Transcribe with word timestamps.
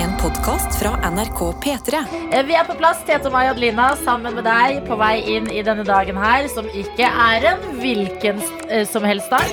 En 0.00 0.16
podkast 0.20 0.78
fra 0.78 1.10
NRK 1.10 1.40
P3. 1.64 1.96
Eh, 2.32 2.44
Vi 2.46 2.54
er 2.54 2.64
på 2.64 2.74
plass, 2.78 3.00
Tete 3.06 3.28
og 3.28 3.34
meg, 3.34 3.50
Adelina, 3.50 3.90
sammen 4.04 4.34
med 4.36 4.44
deg 4.46 4.80
på 4.88 4.96
vei 5.00 5.16
inn 5.36 5.48
i 5.52 5.62
denne 5.66 5.84
dagen 5.86 6.16
her, 6.20 6.46
som 6.52 6.68
ikke 6.72 7.08
er 7.08 7.46
en 7.52 7.66
hvilken 7.80 8.40
eh, 8.68 8.86
som 8.88 9.04
helst 9.04 9.30
dag. 9.32 9.50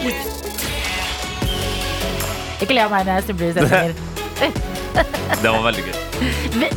Ikke 2.61 2.73
le 2.73 2.85
av 2.87 2.93
meg 2.95 3.05
når 3.07 3.19
jeg 3.19 3.27
snubler 3.27 3.47
i 3.47 3.53
setninger. 3.57 3.93
Det 5.43 5.49
var 5.51 5.63
veldig 5.67 5.87
gøy. 5.89 5.95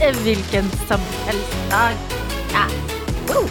Eh, 0.00 0.16
Hvilken 0.24 0.66
som 0.88 1.00
helst 1.26 1.54
dag. 1.70 1.96
Ja. 2.52 2.64
Woo! 3.30 3.46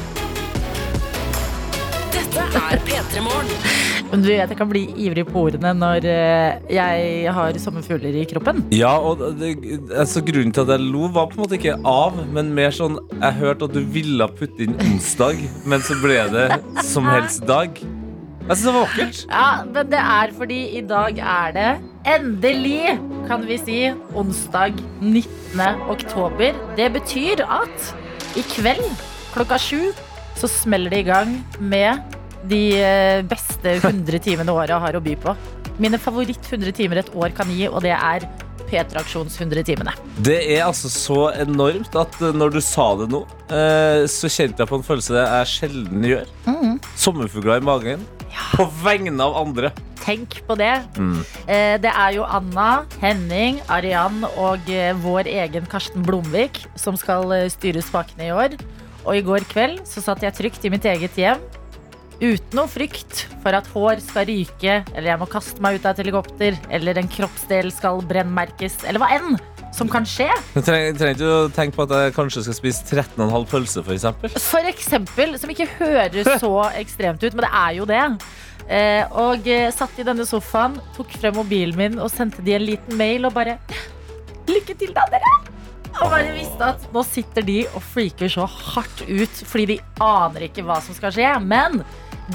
Dette 2.13 2.45
er 2.59 2.83
P3 2.85 3.23
Morgen. 3.25 3.88
Men 4.09 4.23
du 4.23 4.29
vet 4.31 4.49
jeg 4.49 4.57
kan 4.57 4.69
bli 4.71 4.87
ivrig 5.05 5.25
på 5.29 5.43
ordene 5.47 5.71
når 5.77 6.05
eh, 6.09 6.73
jeg 6.73 7.33
har 7.35 7.59
sommerfugler 7.61 8.15
i 8.17 8.25
kroppen. 8.29 8.63
Ja, 8.73 8.95
og 8.97 9.21
det, 9.39 9.53
altså, 9.93 10.23
Grunnen 10.25 10.53
til 10.55 10.65
at 10.65 10.73
jeg 10.73 10.87
lo, 10.89 11.05
var 11.13 11.29
på 11.29 11.37
en 11.37 11.43
måte 11.43 11.59
ikke 11.59 11.77
av, 11.87 12.17
men 12.33 12.51
mer 12.57 12.73
sånn 12.75 12.97
Jeg 13.19 13.37
hørte 13.39 13.69
at 13.69 13.77
du 13.77 13.83
ville 13.93 14.27
putte 14.39 14.65
inn 14.65 14.75
onsdag, 14.81 15.41
men 15.69 15.85
så 15.85 15.97
ble 16.01 16.19
det 16.33 16.49
som 16.85 17.07
helst 17.09 17.45
dag. 17.49 17.77
Jeg 18.49 18.57
synes 18.57 18.65
det 18.65 18.73
var 18.73 18.85
vakkert. 18.87 19.17
Ja, 19.29 19.47
men 19.69 19.89
det 19.93 20.01
er 20.01 20.31
fordi 20.39 20.59
i 20.79 20.83
dag 20.89 21.19
er 21.21 21.51
det 21.53 21.69
endelig, 22.09 22.95
kan 23.29 23.45
vi 23.45 23.59
si, 23.61 23.79
onsdag 24.17 24.79
19. 25.05 25.61
oktober. 25.93 26.57
Det 26.79 26.87
betyr 26.97 27.43
at 27.45 27.91
i 28.39 28.45
kveld 28.55 28.87
klokka 29.35 29.59
sju 29.61 29.91
så 30.39 30.49
smeller 30.49 30.93
det 30.93 31.03
i 31.03 31.09
gang 31.11 31.35
med 31.59 32.17
de 32.47 32.61
eh, 32.79 33.21
beste 33.27 33.79
100 33.79 34.21
timene 34.23 34.53
året 34.55 34.79
har 34.79 34.95
å 34.95 35.03
by 35.03 35.15
på. 35.19 35.35
Mine 35.79 35.99
favoritt 36.01 36.43
100 36.45 36.75
timer 36.75 37.01
et 37.03 37.11
år 37.15 37.33
kan 37.35 37.49
gi, 37.51 37.67
og 37.69 37.83
det 37.85 37.95
er 37.95 38.27
P3-aksjons 38.69 39.39
100 39.39 39.65
timene. 39.65 39.95
Det 40.21 40.37
er 40.43 40.63
altså 40.67 40.91
så 40.93 41.19
enormt 41.41 41.95
at 41.99 42.15
eh, 42.21 42.35
når 42.35 42.55
du 42.55 42.61
sa 42.63 42.91
det 43.01 43.09
nå, 43.11 43.23
eh, 43.49 44.05
så 44.11 44.31
kjente 44.31 44.63
jeg 44.63 44.71
på 44.71 44.79
en 44.79 44.87
følelse 44.87 45.19
jeg 45.19 45.51
sjelden 45.55 46.07
gjør. 46.07 46.33
Sommerfugler 46.99 47.59
i 47.59 47.65
magen. 47.65 48.07
På 48.53 48.67
vegne 48.83 49.25
av 49.25 49.39
andre. 49.41 49.73
Tenk 49.99 50.39
på 50.47 50.55
det. 50.57 50.71
Mm. 50.95 51.19
Det 51.83 51.89
er 51.91 52.13
jo 52.15 52.23
Anna, 52.23 52.85
Henning, 53.01 53.59
Arian 53.69 54.23
og 54.29 54.69
vår 55.03 55.27
egen 55.27 55.67
Karsten 55.69 56.05
Blomvik 56.07 56.61
som 56.79 56.97
skal 56.97 57.33
styre 57.51 57.83
spakene 57.83 58.29
i 58.29 58.31
år. 58.33 58.55
Og 59.03 59.19
i 59.19 59.23
går 59.25 59.45
kveld 59.51 59.83
så 59.89 60.01
satt 60.05 60.23
jeg 60.23 60.37
trygt 60.37 60.65
i 60.65 60.71
mitt 60.71 60.87
eget 60.87 61.19
hjem. 61.19 61.43
Uten 62.19 62.57
noe 62.57 62.67
frykt 62.67 63.21
for 63.39 63.55
at 63.55 63.67
hår 63.71 64.01
skal 64.03 64.25
ryke, 64.27 64.73
eller 64.91 65.07
jeg 65.13 65.19
må 65.21 65.27
kaste 65.31 65.63
meg 65.63 65.77
ut 65.77 65.85
av 65.87 65.93
et 65.93 66.01
helikopter, 66.03 66.57
eller 66.75 66.99
en 66.99 67.07
kroppsdel 67.07 67.69
skal 67.71 68.01
brennmerkes, 68.09 68.81
eller 68.83 68.99
hva 68.99 69.07
enn 69.15 69.37
som 69.75 69.87
kan 69.87 70.03
skje. 70.03 70.27
Du 70.51 70.59
trenger, 70.59 70.97
trenger 70.99 71.15
ikke 71.15 71.29
å 71.31 71.45
tenke 71.55 71.77
på 71.77 71.85
at 71.85 71.93
jeg 71.95 72.15
kanskje 72.17 72.43
skal 72.43 72.57
spise 72.57 72.83
13,5 72.89 73.45
pølse, 73.47 73.83
for 73.85 73.95
eksempel. 73.95 74.33
For 74.35 74.67
eksempel, 74.67 75.37
som 75.39 75.53
ikke 75.53 75.69
høres 75.77 76.27
så 76.43 76.51
ekstremt 76.81 77.23
ut, 77.23 77.37
men 77.37 77.45
det 77.45 77.53
er 77.61 77.77
jo 77.77 77.87
det. 77.87 78.01
Eh, 78.67 79.15
og 79.15 79.47
eh, 79.47 79.69
satt 79.71 80.01
i 80.01 80.07
denne 80.09 80.27
sofaen, 80.27 80.75
tok 80.97 81.15
frem 81.21 81.39
mobilen 81.39 81.79
min 81.79 81.95
og 82.03 82.11
sendte 82.11 82.43
de 82.43 82.57
en 82.57 82.67
liten 82.67 82.99
mail 82.99 83.25
og 83.29 83.33
bare 83.37 83.55
Lykke 84.49 84.75
til, 84.75 84.91
da, 84.97 85.05
dere! 85.13 85.31
Og 85.99 86.11
bare 86.11 86.35
visste 86.35 86.67
at 86.67 86.83
nå 86.93 87.01
sitter 87.05 87.45
de 87.45 87.57
og 87.73 87.81
freaker 87.93 88.29
så 88.31 88.45
hardt 88.49 89.01
ut 89.07 89.41
fordi 89.47 89.65
de 89.71 89.79
aner 90.03 90.47
ikke 90.47 90.63
hva 90.67 90.77
som 90.83 90.95
skal 90.97 91.13
skje. 91.15 91.31
Men 91.45 91.81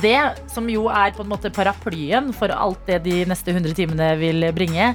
det 0.03 0.19
som 0.50 0.67
jo 0.70 0.87
er 0.91 1.12
på 1.14 1.23
en 1.25 1.31
måte 1.31 1.53
paraplyen 1.55 2.33
for 2.34 2.50
alt 2.55 2.81
det 2.89 3.03
de 3.05 3.20
neste 3.31 3.53
100 3.55 3.77
timene 3.78 4.14
vil 4.20 4.48
bringe, 4.56 4.95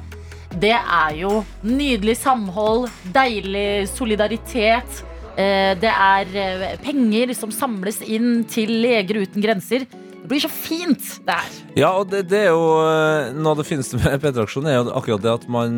det 0.58 0.74
er 0.76 1.14
jo 1.20 1.44
nydelig 1.64 2.18
samhold, 2.24 2.90
deilig 3.14 3.88
solidaritet. 3.94 5.04
Eh, 5.38 5.76
Det 5.80 5.92
er 5.94 6.36
eh, 6.36 6.78
penger 6.84 7.34
som 7.38 7.52
samles 7.54 8.02
inn 8.02 8.44
til 8.50 8.72
Leger 8.82 9.22
uten 9.22 9.44
grenser. 9.46 9.86
Det 10.20 10.28
blir 10.28 10.42
så 10.42 10.50
fint, 10.52 11.06
det 11.26 11.36
her. 11.38 11.54
Ja, 11.78 11.92
og 12.02 12.10
det, 12.10 12.26
det 12.30 12.42
er 12.44 12.50
jo 12.52 12.66
eh, 12.84 13.30
Noe 13.38 13.54
av 13.54 13.62
det 13.62 13.68
fineste 13.70 13.98
med 14.02 14.18
P3-aksjonen 14.24 14.70
er 14.70 14.80
jo 14.80 14.92
akkurat 14.98 15.24
det 15.24 15.32
at 15.38 15.46
man 15.50 15.78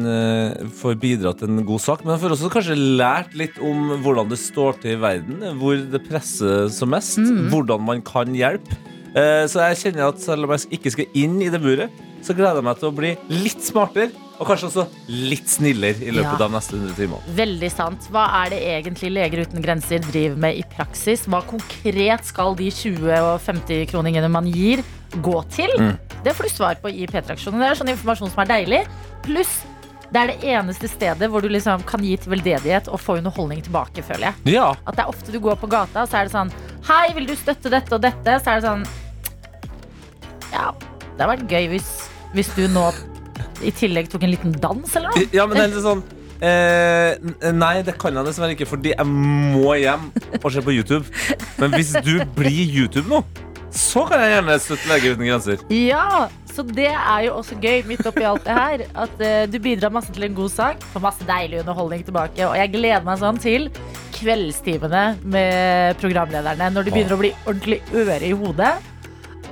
får 0.79 0.95
bidratt 1.03 1.43
til 1.43 1.51
en 1.51 1.65
god 1.67 1.83
sak. 1.83 2.05
Men 2.05 2.15
man 2.15 2.23
får 2.23 2.37
også 2.37 2.51
kanskje 2.55 2.79
lært 2.79 3.35
litt 3.37 3.59
om 3.59 3.97
hvordan 4.01 4.31
det 4.31 4.39
står 4.41 4.79
til 4.81 4.95
i 4.95 5.01
verden. 5.03 5.43
Hvor 5.59 5.75
det 5.93 6.01
presser 6.07 6.71
som 6.73 6.95
mest. 6.95 7.19
Hvordan 7.51 7.83
man 7.91 8.01
kan 8.07 8.31
hjelpe. 8.33 8.79
Eh, 9.15 9.45
Så 9.51 9.59
jeg 9.59 9.79
kjenner 9.81 10.07
at 10.09 10.19
selv 10.23 10.45
om 10.47 10.53
jeg 10.55 10.79
ikke 10.79 10.91
skal 10.93 11.05
inn 11.17 11.39
i 11.43 11.49
det 11.51 11.59
buret, 11.61 11.91
så 12.21 12.35
gleder 12.37 12.61
jeg 12.61 12.67
meg 12.67 12.77
til 12.79 12.89
å 12.91 12.95
bli 12.95 13.15
litt 13.43 13.63
smartere. 13.65 14.11
Og 14.41 14.47
kanskje 14.49 14.69
også 14.71 14.83
litt 15.29 15.45
snillere 15.51 16.01
i 16.01 16.09
løpet 16.09 16.39
Ja. 16.39 16.45
av 16.47 16.51
neste 16.51 16.73
100 16.73 16.95
timene. 16.97 17.21
Veldig 17.37 17.71
sant. 17.71 18.07
Hva 18.09 18.23
er 18.45 18.49
det 18.49 18.61
egentlig 18.65 19.11
Leger 19.13 19.43
uten 19.45 19.61
grenser 19.61 19.99
driver 19.99 20.35
med 20.37 20.57
i 20.57 20.63
praksis? 20.63 21.27
Hva 21.27 21.43
konkret 21.45 22.25
skal 22.25 22.55
de 22.55 22.71
20- 22.71 23.21
og 23.21 23.39
50-kroningene 23.45 24.31
man 24.31 24.45
gir, 24.49 24.81
gå 25.21 25.43
til? 25.51 25.69
Det 26.23 26.33
får 26.33 26.43
du 26.43 26.49
svar 26.49 26.75
på 26.81 26.89
i 26.89 27.05
P3-aksjonen. 27.05 27.59
Det 27.59 27.69
er 27.69 27.75
sånn 27.83 27.93
informasjon 27.93 28.31
som 28.31 28.41
er 28.41 28.49
deilig. 28.49 28.87
Pluss 29.21 29.61
det 30.11 30.19
er 30.19 30.27
det 30.27 30.41
eneste 30.43 30.89
stedet 30.91 31.29
hvor 31.31 31.39
du 31.41 31.47
liksom 31.47 31.85
kan 31.87 32.01
gi 32.03 32.17
til 32.17 32.33
veldedighet 32.33 32.89
og 32.91 32.99
få 32.99 33.17
underholdning 33.21 33.61
tilbake, 33.63 34.03
føler 34.03 34.33
jeg. 34.33 34.55
Ja, 34.57 34.73
At 34.85 34.97
det 34.97 35.05
er 35.05 35.07
ofte 35.07 35.31
du 35.31 35.39
går 35.39 35.55
på 35.55 35.69
gata, 35.71 36.03
så 36.05 36.19
er 36.19 36.23
det 36.27 36.33
sånn 36.33 36.51
Hei, 36.87 37.11
vil 37.13 37.27
du 37.29 37.35
støtte 37.37 37.69
dette 37.71 37.93
og 37.95 38.01
dette? 38.03 38.37
Så 38.41 38.53
er 38.55 38.61
det 38.61 38.65
sånn 38.65 38.85
Ja, 40.51 40.71
det 40.73 41.21
hadde 41.21 41.29
vært 41.35 41.51
gøy 41.51 41.67
hvis, 41.75 41.91
hvis 42.33 42.49
du 42.57 42.65
nå 42.73 42.87
i 43.61 43.69
tillegg 43.77 44.09
tok 44.09 44.23
en 44.25 44.31
liten 44.33 44.55
dans 44.57 44.95
eller 44.97 45.13
noe. 45.13 45.27
ja 45.35 45.45
men 45.45 45.57
det 45.59 45.63
er 45.63 45.69
litt 45.69 45.85
sånn 45.85 46.01
eh, 46.41 47.51
Nei, 47.53 47.75
det 47.85 47.93
kan 48.01 48.17
jeg 48.17 48.25
dessverre 48.25 48.55
ikke, 48.55 48.65
fordi 48.69 48.95
jeg 48.95 49.05
må 49.05 49.75
hjem 49.77 50.07
og 50.41 50.47
se 50.55 50.63
på 50.65 50.73
YouTube. 50.73 51.05
Men 51.61 51.75
hvis 51.77 51.93
du 52.01 52.15
blir 52.37 52.63
YouTube 52.65 53.05
nå, 53.11 53.21
så 53.71 54.03
kan 54.07 54.21
jeg 54.23 54.35
gjerne 54.35 54.59
støtte 54.61 54.91
lege 54.91 55.13
uten 55.13 55.27
grenser. 55.27 55.65
Ja, 55.71 56.27
så 56.51 56.65
det 56.67 56.89
er 56.91 57.25
jo 57.27 57.37
også 57.39 57.55
gøy 57.63 57.85
midt 57.87 58.05
oppi 58.07 58.25
alt 58.27 58.45
det 58.47 58.55
her. 58.57 58.85
At 59.05 59.23
uh, 59.23 59.43
du 59.51 59.57
bidrar 59.63 59.93
masse 59.95 60.13
til 60.13 60.27
en 60.27 60.37
god 60.37 60.51
sak. 60.51 60.85
Får 60.93 61.03
masse 61.03 61.27
deilig 61.27 61.61
underholdning 61.63 62.05
tilbake. 62.07 62.43
Og 62.47 62.57
jeg 62.59 62.73
gleder 62.75 63.07
meg 63.07 63.21
sånn 63.21 63.39
til 63.41 63.69
kveldstimene 64.17 65.05
med 65.23 65.99
programlederne. 66.01 66.71
Når 66.75 66.87
de 66.87 66.95
begynner 66.95 67.17
å 67.17 67.21
bli 67.23 67.35
ordentlig 67.45 67.81
øre 67.95 68.21
i 68.27 68.33
hodet. 68.37 68.73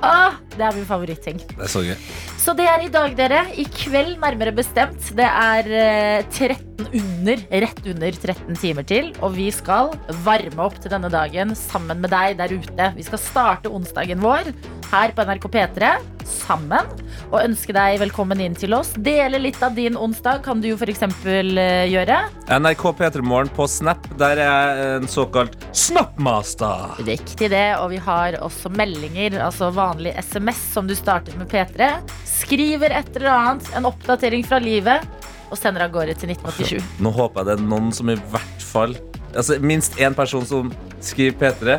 Åh, 0.00 0.36
det 0.54 0.64
er 0.64 0.76
min 0.76 0.88
favorittting. 0.88 1.40
Det 1.50 1.66
er 1.66 1.72
så 1.72 1.84
gøy. 1.84 1.96
Så 2.40 2.56
det 2.56 2.68
er 2.70 2.86
i 2.86 2.92
dag, 2.92 3.16
dere. 3.16 3.44
I 3.60 3.66
kveld, 3.68 4.16
nærmere 4.22 4.54
bestemt. 4.56 5.12
Det 5.16 5.28
er 5.28 5.72
eh, 5.80 6.24
uh, 6.24 6.36
30 6.40 6.69
enten 6.80 7.00
under, 7.00 7.36
rett 7.60 7.86
under 7.86 8.12
13 8.12 8.56
timer 8.56 8.86
til. 8.86 9.12
Og 9.20 9.34
vi 9.36 9.50
skal 9.52 9.92
varme 10.24 10.64
opp 10.64 10.78
til 10.80 10.92
denne 10.92 11.10
dagen 11.12 11.54
sammen 11.58 12.00
med 12.00 12.12
deg 12.12 12.38
der 12.40 12.52
ute. 12.52 12.92
Vi 12.96 13.06
skal 13.06 13.22
starte 13.22 13.72
onsdagen 13.72 14.20
vår 14.22 14.52
her 14.90 15.12
på 15.14 15.22
NRK 15.22 15.44
P3 15.54 15.90
sammen 16.26 16.88
og 17.30 17.36
ønske 17.40 17.74
deg 17.74 18.00
velkommen 18.00 18.40
inn 18.42 18.56
til 18.58 18.74
oss. 18.74 18.90
Dele 18.98 19.38
litt 19.38 19.60
av 19.62 19.76
din 19.76 19.96
onsdag 19.98 20.42
kan 20.46 20.62
du 20.62 20.70
jo 20.70 20.78
f.eks. 20.78 21.04
Eh, 21.30 21.86
gjøre. 21.90 22.18
NRK 22.50 22.84
P3 22.98 23.22
Morgen 23.22 23.52
på 23.54 23.66
Snap. 23.70 24.08
Der 24.18 24.40
er 24.42 24.82
en 24.96 25.08
såkalt 25.10 25.56
Snapmaster. 25.76 26.98
Riktig 27.06 27.52
det. 27.54 27.68
Og 27.78 27.94
vi 27.94 28.02
har 28.02 28.38
også 28.42 28.72
meldinger, 28.74 29.38
altså 29.44 29.70
vanlig 29.74 30.16
SMS 30.18 30.60
som 30.74 30.90
du 30.90 30.96
startet 30.98 31.38
med 31.38 31.50
P3. 31.50 31.92
Skriver 32.26 32.94
et 32.94 33.14
eller 33.16 33.34
annet, 33.34 33.74
en 33.78 33.86
oppdatering 33.90 34.46
fra 34.46 34.58
livet 34.62 35.06
og 35.50 35.58
sender 35.58 35.86
av 35.86 35.94
gårde 35.94 36.14
til 36.18 36.32
1987. 36.32 37.00
Nå 37.02 37.12
håper 37.14 37.42
jeg 37.42 37.50
det 37.50 37.56
er 37.58 37.64
noen 37.70 37.90
som 37.94 38.10
i 38.12 38.18
hvert 38.32 38.66
fall 38.70 38.96
Altså 39.30 39.60
minst 39.62 39.94
én 40.02 40.10
person 40.10 40.42
som 40.42 40.72
skriver 41.06 41.36
P3, 41.38 41.76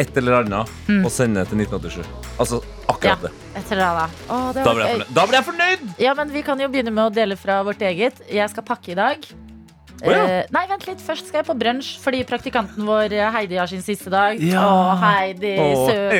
et 0.00 0.16
eller 0.18 0.40
annet, 0.40 0.72
og 1.04 1.10
sender 1.14 1.46
til 1.46 1.60
1987. 1.62 2.02
Altså 2.40 2.58
akkurat 2.90 3.22
det. 3.28 3.30
Et 3.60 3.70
eller 3.76 3.84
annet. 3.92 4.24
Å, 4.26 4.38
det 4.56 4.64
Da 4.64 4.72
blir 4.74 4.82
jeg 4.82 4.96
fornøyd. 4.96 5.12
Da 5.14 5.26
blir 5.28 5.38
jeg 5.38 5.46
fornøyd! 5.50 5.84
Ja, 6.02 6.16
men 6.18 6.32
Vi 6.34 6.42
kan 6.42 6.58
jo 6.62 6.66
begynne 6.72 6.90
med 6.96 7.04
å 7.04 7.14
dele 7.14 7.38
fra 7.38 7.60
vårt 7.66 7.82
eget. 7.86 8.18
Jeg 8.26 8.50
skal 8.50 8.66
pakke 8.66 8.90
i 8.94 8.98
dag. 8.98 9.30
Oh, 10.00 10.08
ja. 10.08 10.20
uh, 10.24 10.44
nei, 10.50 10.64
vent 10.70 10.86
litt. 10.88 11.02
Først 11.04 11.28
skal 11.28 11.42
jeg 11.42 11.48
på 11.50 11.56
brunsj 11.60 11.98
fordi 12.00 12.24
praktikanten 12.28 12.86
vår 12.88 13.12
eh, 13.12 13.30
Heidi 13.34 13.58
har 13.60 13.68
sin 13.70 13.84
siste 13.84 14.10
dag. 14.12 14.40
Ja. 14.40 14.64
Å, 14.64 14.96
Heidi, 15.04 15.54
søt 15.86 16.10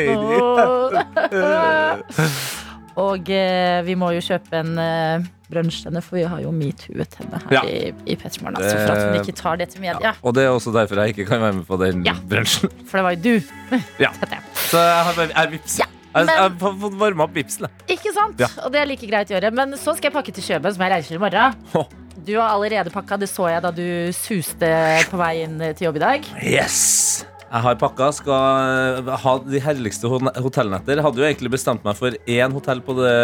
Og 3.01 3.31
eh, 3.33 3.81
vi 3.87 3.95
må 3.99 4.11
jo 4.17 4.21
kjøpe 4.25 4.59
en 4.61 4.73
eh, 4.83 5.29
henne, 5.51 6.03
for 6.05 6.15
vi 6.19 6.23
har 6.31 6.43
jo 6.45 6.51
metoo-et 6.55 7.15
henne 7.19 7.41
her 7.47 7.55
Ja. 7.57 7.63
i, 7.67 7.93
i 8.07 8.17
Petermorgen. 8.21 8.61
Altså, 8.61 8.77
for 8.85 8.93
at 8.95 9.09
hun 9.09 9.21
ikke 9.23 9.35
tar 9.41 9.57
det 9.59 9.69
til 9.73 9.83
media. 9.83 10.13
Og 10.23 10.35
det 10.37 10.45
er 10.47 10.51
også 10.55 10.71
derfor 10.77 11.01
jeg 11.03 11.15
ikke 11.17 11.27
kan 11.33 11.41
være 11.43 11.57
med 11.59 11.65
på 11.67 11.79
den 11.81 12.05
Ja. 12.07 12.15
brunsjen. 12.31 12.71
For 12.87 13.01
det 13.01 13.05
var 13.09 13.17
jo 13.17 13.23
du. 13.25 13.81
Ja. 13.99 14.13
Så 14.71 14.79
jeg 14.79 15.01
har 15.09 15.17
bare 15.17 15.33
jeg 15.35 15.51
vips. 15.57 15.79
Ja, 15.81 15.89
Jeg, 16.15 16.27
jeg 16.27 16.39
har 16.43 16.55
fått 16.59 16.95
varma 16.99 17.25
opp 17.27 17.35
vipsen. 17.35 17.67
jeg. 17.67 17.97
Ikke 17.99 18.13
sant? 18.15 18.39
Ja. 18.43 18.49
Og 18.67 18.73
det 18.75 18.81
er 18.83 18.87
like 18.91 19.07
greit 19.11 19.31
å 19.31 19.35
gjøre. 19.37 19.51
Men 19.55 19.75
så 19.79 19.95
skal 19.97 20.11
jeg 20.11 20.15
pakke 20.19 20.33
til 20.35 20.43
Kjøben, 20.47 20.75
som 20.75 20.83
jeg 20.87 20.91
reiser 20.95 21.15
i 21.19 21.23
morgen. 21.23 21.59
Åh. 21.75 21.97
Du 22.27 22.35
har 22.37 22.51
allerede 22.53 22.91
pakka, 22.93 23.17
det 23.23 23.31
så 23.31 23.47
jeg 23.49 23.63
da 23.65 23.71
du 23.73 24.11
suste 24.13 24.71
på 25.11 25.17
vei 25.23 25.33
inn 25.47 25.59
til 25.73 25.87
jobb 25.89 25.97
i 25.97 26.03
dag. 26.05 26.27
Yes! 26.45 27.25
Jeg 27.51 27.63
har 27.65 27.75
pakka, 27.81 28.07
skal 28.15 29.09
ha 29.25 29.33
de 29.43 29.59
herligste 29.65 30.07
hotellnetter. 30.07 31.01
Hadde 31.03 31.19
jo 31.19 31.25
egentlig 31.27 31.51
bestemt 31.51 31.83
meg 31.83 31.97
for 31.99 32.15
én 32.31 32.53
hotell 32.55 32.79
på 32.87 32.95
det 32.95 33.15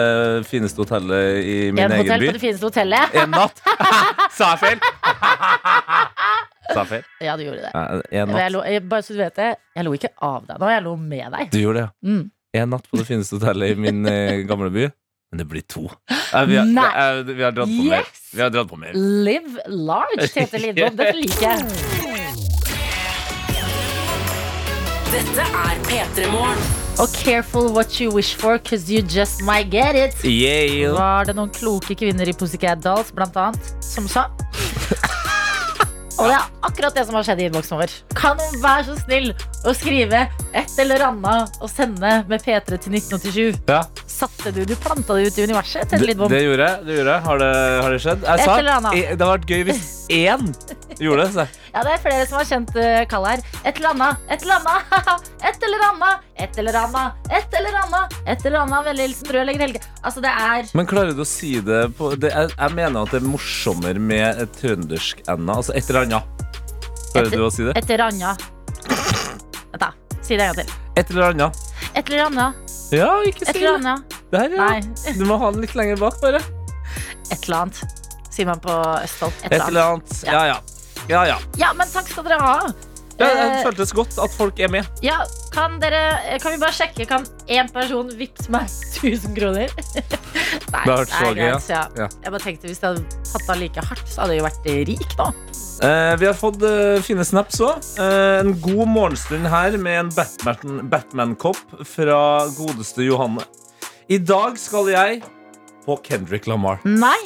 fineste 0.51 0.83
hotellet 0.83 1.45
i 1.47 1.55
min 1.71 1.85
En 1.85 1.93
egen 1.95 2.03
hotell 2.03 2.25
by. 2.25 2.31
på 2.33 2.35
det 2.35 2.43
fineste 2.43 2.67
hotellet. 2.67 3.15
En 3.23 3.31
natt. 3.31 3.63
Sa 4.37 4.49
jeg 4.57 4.63
feil? 4.65 4.83
Sa 6.73 6.81
jeg 6.83 6.89
feil? 6.91 7.05
Ja, 7.23 7.37
du 7.39 7.45
gjorde 7.47 7.63
det. 7.69 7.71
Ja, 7.71 8.25
En 8.25 8.33
natt. 8.35 8.51
lo, 8.57 8.65
jeg, 8.67 8.83
bare 8.91 9.07
så 9.07 9.15
du 9.15 9.21
vet 9.23 9.39
det, 9.39 9.53
jeg 9.79 9.87
lo 9.87 9.95
ikke 9.95 10.11
av 10.27 10.49
deg 10.51 10.59
nå, 10.59 10.73
jeg 10.75 10.85
lo 10.89 10.97
med 10.99 11.37
deg. 11.37 11.53
Du 11.55 11.61
gjorde 11.63 11.79
det, 11.79 11.87
ja. 11.87 12.11
Mm. 12.17 12.25
En 12.57 12.73
natt 12.75 12.91
på 12.91 12.99
det 12.99 13.07
fineste 13.07 13.39
hotellet 13.39 13.77
i 13.77 13.79
min 13.87 14.03
eh, 14.11 14.41
gamle 14.49 14.73
by. 14.75 14.89
Men 15.31 15.41
det 15.43 15.47
blir 15.51 15.63
to. 15.71 15.87
Eh, 16.11 16.45
vi, 16.51 16.59
har, 16.59 16.67
Nei. 16.67 16.91
eh, 17.05 17.23
vi 17.31 17.43
har 17.47 17.55
dratt 17.55 17.71
på 17.71 17.87
mer. 17.93 18.11
Vi 18.35 18.43
har 18.43 18.51
dratt 18.55 18.71
på 18.75 18.79
mer. 18.83 18.99
Live 19.27 19.63
large, 19.71 20.27
Tete 20.35 20.59
Lidbom. 20.63 20.99
Dette 20.99 21.15
liker 21.19 21.47
jeg. 21.47 22.06
Dette 25.13 25.45
er 25.45 25.79
P3 25.87 26.31
Morgen. 26.33 26.59
Og 26.99 27.09
careful 27.15 27.69
what 27.71 28.01
you 28.01 28.11
wish 28.11 28.35
for, 28.35 28.59
cause 28.59 28.91
you 28.91 29.03
just 29.03 29.43
might 29.43 29.71
get 29.71 29.95
it. 29.95 30.17
Yeah. 30.25 30.95
Var 30.97 31.29
det 31.29 31.37
noen 31.37 31.53
kloke 31.55 31.95
kvinner 31.95 32.27
i 32.27 32.35
Pussycat 32.35 32.83
Dolls, 32.83 33.13
blant 33.15 33.37
annet, 33.39 33.75
som 33.85 34.09
sa 34.11 34.27
Og 36.17 36.31
det 36.31 36.33
er 36.33 36.47
akkurat 36.65 36.97
det 36.97 37.05
som 37.07 37.15
har 37.19 37.27
skjedd 37.29 37.43
i 37.43 37.47
innboksen 37.51 37.77
vår. 37.77 37.93
Kan 38.17 38.39
noen 38.41 38.59
være 38.63 38.87
så 38.89 38.97
snill 39.05 39.31
å 39.69 39.75
skrive 39.77 40.25
et 40.57 40.79
eller 40.83 41.03
annet 41.11 41.59
å 41.61 41.69
sende 41.69 42.13
med 42.31 42.43
P3 42.45 42.79
til 42.81 42.97
1987? 42.97 43.59
Ja, 43.69 43.83
Satte 44.17 44.53
du, 44.57 44.63
du 44.65 44.73
planta 44.81 45.17
det 45.19 45.29
ut 45.29 45.39
i 45.39 45.45
universet? 45.45 45.91
Det, 45.93 45.99
det 46.01 46.41
gjorde 46.47 46.67
jeg. 46.71 46.85
Det 46.87 46.97
gjorde 46.97 47.13
jeg. 47.17 47.23
Har, 47.27 47.43
det, 47.43 47.51
har 47.85 47.93
det 47.93 48.01
skjedd? 48.01 48.23
Jeg 48.25 48.41
Et 48.41 48.49
sa 48.49 48.57
eller 48.57 48.77
annet. 48.79 48.97
det 48.97 49.05
hadde 49.13 49.29
vært 49.35 49.51
gøy 49.53 49.65
hvis 49.69 49.83
én 50.17 50.47
gjorde 51.03 51.27
det. 51.37 51.47
Ja, 51.75 51.83
det 51.85 51.93
er 51.93 52.01
flere 52.01 52.25
som 52.31 52.39
har 52.41 52.49
kjent 52.49 52.73
uh, 52.79 53.03
Kall 53.11 53.29
her. 53.29 53.45
Et 53.69 53.77
eller 53.83 53.91
annet, 53.93 54.25
et 54.33 54.47
eller 54.47 54.57
annet, 54.63 55.29
et 55.45 55.67
eller 55.67 55.85
annet, 55.91 56.25
et 56.41 56.59
eller 56.63 56.79
annet, 56.81 57.21
et 57.37 57.59
eller 57.61 57.79
annet, 57.83 58.17
et 58.25 58.47
eller 58.47 58.59
annet. 58.63 58.87
Vennlig 58.89 59.09
hilsen 59.11 59.33
rørlegger 59.37 59.67
Helge. 59.67 59.85
Altså, 60.01 60.25
det 60.25 60.33
er 60.33 60.73
Men 60.79 60.89
klarer 60.89 61.13
du 61.13 61.21
å 61.27 61.29
si 61.29 61.57
det 61.67 61.83
på 61.99 62.15
det, 62.17 62.33
jeg, 62.33 62.55
jeg 62.57 62.77
mener 62.79 63.03
at 63.03 63.13
det 63.13 63.21
er 63.21 63.29
morsommere 63.29 64.01
med 64.01 64.45
et 64.47 64.61
trøndersk 64.63 65.25
enda. 65.29 65.59
Altså 65.61 65.77
et 65.77 65.91
eller 65.91 66.07
annet. 66.07 66.53
Klarer 67.13 67.33
du 67.37 67.45
å 67.45 67.53
si 67.53 67.67
det? 67.69 67.77
et 67.77 67.91
eller 67.91 68.09
annet. 68.09 68.53
Si 70.27 70.37
det 70.37 70.43
en 70.49 70.55
gang 70.55 70.67
til. 70.67 70.75
Et 70.97 71.11
eller 71.13 71.29
annet. 71.31 71.61
Et 71.95 72.09
eller 72.11 72.25
annet. 72.27 72.63
Ja, 72.95 73.11
ikke 73.27 73.45
Et 73.47 73.53
si 73.53 73.61
eller 73.63 73.79
det. 73.79 73.93
annet. 73.93 74.17
Her, 74.33 74.57
ja. 74.57 74.67
Nei. 74.67 75.15
Du 75.19 75.25
må 75.29 75.37
ha 75.39 75.51
den 75.55 75.63
litt 75.65 75.75
lenger 75.79 76.01
bak, 76.03 76.19
bare. 76.23 76.41
Et 77.31 77.39
eller 77.47 77.57
annet. 77.67 78.03
Sier 78.31 78.47
man 78.51 78.61
på 78.61 78.75
Østfold. 79.03 79.33
Et 79.51 79.57
eller 79.61 79.81
annet. 79.95 80.19
Ja, 80.27 80.43
ja. 80.51 80.59
Ja, 81.09 81.23
ja. 81.31 81.39
Ja, 81.61 81.73
men 81.79 81.89
takk 81.93 82.09
skal 82.11 82.27
dere 82.27 82.41
ha. 82.43 82.57
ja 83.17 83.27
det 83.33 83.45
Eh, 83.47 83.63
føltes 83.65 83.93
godt 83.97 84.19
at 84.21 84.33
folk 84.37 84.59
er 84.61 84.69
med. 84.69 84.85
ja, 85.03 85.21
kan 85.55 85.79
dere 85.81 86.39
Kan 86.43 86.53
vi 86.53 86.59
bare 86.61 86.75
sjekke? 86.75 87.07
Kan 87.09 87.25
én 87.49 87.71
person 87.73 88.11
vippse 88.19 88.51
meg 88.53 88.67
1000 88.69 89.37
kroner? 89.39 89.71
Det 90.67 90.81
har 90.93 91.03
vært 91.05 91.13
så 91.15 91.29
gøy, 91.31 91.43
ja. 91.47 91.83
Ja. 91.97 92.09
Jeg 92.25 92.33
bare 92.35 92.43
tenkte 92.43 92.69
Hvis 92.71 92.81
jeg 92.83 92.89
hadde 92.91 93.21
tatt 93.33 93.51
av 93.55 93.61
like 93.61 93.85
hardt, 93.91 94.09
så 94.11 94.21
hadde 94.25 94.35
jeg 94.37 94.43
jo 94.43 94.47
vært 94.49 94.67
rik 94.91 95.17
nå. 95.21 95.29
Eh, 95.87 96.13
vi 96.21 96.27
har 96.27 96.35
fått 96.37 96.63
eh, 96.67 96.99
fine 97.05 97.25
snaps 97.29 97.61
òg. 97.61 97.89
en 98.01 98.53
god 98.65 98.89
morgenstund 98.89 99.47
her 99.53 99.77
med 99.79 99.99
en 100.01 100.11
Batman- 100.17 100.83
Batman-kopp 100.91 101.79
fra 101.85 102.21
godeste 102.57 103.05
Johanne. 103.07 103.45
I 104.09 104.19
dag 104.19 104.59
skal 104.59 104.89
jeg 104.93 105.23
på 105.87 105.97
Kendrick 106.03 106.47
Lamar. 106.51 106.81
Nei! 106.85 107.19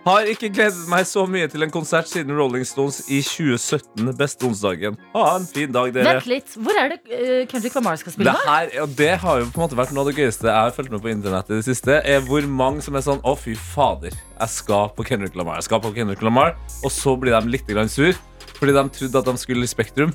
Har 0.00 0.24
ikke 0.32 0.48
gledet 0.48 0.86
meg 0.88 1.04
så 1.04 1.26
mye 1.28 1.48
til 1.52 1.60
en 1.60 1.72
konsert 1.72 2.08
siden 2.08 2.32
Rolling 2.32 2.64
Stones 2.64 3.02
i 3.12 3.18
2017. 3.20 4.08
Beste 4.16 4.46
onsdagen. 4.48 4.94
Ha 5.12 5.24
en 5.36 5.44
fin 5.44 5.72
dag, 5.74 5.90
dere. 5.92 6.14
Vent 6.16 6.28
litt. 6.30 6.54
Hvor 6.56 6.78
er 6.80 6.94
det 6.94 7.00
uh, 7.10 7.42
Kendrick 7.50 7.76
Lamar 7.76 7.98
skal 8.00 8.14
spille 8.14 8.32
Det, 8.32 8.46
her, 8.46 8.70
og 8.80 8.94
det 8.96 9.10
har 9.20 9.42
jo 9.42 9.50
på 9.50 9.60
en 9.60 9.66
måte 9.66 9.76
vært 9.76 9.92
noe 9.92 10.06
av 10.06 10.08
det 10.08 10.16
gøyeste 10.16 10.48
jeg 10.48 10.56
har 10.56 10.72
fulgt 10.76 10.94
med 10.94 11.04
på 11.04 11.12
internett 11.12 11.52
i 11.52 11.58
det 11.58 11.66
siste. 11.68 12.00
Er 12.00 12.24
hvor 12.24 12.48
mange 12.48 12.80
som 12.86 12.96
er 12.96 13.04
sånn 13.04 13.20
Å, 13.28 13.36
fy 13.36 13.52
fader, 13.52 14.16
jeg 14.16 14.54
skal 14.54 14.88
på 14.96 15.04
Kendrick 15.10 15.36
Lamar. 15.36 15.60
Jeg 15.60 15.68
skal 15.68 15.84
på 15.84 15.92
Kendrick 15.96 16.24
Lamar 16.24 16.56
Og 16.80 16.92
så 16.94 17.12
blir 17.20 17.36
de 17.36 17.52
litt 17.52 17.68
grann 17.68 17.92
sur 17.92 18.16
fordi 18.60 18.74
de 18.76 18.82
trodde 18.92 19.20
at 19.22 19.28
de 19.30 19.40
skulle 19.40 19.64
i 19.64 19.68
Spektrum, 19.70 20.10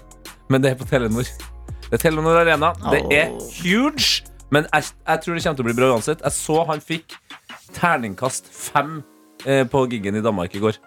men 0.53 0.61
det 0.61 0.69
er 0.69 0.75
på 0.77 0.85
Telenor. 0.85 1.25
Det 1.87 1.95
er 1.97 2.01
Telenor 2.03 2.37
Arena. 2.43 2.75
Det 2.93 2.99
er 3.09 3.31
huge, 3.55 4.21
men 4.53 4.67
jeg, 4.69 4.91
jeg 5.01 5.23
tror 5.23 5.33
det 5.33 5.41
kommer 5.41 5.57
til 5.57 5.65
å 5.65 5.69
bli 5.71 5.75
bra 5.79 5.89
uansett. 5.95 6.21
Jeg 6.21 6.37
så 6.37 6.59
han 6.69 6.83
fikk 6.85 7.17
terningkast 7.73 8.51
fem 8.53 8.99
på 9.71 9.85
giggen 9.91 10.17
i 10.17 10.23
Danmark 10.25 10.55
i 10.57 10.63
går. 10.63 10.79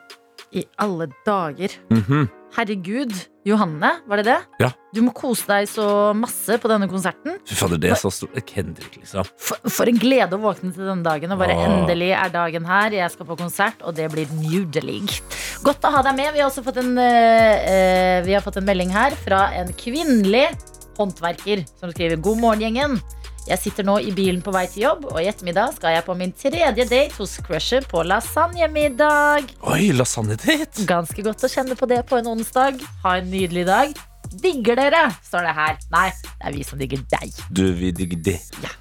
I 0.53 0.65
alle 0.81 1.09
dager. 1.27 1.75
Mhm. 1.93 2.29
Herregud. 2.57 3.13
Johanne, 3.49 3.91
var 4.09 4.21
det 4.21 4.25
det? 4.29 4.37
Ja. 4.61 4.71
Du 4.93 5.01
må 5.05 5.13
kose 5.17 5.45
deg 5.49 5.69
så 5.71 5.85
masse 6.17 6.57
på 6.61 6.69
denne 6.71 6.89
konserten. 6.91 7.37
Fy 7.49 7.57
fader, 7.57 7.81
det 7.81 7.91
er 7.93 8.01
så 8.01 8.11
stort. 8.13 8.37
Kendrick, 8.49 8.97
liksom. 8.99 9.29
For, 9.41 9.61
for 9.73 9.89
en 9.89 10.01
glede 10.01 10.37
å 10.37 10.41
våkne 10.43 10.73
til 10.75 10.89
denne 10.89 11.05
dagen. 11.05 11.33
Og 11.33 11.41
bare 11.41 11.57
Åh. 11.57 11.65
endelig 11.69 12.11
er 12.17 12.33
dagen 12.33 12.67
her. 12.69 12.97
Jeg 12.97 13.13
skal 13.15 13.29
på 13.29 13.37
konsert, 13.41 13.85
og 13.85 13.97
det 13.97 14.09
blir 14.13 14.33
nydelig. 14.41 15.21
Godt 15.65 15.85
å 15.85 15.93
ha 15.97 16.03
deg 16.09 16.17
med. 16.19 16.33
Vi 16.35 16.43
har 16.43 16.49
også 16.51 16.65
fått 16.67 16.81
en, 16.83 16.97
eh, 16.99 17.69
eh, 17.69 18.25
vi 18.27 18.37
har 18.37 18.45
fått 18.45 18.61
en 18.61 18.69
melding 18.69 18.93
her 18.97 19.17
fra 19.25 19.49
en 19.61 19.73
kvinnelig 19.77 20.49
håndverker 20.99 21.65
som 21.79 21.93
skriver 21.93 22.21
God 22.21 22.41
morgen, 22.43 22.65
gjengen. 22.65 22.99
Jeg 23.49 23.61
sitter 23.63 23.87
nå 23.87 23.95
i 24.05 24.11
bilen 24.13 24.43
på 24.45 24.53
vei 24.53 24.67
til 24.69 24.83
jobb, 24.83 25.07
og 25.09 25.23
i 25.23 25.29
ettermiddag 25.31 25.73
skal 25.79 25.95
jeg 25.95 26.05
på 26.05 26.17
min 26.19 26.35
tredje 26.37 26.85
date 26.85 27.17
hos 27.17 27.39
crusher 27.47 27.87
på 27.89 28.03
lasagnemiddag. 28.05 29.49
Oi, 29.73 29.89
lasagne-date! 29.97 30.85
Ganske 30.89 31.25
godt 31.25 31.47
å 31.47 31.49
kjenne 31.49 31.79
på 31.79 31.89
det 31.89 32.03
på 32.11 32.19
en 32.21 32.29
onsdag. 32.35 32.83
Ha 33.07 33.15
en 33.23 33.31
nydelig 33.33 33.65
dag. 33.71 33.97
Digger 34.29 34.77
dere, 34.77 35.07
står 35.25 35.49
det 35.49 35.57
her. 35.57 35.81
Nei, 35.95 36.11
det 36.29 36.51
er 36.51 36.59
vi 36.59 36.67
som 36.69 36.83
digger 36.83 37.01
deg. 37.17 37.41
Du, 37.49 37.65
vi 37.79 37.95
digger 37.97 38.21
det. 38.29 38.37
Ja, 38.61 38.75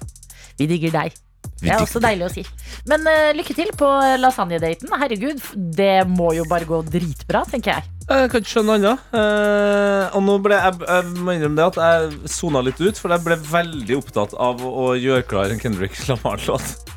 Vi 0.60 0.68
digger 0.68 0.92
deg. 1.00 1.16
Det 1.62 1.72
er 1.72 1.80
også 1.80 2.02
deilig 2.04 2.28
å 2.28 2.32
si. 2.36 2.44
Men 2.90 3.08
uh, 3.08 3.32
lykke 3.34 3.56
til 3.56 3.72
på 3.78 3.88
lasagnedaten. 4.20 4.92
Herregud, 5.00 5.40
det 5.56 6.04
må 6.12 6.34
jo 6.36 6.44
bare 6.50 6.68
gå 6.68 6.84
dritbra, 6.92 7.46
tenker 7.48 7.78
jeg. 7.78 7.97
Jeg 8.08 8.30
kan 8.32 8.40
ikke 8.40 8.48
skjønne 8.48 8.72
noe 8.72 8.78
annet. 8.78 9.08
Eh, 9.20 10.14
og 10.16 10.22
nå 10.24 10.36
ble 10.40 10.56
jeg, 10.56 10.78
jeg 10.80 11.24
må 11.26 11.34
innrømme 11.34 11.58
det 11.58 11.66
at 11.66 11.80
jeg 11.82 12.30
sona 12.32 12.62
litt 12.64 12.80
ut, 12.80 12.96
for 12.96 13.12
jeg 13.12 13.24
ble 13.26 13.36
veldig 13.50 13.98
opptatt 13.98 14.32
av 14.40 14.64
å, 14.64 14.94
gjøre 14.96 15.26
klar 15.28 15.52
en 15.52 15.60
Kendrick 15.60 15.98
Lamar-låt. 16.08 16.94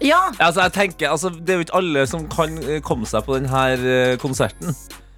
Ja, 0.00 0.30
Altså, 0.38 0.62
jeg 0.64 0.72
tenker, 0.72 1.10
altså, 1.12 1.28
det 1.28 1.52
er 1.52 1.60
jo 1.60 1.66
ikke 1.66 1.80
alle 1.82 2.06
som 2.08 2.24
kan 2.32 2.56
eh, 2.64 2.80
komme 2.80 3.08
seg 3.08 3.26
på 3.26 3.36
denne 3.36 4.16
konserten. 4.22 4.72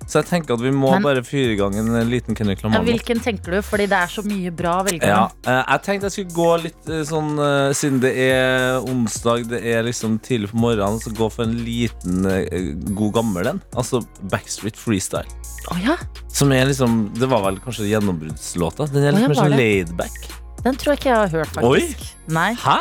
Så 0.06 0.19
jeg 0.20 0.26
tenker 0.28 0.54
at 0.54 0.60
vi 0.60 0.70
må 0.75 0.90
Men- 0.93 1.02
bare 1.04 1.22
fyre 1.25 1.52
i 1.52 1.56
gang 1.56 1.75
en 1.78 1.94
eh, 1.96 2.04
liten 2.04 2.34
Kendrick 2.37 2.60
ja, 2.62 2.69
Lamar-låt. 2.69 2.88
Hvilken 2.90 3.20
tenker 3.22 3.52
du? 3.56 3.62
Fordi 3.62 3.87
det 3.88 3.99
er 3.99 4.10
så 4.12 4.22
mye 4.26 4.50
bra 4.54 4.82
å 4.82 4.84
velge 4.88 5.06
Ja, 5.06 5.28
mellom. 5.28 5.31
eh, 5.46 5.64
jeg 5.72 5.82
tenkte 5.87 6.08
jeg 6.10 6.12
skulle 6.12 6.37
gå 6.37 6.62
litt 6.64 6.88
eh, 6.90 7.02
sånn 7.08 7.31
eh, 7.38 7.72
Siden 7.72 8.00
det 8.00 8.12
er 8.16 8.81
onsdag, 8.82 9.46
det 9.49 9.62
er 9.64 9.82
liksom 9.87 10.19
tidlig 10.20 10.50
på 10.50 10.58
morgenen, 10.60 11.00
så 11.00 11.14
gå 11.16 11.31
for 11.32 11.44
en 11.44 11.56
liten 11.64 12.26
eh, 12.26 12.75
god 12.93 13.12
gammel 13.14 13.46
en. 13.54 13.62
Altså 13.75 14.02
Backstreet 14.28 14.76
Freestyle. 14.76 15.28
Å 15.70 15.79
ja, 15.84 15.96
Som 16.29 16.50
er 16.53 16.67
liksom 16.67 17.12
Det 17.15 17.29
var 17.31 17.43
vel 17.44 17.60
kanskje 17.62 17.86
gjennombruddslåta. 17.93 18.88
Den 18.93 19.05
er 19.05 19.12
Å, 19.12 19.15
litt 19.15 19.22
ja, 19.22 19.29
mer 19.29 19.36
var 19.36 19.44
sånn 19.44 19.56
det? 19.56 19.58
laidback. 19.62 20.22
Den 20.62 20.77
tror 20.79 20.93
jeg 20.93 20.98
ikke 21.00 21.08
jeg 21.10 21.19
har 21.19 21.29
hørt, 21.32 21.48
faktisk. 21.56 22.03
Nei. 22.31 22.53
Hæ? 22.55 22.77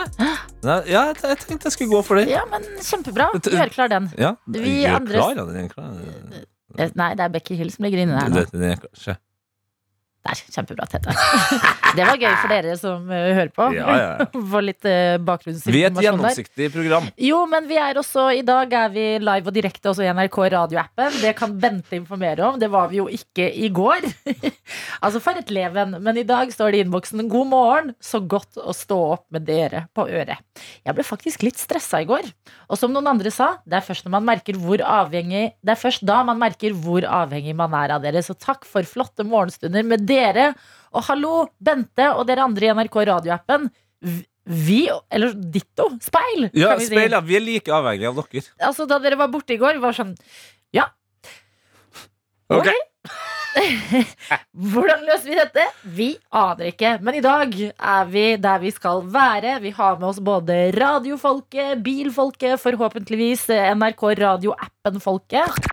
Nei, 0.62 0.76
ja, 0.92 1.06
jeg, 1.10 1.16
jeg 1.24 1.38
tenkte 1.48 1.66
jeg 1.66 1.74
skulle 1.74 1.90
gå 1.96 2.02
for 2.06 2.20
det. 2.20 2.28
Ja, 2.30 2.44
men 2.52 2.62
kjempebra. 2.86 3.32
Gjør 3.42 3.72
klar 3.74 3.90
den. 3.90 4.12
Ja, 4.22 4.36
Vi 4.46 4.84
gjør 4.84 5.00
andre- 5.00 5.18
klar, 5.18 5.36
ja, 5.40 5.46
den 5.46 5.64
er 5.64 5.70
klar. 5.72 5.96
Nei, 6.78 7.10
det 7.16 7.24
er 7.26 7.28
Becky 7.30 7.56
Hill 7.56 7.72
som 7.72 7.84
ligger 7.86 8.02
inni 8.04 8.14
der 8.14 8.30
nå. 8.30 8.36
Det- 8.36 8.52
det, 8.60 8.72
er 8.72 8.76
klar. 9.04 9.18
Se. 10.22 10.30
Der, 10.30 10.38
kjempebra, 10.54 10.86
Tete. 10.86 11.14
Det 11.98 12.06
var 12.06 12.20
gøy 12.22 12.34
for 12.38 12.52
dere 12.54 12.76
som 12.80 13.08
uh, 13.10 13.16
hører 13.36 13.50
på. 13.52 13.66
Ja, 13.74 13.96
ja, 13.98 14.60
litt 14.68 14.86
uh, 14.86 15.18
Vi 15.66 15.82
er 15.82 15.90
et 15.90 15.98
gjennomsiktig 16.06 16.70
program. 16.72 17.08
Jo, 17.20 17.42
men 17.50 17.66
vi 17.68 17.80
er 17.82 17.98
også, 17.98 18.28
i 18.38 18.44
dag 18.46 18.72
er 18.78 18.92
vi 18.94 19.06
live 19.20 19.50
og 19.50 19.56
direkte 19.56 19.90
også 19.92 20.06
i 20.06 20.12
NRK 20.14 20.38
radioappen. 20.54 21.18
Det 21.24 21.34
kan 21.40 21.56
Bente 21.62 21.98
informere 21.98 22.46
om. 22.48 22.60
Det 22.62 22.70
var 22.72 22.92
vi 22.92 23.02
jo 23.02 23.08
ikke 23.12 23.48
i 23.50 23.72
går. 23.74 24.06
altså 25.04 25.22
for 25.24 25.42
et 25.42 25.50
leven. 25.52 25.98
Men 26.06 26.22
i 26.22 26.26
dag 26.28 26.54
står 26.54 26.72
det 26.72 26.80
i 26.80 26.86
innboksen 26.86 27.26
'God 27.26 27.52
morgen'. 27.52 27.92
Så 28.00 28.22
godt 28.22 28.62
å 28.62 28.76
stå 28.78 29.00
opp 29.18 29.26
med 29.34 29.48
dere 29.50 29.88
på 29.98 30.06
øret. 30.06 30.38
Jeg 30.86 30.96
ble 30.96 31.06
faktisk 31.06 31.48
litt 31.48 31.60
stressa 31.60 32.04
i 32.06 32.08
går. 32.10 32.30
Og 32.70 32.80
som 32.80 32.94
noen 32.94 33.10
andre 33.10 33.34
sa, 33.34 33.56
det 33.66 33.82
er 33.82 33.88
først 33.90 34.06
når 34.06 34.20
man 34.20 34.30
hvor 34.62 34.82
avhengig 34.86 35.52
Det 35.62 35.74
er 35.74 35.80
først 35.80 36.06
da 36.06 36.22
man 36.24 36.40
merker 36.40 36.74
hvor 36.78 37.04
avhengig 37.04 37.56
man 37.58 37.74
er 37.74 37.98
av 37.98 38.06
dere. 38.06 38.22
Så 38.22 38.38
takk 38.38 38.70
for 38.70 38.86
flotte 38.88 39.26
morgenstunder 39.28 39.84
med 39.84 40.06
dere. 40.06 40.11
Og 40.92 41.06
hallo, 41.08 41.46
Bente 41.64 42.10
og 42.18 42.26
dere 42.28 42.44
andre 42.44 42.68
i 42.68 42.74
NRK 42.76 42.98
radioappen. 43.12 43.70
Vi, 44.52 44.84
eller 45.14 45.36
ditto, 45.54 45.92
speil, 46.02 46.50
Ja, 46.58 46.74
kan 46.74 46.80
vi 46.82 46.88
speil, 46.90 47.14
ja. 47.14 47.22
Vi 47.22 47.38
er 47.38 47.44
like 47.46 47.72
avhengige 47.72 48.10
av 48.10 48.18
dere. 48.24 48.42
Altså, 48.60 48.88
da 48.90 48.98
dere 49.00 49.20
var 49.20 49.30
borte 49.32 49.54
i 49.54 49.60
går, 49.62 49.80
var 49.84 49.96
sånn 49.96 50.16
Ja. 50.76 50.90
Ok. 52.52 52.68
Hvordan 54.72 55.04
løser 55.08 55.28
vi 55.28 55.36
dette? 55.38 55.66
Vi 55.84 56.08
aner 56.32 56.72
ikke. 56.72 56.94
Men 57.04 57.18
i 57.20 57.24
dag 57.24 57.56
er 57.60 58.10
vi 58.12 58.26
der 58.42 58.62
vi 58.64 58.72
skal 58.74 59.04
være. 59.12 59.58
Vi 59.64 59.74
har 59.76 60.00
med 60.00 60.10
oss 60.10 60.22
både 60.24 60.72
radiofolket, 60.76 61.80
bilfolket, 61.84 62.60
forhåpentligvis 62.64 63.48
NRK 63.76 64.06
radioappen-folket. 64.24 65.72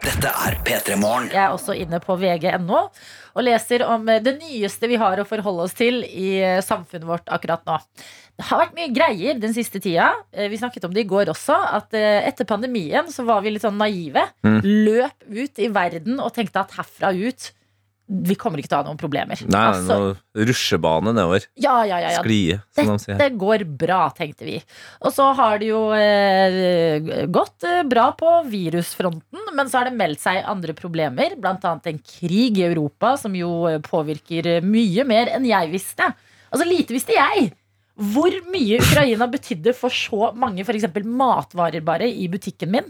Dette 0.00 0.30
er 0.32 0.54
P3 0.64 0.96
Morgen. 0.96 1.26
Jeg 1.28 1.42
er 1.42 1.52
også 1.52 1.74
inne 1.76 1.98
på 2.00 2.14
vg.no 2.16 2.78
og 3.30 3.44
leser 3.44 3.84
om 3.86 4.08
eh, 4.08 4.22
det 4.24 4.38
nyeste 4.40 4.88
vi 4.90 4.96
har 5.00 5.20
å 5.20 5.26
forholde 5.28 5.66
oss 5.68 5.76
til 5.76 6.00
i 6.08 6.32
eh, 6.40 6.62
samfunnet 6.64 7.06
vårt 7.08 7.28
akkurat 7.32 7.62
nå. 7.68 7.76
Det 8.40 8.46
har 8.48 8.62
vært 8.62 8.78
mye 8.78 8.92
greier 8.96 9.36
den 9.42 9.52
siste 9.52 9.82
tida. 9.84 10.08
Eh, 10.32 10.48
Vi 10.48 10.58
snakket 10.60 10.88
om 10.88 10.94
det 10.96 11.04
i 11.04 11.10
går 11.10 11.30
også. 11.34 11.58
At 11.76 11.92
etter 12.00 12.48
pandemien 12.48 13.12
så 13.12 13.26
var 13.28 13.44
vi 13.44 13.52
litt 13.52 13.66
sånn 13.66 13.78
naive. 13.80 14.24
Mm. 14.46 14.60
Løp 14.64 15.26
ut 15.28 15.60
i 15.60 15.68
verden 15.74 16.16
og 16.24 16.32
tenkte 16.36 16.64
at 16.64 16.72
herfra 16.78 17.12
ut 17.12 17.50
vi 18.10 18.34
kommer 18.34 18.58
ikke 18.58 18.72
til 18.72 18.76
å 18.76 18.80
ha 18.82 18.86
noen 18.88 18.98
problemer. 18.98 19.38
Nei, 19.46 19.60
Altså, 19.70 19.96
noe 20.34 20.46
rusjebane 20.48 21.12
nedover. 21.14 21.44
ja, 21.54 21.76
ja, 21.86 22.00
ja, 22.02 22.10
ja. 22.16 22.22
Sklie, 22.24 22.56
som 22.74 22.88
de 22.90 22.96
sier. 22.98 23.14
Dette 23.20 23.38
går 23.38 23.62
bra, 23.78 24.00
tenkte 24.16 24.48
vi. 24.48 24.56
Og 25.06 25.14
så 25.14 25.28
har 25.38 25.60
det 25.62 25.68
jo 25.70 25.84
eh, 25.94 27.26
gått 27.30 27.66
eh, 27.68 27.84
bra 27.86 28.08
på 28.18 28.32
virusfronten, 28.50 29.46
men 29.54 29.70
så 29.70 29.80
har 29.80 29.90
det 29.90 29.98
meldt 30.00 30.24
seg 30.24 30.42
andre 30.42 30.74
problemer. 30.74 31.36
Blant 31.38 31.64
annet 31.68 31.86
en 31.92 32.02
krig 32.02 32.58
i 32.58 32.66
Europa 32.66 33.14
som 33.20 33.36
jo 33.38 33.52
eh, 33.70 33.78
påvirker 33.84 34.56
eh, 34.56 34.66
mye 34.66 35.06
mer 35.06 35.30
enn 35.36 35.46
jeg 35.48 35.70
visste. 35.72 36.10
Altså, 36.50 36.66
lite 36.66 36.96
visste 36.96 37.14
jeg. 37.14 37.52
Hvor 38.00 38.32
mye 38.48 38.78
Ukraina 38.80 39.26
betydde 39.28 39.74
for 39.76 39.92
så 39.92 40.30
mange 40.38 40.64
eksempel 40.64 41.04
matvarer 41.04 41.82
bare 41.84 42.08
i 42.08 42.30
butikken 42.32 42.70
min. 42.72 42.86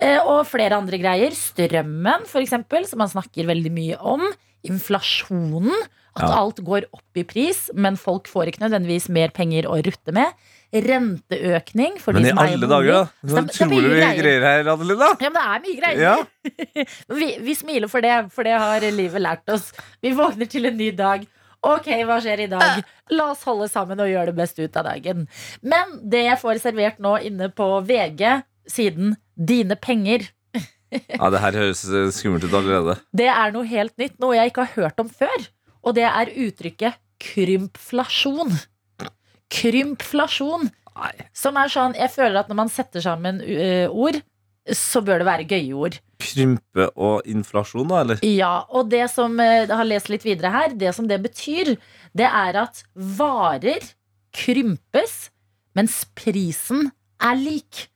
Eh, 0.00 0.18
og 0.24 0.46
flere 0.48 0.78
andre 0.80 0.98
greier. 1.00 1.34
Strømmen, 1.36 2.24
eksempel, 2.40 2.86
som 2.88 3.02
man 3.02 3.12
snakker 3.12 3.48
veldig 3.50 3.72
mye 3.74 3.98
om. 4.00 4.24
Inflasjonen. 4.66 5.72
At 6.18 6.24
Ja. 6.24 6.38
alt 6.40 6.58
går 6.66 6.88
opp 6.90 7.14
i 7.20 7.22
pris, 7.22 7.68
men 7.74 7.94
folk 7.94 8.26
får 8.26 8.48
ikke 8.50 8.64
nødvendigvis 8.64 9.08
mer 9.08 9.28
penger 9.30 9.68
å 9.70 9.76
rutte 9.78 10.10
med. 10.12 10.32
Renteøkning. 10.74 11.98
For 12.02 12.12
Men 12.12 12.22
de 12.22 12.28
i 12.28 12.32
som 12.32 12.40
eier 12.42 12.56
alle 12.56 12.70
dager, 12.72 12.92
da. 12.92 13.30
Så 13.30 13.42
utrolig 13.44 13.92
mye 13.92 14.10
greier 14.18 14.42
her, 14.42 14.70
Adelina. 14.72 15.10
Ja, 15.22 15.30
men 15.30 15.38
det 15.38 15.44
er 15.46 15.62
mye 15.66 15.78
greier. 15.80 16.02
Ja. 16.02 16.84
vi, 17.20 17.28
vi 17.44 17.54
smiler 17.54 17.90
for 17.92 18.04
det, 18.04 18.16
for 18.34 18.42
det 18.48 18.56
har 18.58 18.80
livet 18.90 19.22
lært 19.22 19.52
oss. 19.54 19.70
Vi 20.02 20.10
våkner 20.16 20.50
til 20.50 20.66
en 20.66 20.76
ny 20.80 20.90
dag. 20.96 21.26
Ok, 21.66 21.88
hva 22.06 22.20
skjer 22.22 22.44
i 22.44 22.50
dag? 22.50 22.82
La 23.10 23.30
oss 23.32 23.42
holde 23.48 23.66
sammen 23.70 23.98
og 24.02 24.10
gjøre 24.10 24.30
det 24.30 24.36
beste 24.38 24.62
ut 24.66 24.76
av 24.78 24.86
dagen. 24.90 25.24
Men 25.62 25.96
det 26.02 26.24
jeg 26.28 26.38
får 26.42 26.60
servert 26.62 27.00
nå 27.02 27.16
inne 27.30 27.50
på 27.54 27.70
VG, 27.86 28.42
siden 28.70 29.16
Dine 29.38 29.76
penger, 29.78 30.24
Ja, 30.90 31.28
det 31.32 31.42
her 31.42 31.58
høres 31.60 31.84
eh, 31.88 32.08
skummelt 32.14 32.46
ut 32.46 32.54
allerede. 32.54 32.98
det 33.16 33.28
er 33.32 33.52
noe 33.54 33.68
helt 33.68 33.94
nytt. 34.00 34.16
Noe 34.22 34.38
jeg 34.38 34.52
ikke 34.52 34.66
har 34.66 34.84
hørt 34.84 35.02
om 35.02 35.10
før. 35.12 35.48
Og 35.84 35.94
det 35.98 36.06
er 36.08 36.32
uttrykket 36.46 36.98
krympflasjon. 37.22 38.56
Krympflasjon. 39.52 40.68
Nei. 40.98 41.12
Som 41.36 41.58
er 41.60 41.70
sånn, 41.70 41.94
jeg 41.98 42.10
føler 42.10 42.40
at 42.40 42.50
når 42.50 42.58
man 42.58 42.72
setter 42.72 43.02
sammen 43.04 43.38
uh, 43.44 43.86
ord, 43.94 44.18
så 44.74 45.00
bør 45.04 45.22
det 45.22 45.28
være 45.28 45.46
gøye 45.48 45.76
ord. 45.78 45.98
Krympe 46.20 46.88
og 46.98 47.28
inflasjon, 47.30 47.86
da, 47.88 48.02
eller? 48.02 48.22
Ja, 48.26 48.66
og 48.74 48.90
det 48.92 49.04
som 49.12 49.38
eh, 49.40 49.62
jeg 49.62 49.76
har 49.80 49.86
lest 49.86 50.10
litt 50.12 50.26
videre 50.26 50.50
her, 50.52 50.74
det 50.76 50.90
som 50.96 51.06
det 51.08 51.20
betyr, 51.24 51.76
det 52.18 52.26
er 52.26 52.58
at 52.64 52.82
varer 52.94 53.86
krympes, 54.34 55.30
mens 55.78 56.02
prisen 56.18 56.90
er 57.22 57.38
lik. 57.38 57.86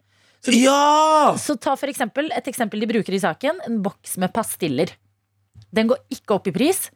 Ja! 0.50 1.34
Så 1.38 1.54
ta 1.60 1.76
for 1.78 1.86
eksempel 1.92 2.30
et 2.34 2.48
eksempel 2.50 2.80
de 2.82 2.88
bruker 2.90 3.14
i 3.14 3.20
saken, 3.22 3.60
en 3.68 3.82
boks 3.84 4.16
med 4.18 4.32
pastiller. 4.34 4.90
Den 5.72 5.86
går 5.92 6.00
ikke 6.10 6.34
opp 6.34 6.48
i 6.50 6.54
pris, 6.56 6.88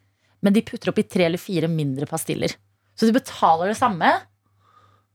men 0.43 0.53
de 0.57 0.65
putter 0.67 0.91
oppi 0.91 1.05
tre 1.09 1.29
eller 1.29 1.38
fire 1.41 1.69
mindre 1.71 2.07
pastiller. 2.11 2.57
Så 2.99 3.07
du 3.07 3.12
betaler 3.15 3.71
det 3.71 3.79
samme, 3.79 4.11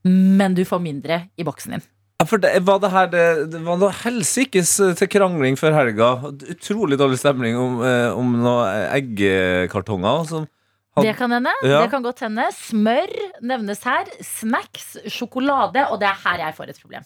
men 0.06 0.56
du 0.58 0.64
får 0.66 0.82
mindre 0.82 1.26
i 1.38 1.44
boksen 1.46 1.76
din. 1.76 1.84
Ja, 2.22 2.26
For 2.30 2.38
det, 2.42 2.54
var 2.66 2.80
det 2.84 2.92
her 2.94 3.08
det, 3.10 3.26
det 3.54 3.62
var 3.66 3.80
noe 3.82 3.92
helsikes 4.04 4.76
eh, 4.86 4.92
til 4.98 5.10
krangling 5.10 5.56
før 5.58 5.74
helga. 5.74 6.10
Utrolig 6.54 6.98
dårlig 7.02 7.18
stemning 7.18 7.56
om, 7.58 7.80
eh, 7.86 8.10
om 8.14 8.36
noen 8.38 8.92
eggekartonger. 8.94 10.28
Som 10.30 10.46
had- 10.96 11.06
Det 11.08 11.16
kan 11.18 11.32
hende. 11.34 11.50
Ja. 11.66 11.82
Det 11.82 11.90
kan 11.90 12.04
godt 12.06 12.20
hende. 12.22 12.46
Smør 12.54 13.10
nevnes 13.42 13.82
her. 13.84 14.06
Snacks, 14.22 14.98
sjokolade. 15.10 15.88
Og 15.90 16.00
det 16.00 16.10
er 16.12 16.22
her 16.24 16.38
jeg 16.46 16.56
får 16.56 16.70
et 16.70 16.82
problem. 16.82 17.04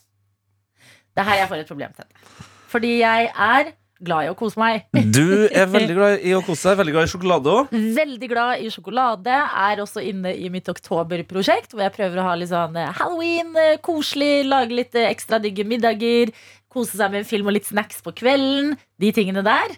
Det 1.15 1.23
er 1.23 1.29
her 1.31 1.41
jeg 1.43 1.51
får 1.51 1.63
et 1.63 1.71
problem. 1.71 1.95
til, 1.95 2.45
Fordi 2.71 2.93
jeg 2.99 3.29
er 3.31 3.73
glad 4.05 4.25
i 4.27 4.31
å 4.31 4.35
kose 4.37 4.59
meg. 4.59 4.83
Du 5.15 5.47
er 5.47 5.69
veldig 5.71 5.95
glad 5.95 6.25
i 6.27 6.33
å 6.35 6.41
kose 6.43 6.67
deg, 6.71 6.79
veldig 6.81 6.95
glad 6.95 7.07
i 7.07 7.11
sjokolade 7.13 7.53
òg. 7.53 7.77
Veldig 7.99 8.29
glad 8.31 8.65
i 8.65 8.71
sjokolade. 8.73 9.37
Er 9.69 9.83
også 9.83 10.03
inne 10.03 10.33
i 10.35 10.51
mitt 10.51 10.67
oktoberprosjekt, 10.71 11.71
hvor 11.71 11.85
jeg 11.85 11.95
prøver 11.95 12.19
å 12.19 12.27
ha 12.27 12.35
litt 12.39 12.51
sånn 12.51 12.75
eh, 12.81 12.91
halloween, 12.99 13.55
eh, 13.61 13.77
koselig, 13.85 14.43
lage 14.49 14.75
litt 14.75 14.99
eh, 14.99 15.07
ekstra 15.13 15.39
digge 15.43 15.65
middager. 15.67 16.33
Kose 16.71 16.99
seg 16.99 17.13
med 17.13 17.23
en 17.23 17.29
film 17.29 17.47
og 17.47 17.55
litt 17.55 17.69
snacks 17.69 18.03
på 18.03 18.13
kvelden. 18.19 18.75
De 18.99 19.13
tingene 19.15 19.45
der. 19.45 19.77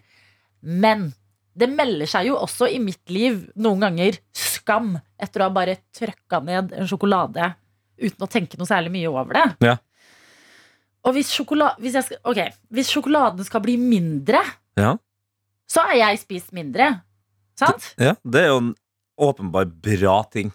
Men 0.66 1.12
det 1.58 1.70
melder 1.74 2.10
seg 2.10 2.32
jo 2.32 2.38
også 2.42 2.70
i 2.70 2.82
mitt 2.82 3.06
liv 3.14 3.44
noen 3.58 3.86
ganger 3.86 4.18
skam 4.38 4.96
etter 5.22 5.42
å 5.42 5.48
ha 5.48 5.54
bare 5.54 5.80
trøkka 5.96 6.42
ned 6.46 6.74
en 6.78 6.90
sjokolade 6.90 7.54
uten 7.98 8.26
å 8.26 8.30
tenke 8.30 8.60
noe 8.60 8.70
særlig 8.70 8.92
mye 8.94 9.10
over 9.10 9.38
det. 9.38 9.46
Ja. 9.66 9.78
Og 11.08 11.16
hvis, 11.16 11.30
hvis, 11.80 11.96
skal, 12.04 12.20
okay, 12.28 12.50
hvis 12.76 12.90
sjokoladen 12.92 13.46
skal 13.48 13.64
bli 13.64 13.78
mindre, 13.80 14.42
Ja. 14.78 14.96
så 15.70 15.86
har 15.88 15.96
jeg 15.96 16.20
spist 16.20 16.52
mindre. 16.54 17.02
Sant? 17.58 17.94
ja, 17.98 18.14
det 18.28 18.42
er 18.44 18.50
jo 18.52 18.58
en 18.62 18.74
åpenbar 19.18 19.66
bra 19.66 20.20
ting. 20.32 20.52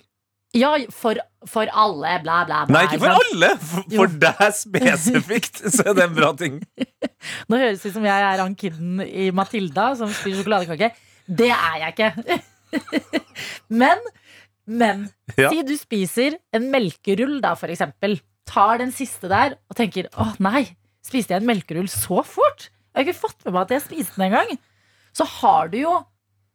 Ja, 0.55 0.75
for, 0.93 1.17
for 1.49 1.65
alle, 1.73 2.19
bla, 2.23 2.43
bla, 2.45 2.59
bla. 2.69 2.75
Nei, 2.77 2.83
ikke 2.85 3.01
for 3.01 3.17
alle! 3.17 3.49
For, 3.65 3.87
for 3.97 4.13
deg 4.21 4.43
spesifikt 4.55 5.63
så 5.73 5.87
er 5.89 5.97
det 5.97 6.05
en 6.05 6.15
bra 6.19 6.29
ting. 6.37 6.59
Nå 7.49 7.57
høres 7.57 7.81
det 7.81 7.89
ut 7.95 7.97
som 7.97 8.05
jeg 8.07 8.27
er 8.29 8.43
han 8.45 8.55
kiden 8.61 9.01
i 9.07 9.31
Matilda 9.35 9.89
som 9.97 10.13
spiser 10.13 10.43
sjokoladekake. 10.43 10.93
Det 11.27 11.49
er 11.57 11.79
jeg 11.81 11.95
ikke. 11.97 12.39
men, 13.83 14.05
men 14.69 15.07
Ja. 15.41 15.49
si 15.49 15.63
du 15.65 15.73
spiser 15.81 16.37
en 16.53 16.69
melkerull, 16.71 17.39
da, 17.41 17.55
for 17.57 17.73
eksempel. 17.73 18.19
Tar 18.49 18.79
den 18.83 18.93
siste 18.93 19.29
der 19.31 19.57
og 19.71 19.77
tenker 19.79 20.09
å 20.19 20.33
nei, 20.43 20.77
spiste 21.05 21.35
jeg 21.35 21.43
en 21.43 21.49
melkerull 21.49 21.89
så 21.91 22.23
fort? 22.27 22.71
Jeg 22.93 22.99
har 22.99 23.07
ikke 23.09 23.21
fått 23.23 23.45
med 23.47 23.55
meg 23.55 23.63
at 23.63 23.71
jeg 23.77 23.85
spiste 23.87 24.19
den 24.19 24.27
engang. 24.31 24.59
Så 25.17 25.25
har 25.41 25.69
du 25.73 25.79
jo 25.81 25.99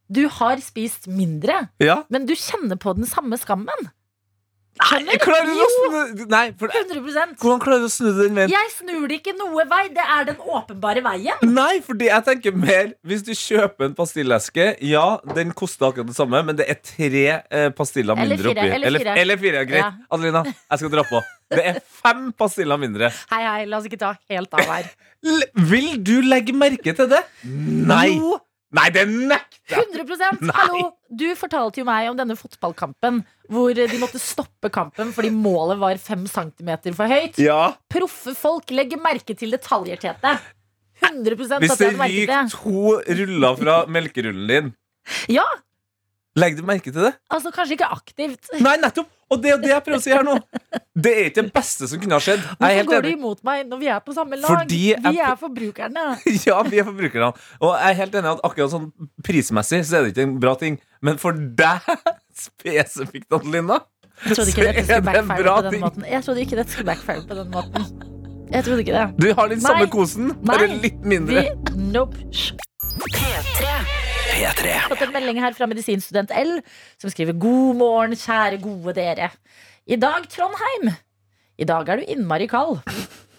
Du 0.09 0.21
har 0.31 0.55
spist 0.63 1.07
mindre, 1.11 1.69
Ja. 1.83 2.03
men 2.09 2.25
du 2.25 2.31
kjenner 2.33 2.77
på 2.79 2.93
den 2.95 3.03
samme 3.05 3.35
skammen. 3.37 3.89
Nei, 4.77 5.17
klarer 5.21 5.47
du 5.49 5.61
å 5.63 5.67
snu 5.73 6.25
Nei, 6.31 6.43
for 6.59 6.71
100 6.71 7.01
hvordan 7.41 7.61
klarer 7.63 7.83
du 7.83 7.87
å 7.87 7.91
snu 7.91 8.09
den 8.17 8.35
veien? 8.37 8.51
Jeg 8.51 8.71
snur 8.75 9.07
det 9.09 9.19
ikke 9.21 9.33
noe 9.39 9.65
vei. 9.69 9.83
Det 9.95 10.03
er 10.03 10.27
den 10.29 10.37
åpenbare 10.43 11.03
veien. 11.05 11.41
Nei, 11.47 11.79
fordi 11.85 12.09
jeg 12.09 12.25
tenker 12.27 12.55
mer 12.57 12.91
Hvis 13.07 13.25
du 13.27 13.33
kjøper 13.37 13.89
en 13.89 13.95
pastilleske, 13.97 14.69
ja, 14.85 15.05
den 15.37 15.53
koster 15.57 15.89
akkurat 15.89 16.09
det 16.11 16.17
samme, 16.17 16.43
men 16.47 16.59
det 16.59 16.67
er 16.71 16.79
tre 16.83 17.25
eh, 17.39 17.69
pastiller 17.77 18.15
Eller 18.17 18.35
mindre 18.37 18.53
fire, 18.53 18.67
oppi. 18.67 18.75
eller 18.87 19.03
fire. 19.03 19.17
eller 19.23 19.41
fire, 19.43 19.65
greit. 19.69 19.83
Ja. 19.83 19.91
Adelina, 20.13 20.43
jeg 20.53 20.83
skal 20.83 20.93
dra 20.93 21.05
på. 21.09 21.23
Det 21.53 21.63
er 21.73 21.79
fem 22.01 22.25
pastiller 22.37 22.79
mindre. 22.81 23.11
Hei, 23.31 23.43
hei, 23.43 23.61
la 23.69 23.79
oss 23.79 23.87
ikke 23.87 23.99
ta 24.01 24.13
helt 24.31 24.53
av 24.57 24.67
her. 24.67 24.89
Vil 25.71 25.93
du 26.03 26.17
legge 26.25 26.53
merke 26.55 26.93
til 26.97 27.09
det? 27.11 27.23
Nei. 27.47 28.17
Jo, 28.17 28.35
Nei, 28.75 28.89
det 28.91 29.05
nekter 29.07 29.77
jeg. 29.77 29.85
100 29.95 30.41
Nei. 30.41 30.53
Hallo, 30.55 30.81
du 31.07 31.27
fortalte 31.39 31.79
jo 31.81 31.85
meg 31.87 32.09
om 32.11 32.17
denne 32.19 32.35
fotballkampen 32.39 33.21
hvor 33.51 33.71
de 33.77 33.99
måtte 34.01 34.19
stoppe 34.19 34.71
kampen 34.73 35.13
fordi 35.15 35.31
målet 35.31 35.79
var 35.79 35.99
fem 36.03 36.25
centimeter 36.27 36.95
for 36.97 37.07
høyt. 37.11 37.39
Ja. 37.39 37.77
Proffe 37.91 38.35
folk 38.35 38.71
legger 38.75 38.99
merke 38.99 39.37
til 39.39 39.55
detaljer, 39.55 39.99
Tete. 40.03 40.35
100 40.97 41.37
Hvis 41.61 41.77
det 41.77 41.93
ryker 41.93 42.49
to 42.51 42.97
ruller 42.97 43.57
fra 43.59 43.77
melkerullen 43.91 44.47
din, 44.49 44.75
Ja, 45.31 45.45
legg 46.37 46.55
du 46.57 46.63
merke 46.67 46.91
til 46.93 47.01
det? 47.07 47.13
altså 47.33 47.51
kanskje 47.55 47.75
ikke 47.77 47.87
aktivt. 47.95 48.49
Nei, 48.61 48.75
nettopp! 48.81 49.09
Og 49.27 49.41
det 49.43 49.49
er 49.51 49.57
det 49.59 49.69
jeg 49.73 49.83
prøver 49.83 49.99
å 49.99 50.03
si 50.05 50.11
her 50.13 50.23
nå. 50.23 50.33
Det 50.95 51.11
er 51.11 51.25
ikke 51.27 51.43
det 51.43 51.51
beste 51.57 51.87
som 51.91 51.99
kunne 51.99 52.15
ha 52.15 52.21
skjedd. 52.23 52.39
Jeg 52.39 52.77
er 52.79 52.85
Hvorfor 52.85 52.93
går 52.93 53.01
du 53.03 53.09
imot 53.11 53.41
meg 53.43 53.65
når 53.67 53.81
vi 53.81 53.89
er 53.91 53.99
på 54.05 54.13
samme 54.15 54.37
lag? 54.39 54.47
Fordi 54.53 54.79
jeg- 54.93 55.01
Vi 55.03 55.19
er 55.19 55.35
forbrukerne. 55.41 56.05
Ja, 56.47 56.61
vi 56.63 56.79
er 56.79 56.87
forbrukerne. 56.87 57.33
Og 57.59 57.73
jeg 57.75 57.89
er 57.91 57.97
helt 57.99 58.15
enig 58.15 58.29
i 58.29 58.33
at 58.37 58.45
akkurat 58.47 58.71
sånn 58.71 58.87
prismessig 59.27 59.81
så 59.89 59.97
er 59.99 60.07
det 60.07 60.13
ikke 60.15 60.23
en 60.29 60.37
bra 60.39 60.55
ting. 60.55 60.79
Men 61.03 61.19
for 61.19 61.33
deg 61.35 61.83
spesifikt, 62.47 63.27
Adelina, 63.35 63.81
så 64.31 64.47
er 64.47 64.79
det 64.79 65.15
en 65.19 65.27
bra 65.27 65.57
ting. 65.67 65.81
måten. 65.83 66.07
Jeg 66.07 66.23
trodde 66.23 66.45
ikke 66.47 66.61
dette 66.61 66.71
skulle 66.77 66.87
backfire 66.93 67.27
på 67.27 67.35
den 67.41 67.51
måten. 67.51 67.91
Jeg 68.53 68.63
trodde 68.63 68.79
ikke 68.85 68.95
det. 68.95 69.05
Du 69.19 69.27
har 69.35 69.51
den 69.51 69.59
Nei. 69.59 69.67
samme 69.67 69.91
kosen, 69.91 70.31
bare 70.47 70.71
litt 70.79 71.03
mindre. 71.03 71.43
Vi, 71.43 71.83
nope. 71.91 72.15
Hysj. 72.31 73.96
P3. 74.27 74.73
fått 74.89 75.03
en 75.05 75.13
melding 75.15 75.39
her 75.41 75.55
fra 75.57 75.67
medisinstudent 75.69 76.31
L, 76.35 76.57
som 76.99 77.11
skriver 77.11 77.37
God 77.39 77.77
morgen, 77.79 78.15
kjære 78.17 78.59
gode 78.61 78.93
dere. 78.97 79.29
I 79.87 79.97
dag, 79.99 80.27
Trondheim. 80.31 80.91
I 81.57 81.67
dag 81.67 81.89
er 81.89 82.01
du 82.01 82.11
innmari 82.11 82.49
kald. 82.51 82.81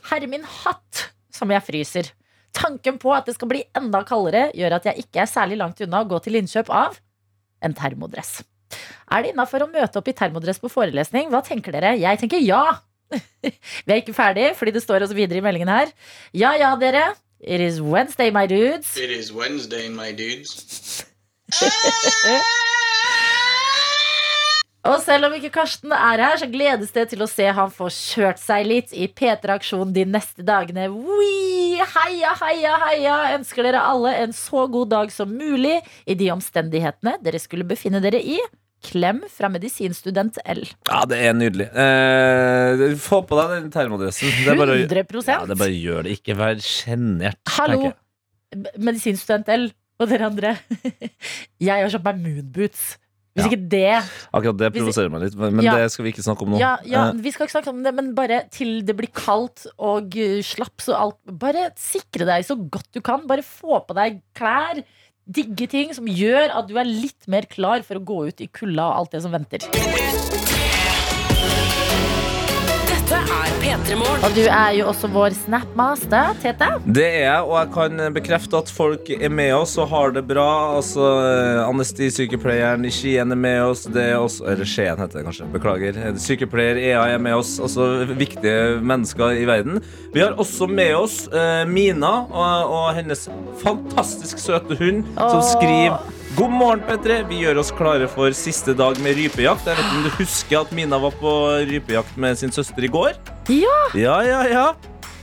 Herre 0.08 0.30
min 0.30 0.46
hatt, 0.62 1.08
som 1.34 1.52
jeg 1.52 1.64
fryser. 1.66 2.10
Tanken 2.56 2.96
på 2.98 3.12
at 3.14 3.28
det 3.28 3.36
skal 3.36 3.50
bli 3.52 3.62
enda 3.76 4.00
kaldere, 4.08 4.48
gjør 4.56 4.78
at 4.78 4.88
jeg 4.88 5.04
ikke 5.04 5.22
er 5.22 5.30
særlig 5.30 5.60
langt 5.60 5.82
unna 5.84 6.02
å 6.02 6.08
gå 6.08 6.20
til 6.24 6.40
innkjøp 6.40 6.72
av 6.72 6.98
en 7.62 7.76
termodress. 7.76 8.38
Er 9.12 9.24
det 9.24 9.32
innafor 9.34 9.64
å 9.64 9.70
møte 9.70 10.00
opp 10.00 10.08
i 10.10 10.16
termodress 10.16 10.60
på 10.62 10.72
forelesning? 10.72 11.30
Hva 11.32 11.44
tenker 11.44 11.76
dere? 11.76 11.94
Jeg 12.00 12.20
tenker 12.20 12.42
ja. 12.42 12.64
Vi 13.44 13.88
er 13.92 14.00
ikke 14.00 14.16
ferdig, 14.16 14.50
fordi 14.58 14.74
det 14.76 14.84
står 14.84 15.06
også 15.06 15.16
videre 15.16 15.40
i 15.40 15.44
meldingen 15.44 15.70
her. 15.72 15.92
Ja 16.36 16.56
ja, 16.58 16.74
dere. 16.80 17.10
It 17.40 17.60
is 17.60 17.80
Wednesday, 17.80 18.30
my 18.30 18.46
dudes. 18.46 18.96
It 18.96 19.10
is 19.10 19.32
Wednesday, 19.32 19.88
my 19.88 20.12
dudes. 20.12 21.04
Og 24.88 25.02
selv 25.04 25.28
om 25.28 25.34
ikke 25.36 25.50
Karsten 25.52 25.92
er 25.92 26.18
her, 26.22 26.36
så 26.40 26.48
gledes 26.50 26.90
det 26.94 27.08
til 27.12 27.22
å 27.22 27.28
se 27.30 27.46
han 27.54 27.70
få 27.70 27.88
kjørt 27.92 28.40
seg 28.42 28.66
litt 28.66 28.94
i 28.96 29.06
P3 29.06 29.54
Aksjon 29.58 29.92
de 29.94 30.04
neste 30.08 30.42
dagene. 30.46 30.88
Wee! 30.90 31.78
Heia, 31.78 32.32
heia, 32.40 32.74
heia! 32.86 33.16
Ønsker 33.36 33.62
dere 33.68 33.84
alle 33.86 34.16
en 34.24 34.32
så 34.34 34.66
god 34.66 34.90
dag 34.94 35.12
som 35.14 35.30
mulig 35.30 35.78
i 36.08 36.16
de 36.18 36.32
omstendighetene 36.34 37.18
dere 37.22 37.38
skulle 37.42 37.68
befinne 37.68 38.02
dere 38.02 38.18
i. 38.18 38.38
Klem 38.84 39.24
fra 39.34 39.48
medisinstudent 39.50 40.38
L. 40.46 40.60
Ja, 40.86 41.00
det 41.10 41.18
er 41.26 41.32
nydelig. 41.34 41.66
Eh, 41.74 42.84
få 43.02 43.22
på 43.26 43.38
deg 43.40 43.56
den 43.56 43.72
termodressen. 43.74 44.30
Det 44.44 44.52
er 44.52 44.60
bare, 44.60 44.76
100% 44.86 45.32
ja, 45.32 45.40
det 45.48 45.56
er 45.56 45.60
bare 45.64 45.74
gjør 45.74 46.06
det. 46.06 46.14
Ikke 46.20 46.36
vær 46.38 46.60
sjenert. 46.62 47.40
Hallo, 47.56 47.90
medisinstudent 48.78 49.50
L 49.56 49.68
og 49.98 50.08
dere 50.12 50.28
andre. 50.30 50.54
Jeg 51.68 51.74
har 51.84 51.90
kjøpt 51.90 52.06
meg 52.12 52.24
moonboots. 52.24 52.86
Hvis 53.38 53.44
Ja. 53.44 53.50
ikke 53.52 53.68
det 53.70 53.90
Akkurat 54.34 54.56
det 54.58 54.68
provoserer 54.74 55.10
meg 55.12 55.20
litt, 55.22 55.34
men 55.38 55.62
Ja. 55.62 55.74
det 55.78 55.92
skal 55.92 56.04
vi 56.06 56.10
ikke 56.10 56.24
snakke 56.26 56.42
om 56.42 56.54
nå. 56.54 56.58
Ja, 56.58 56.76
ja, 56.86 57.08
Eh, 57.10 57.18
vi 57.22 57.30
skal 57.30 57.46
ikke 57.46 57.54
snakke 57.58 57.70
om 57.70 57.82
det, 57.84 57.92
men 57.94 58.14
bare 58.14 58.48
til 58.50 58.80
det 58.86 58.96
blir 58.98 59.10
kaldt 59.14 59.66
og 59.78 60.10
slaps 60.42 60.88
og 60.90 60.96
alt. 61.02 61.18
Bare 61.38 61.68
sikre 61.78 62.26
deg 62.26 62.46
så 62.46 62.56
godt 62.58 62.88
du 62.94 63.00
kan. 63.00 63.26
Bare 63.26 63.42
få 63.46 63.78
på 63.86 63.94
deg 63.94 64.22
klær, 64.34 64.82
digge 65.28 65.68
ting 65.68 65.92
som 65.96 66.08
gjør 66.08 66.54
at 66.56 66.70
du 66.70 66.78
er 66.80 66.88
litt 66.88 67.28
mer 67.28 67.48
klar 67.50 67.84
for 67.86 68.00
å 68.00 68.04
gå 68.04 68.22
ut 68.30 68.40
i 68.44 68.48
kulda 68.48 68.88
og 68.88 69.02
alt 69.02 69.16
det 69.16 69.24
som 69.26 69.34
venter. 69.34 70.57
Dette 73.08 73.32
er 73.32 73.52
P3 73.62 73.94
Morgen. 73.96 74.24
Og 74.26 74.34
du 74.36 74.42
er 74.44 74.72
jo 74.76 74.88
også 74.90 75.08
vår 75.08 75.32
Snapmaster, 75.32 76.34
Tete. 76.42 76.66
Det 76.84 77.06
er 77.06 77.22
jeg, 77.22 77.46
og 77.46 77.54
jeg 77.54 77.70
kan 77.72 78.02
bekrefte 78.12 78.58
at 78.60 78.68
folk 78.68 79.08
er 79.14 79.32
med 79.32 79.54
oss 79.56 79.78
og 79.80 79.88
har 79.88 80.12
det 80.12 80.26
bra. 80.28 80.44
Altså, 80.76 81.06
Anestesykepleieren 81.06 81.70
Anestesisykepleieren 81.72 82.84
i 82.84 82.92
Skien 82.92 83.32
er 83.32 83.40
med 83.40 83.62
oss. 83.70 83.86
Det 83.88 84.04
er 84.10 84.18
også, 84.20 84.44
eller 84.52 84.68
Skien 84.68 85.00
heter 85.00 85.22
det 85.22 85.24
kanskje. 85.24 85.48
Beklager. 85.56 86.02
Sykepleier 86.20 86.82
EA 86.82 87.06
er 87.14 87.24
med 87.30 87.38
oss. 87.38 87.54
Altså 87.64 88.04
viktige 88.12 88.76
mennesker 88.84 89.40
i 89.40 89.48
verden. 89.48 89.80
Vi 90.12 90.20
har 90.20 90.36
også 90.36 90.68
med 90.68 90.92
oss 91.00 91.22
uh, 91.32 91.64
Mina 91.64 92.12
og, 92.28 92.76
og 92.76 92.86
hennes 93.00 93.24
fantastisk 93.64 94.44
søte 94.44 94.76
hund, 94.84 95.06
som 95.16 95.40
skriver 95.48 95.96
God 96.36 96.50
morgen, 96.52 96.82
Petre. 96.86 97.22
Vi 97.28 97.40
gjør 97.42 97.60
oss 97.62 97.70
klare 97.74 98.06
for 98.10 98.34
siste 98.36 98.74
dag 98.76 98.98
med 99.02 99.16
rypejakt. 99.18 99.66
Jeg 99.66 99.78
vet 99.78 99.84
ikke 99.86 99.98
om 99.98 100.06
du 100.06 100.16
husker 100.20 100.60
at 100.60 100.72
Mina 100.76 100.98
var 101.02 101.14
på 101.18 101.32
rypejakt 101.70 102.18
med 102.20 102.38
sin 102.40 102.52
søster 102.54 102.84
i 102.86 102.90
går? 102.92 103.16
Ja! 103.50 103.78
Ja, 103.98 104.18
ja, 104.26 104.42
ja. 104.52 104.66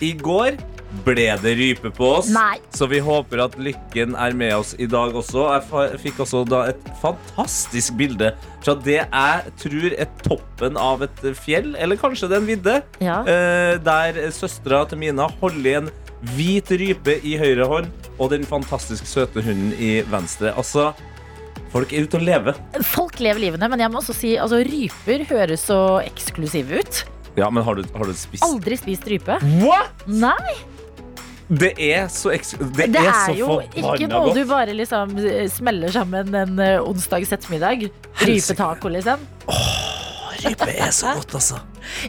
I 0.04 0.12
går 0.20 0.58
ble 1.06 1.26
det 1.44 1.54
rype 1.60 1.92
på 1.96 2.08
oss. 2.18 2.30
Nei. 2.34 2.58
Så 2.76 2.88
vi 2.92 3.02
håper 3.04 3.42
at 3.46 3.56
lykken 3.60 4.16
er 4.20 4.36
med 4.38 4.54
oss 4.58 4.74
i 4.82 4.88
dag 4.92 5.16
også. 5.20 5.46
Jeg 5.54 6.00
fikk 6.04 6.22
også 6.26 6.44
et 6.66 6.90
fantastisk 7.04 7.96
bilde 8.00 8.32
fra 8.64 8.76
det 8.86 9.02
jeg 9.04 9.54
tror 9.62 9.88
er 9.94 10.10
toppen 10.24 10.80
av 10.80 11.04
et 11.06 11.22
fjell, 11.38 11.74
eller 11.78 12.00
kanskje 12.02 12.32
det 12.32 12.38
er 12.40 12.44
en 12.44 12.50
vidde, 12.50 12.78
Ja. 13.04 13.20
eh, 13.28 13.76
der 13.84 14.22
søstera 14.36 14.86
til 14.90 14.98
Mina 15.04 15.28
holder 15.42 15.70
i 15.70 15.76
en 15.84 15.92
hvit 16.34 16.72
rype 16.80 17.20
i 17.28 17.36
høyre 17.40 17.68
hånd 17.70 17.90
og 18.18 18.32
den 18.32 18.46
fantastisk 18.48 19.08
søte 19.10 19.44
hunden 19.46 19.74
i 19.78 20.00
venstre. 20.10 20.54
Altså, 20.58 20.90
folk 21.74 21.92
er 21.94 22.06
ute 22.08 22.20
og 22.20 22.24
lever. 22.28 22.60
Folk 22.88 23.20
lever 23.20 23.44
livene, 23.48 23.70
men 23.72 23.84
jeg 23.84 23.92
må 23.92 24.00
også 24.02 24.16
si 24.16 24.36
altså, 24.40 24.62
ryper 24.66 25.26
høres 25.30 25.66
så 25.68 25.80
eksklusive 26.06 26.80
ut. 26.82 27.02
Ja, 27.36 27.50
men 27.52 27.66
har 27.68 27.76
du, 27.76 27.84
har 27.92 28.08
du 28.08 28.14
spist 28.16 28.46
Aldri 28.48 28.78
spist 28.80 29.08
rype. 29.12 29.36
What?! 29.60 30.06
Nei, 30.08 30.56
Det 31.46 31.74
er 31.78 32.08
så, 32.10 32.32
eks 32.34 32.56
det 32.58 32.88
det 32.96 33.02
er 33.04 33.10
er 33.12 33.28
så 33.28 33.34
jo 33.38 33.60
ikke 33.62 34.08
noe 34.10 34.32
du 34.34 34.40
bare 34.50 34.74
liksom 34.74 35.12
eh, 35.22 35.44
smeller 35.52 35.92
sammen 35.94 36.32
en 36.34 36.58
eh, 36.64 36.80
onsdags 36.82 37.36
ettermiddag. 37.36 37.86
Rypetaco, 38.24 38.90
liksom. 38.96 39.28
Rype 40.46 40.68
er 40.72 40.92
så 40.94 41.14
godt, 41.18 41.34
altså. 41.40 41.60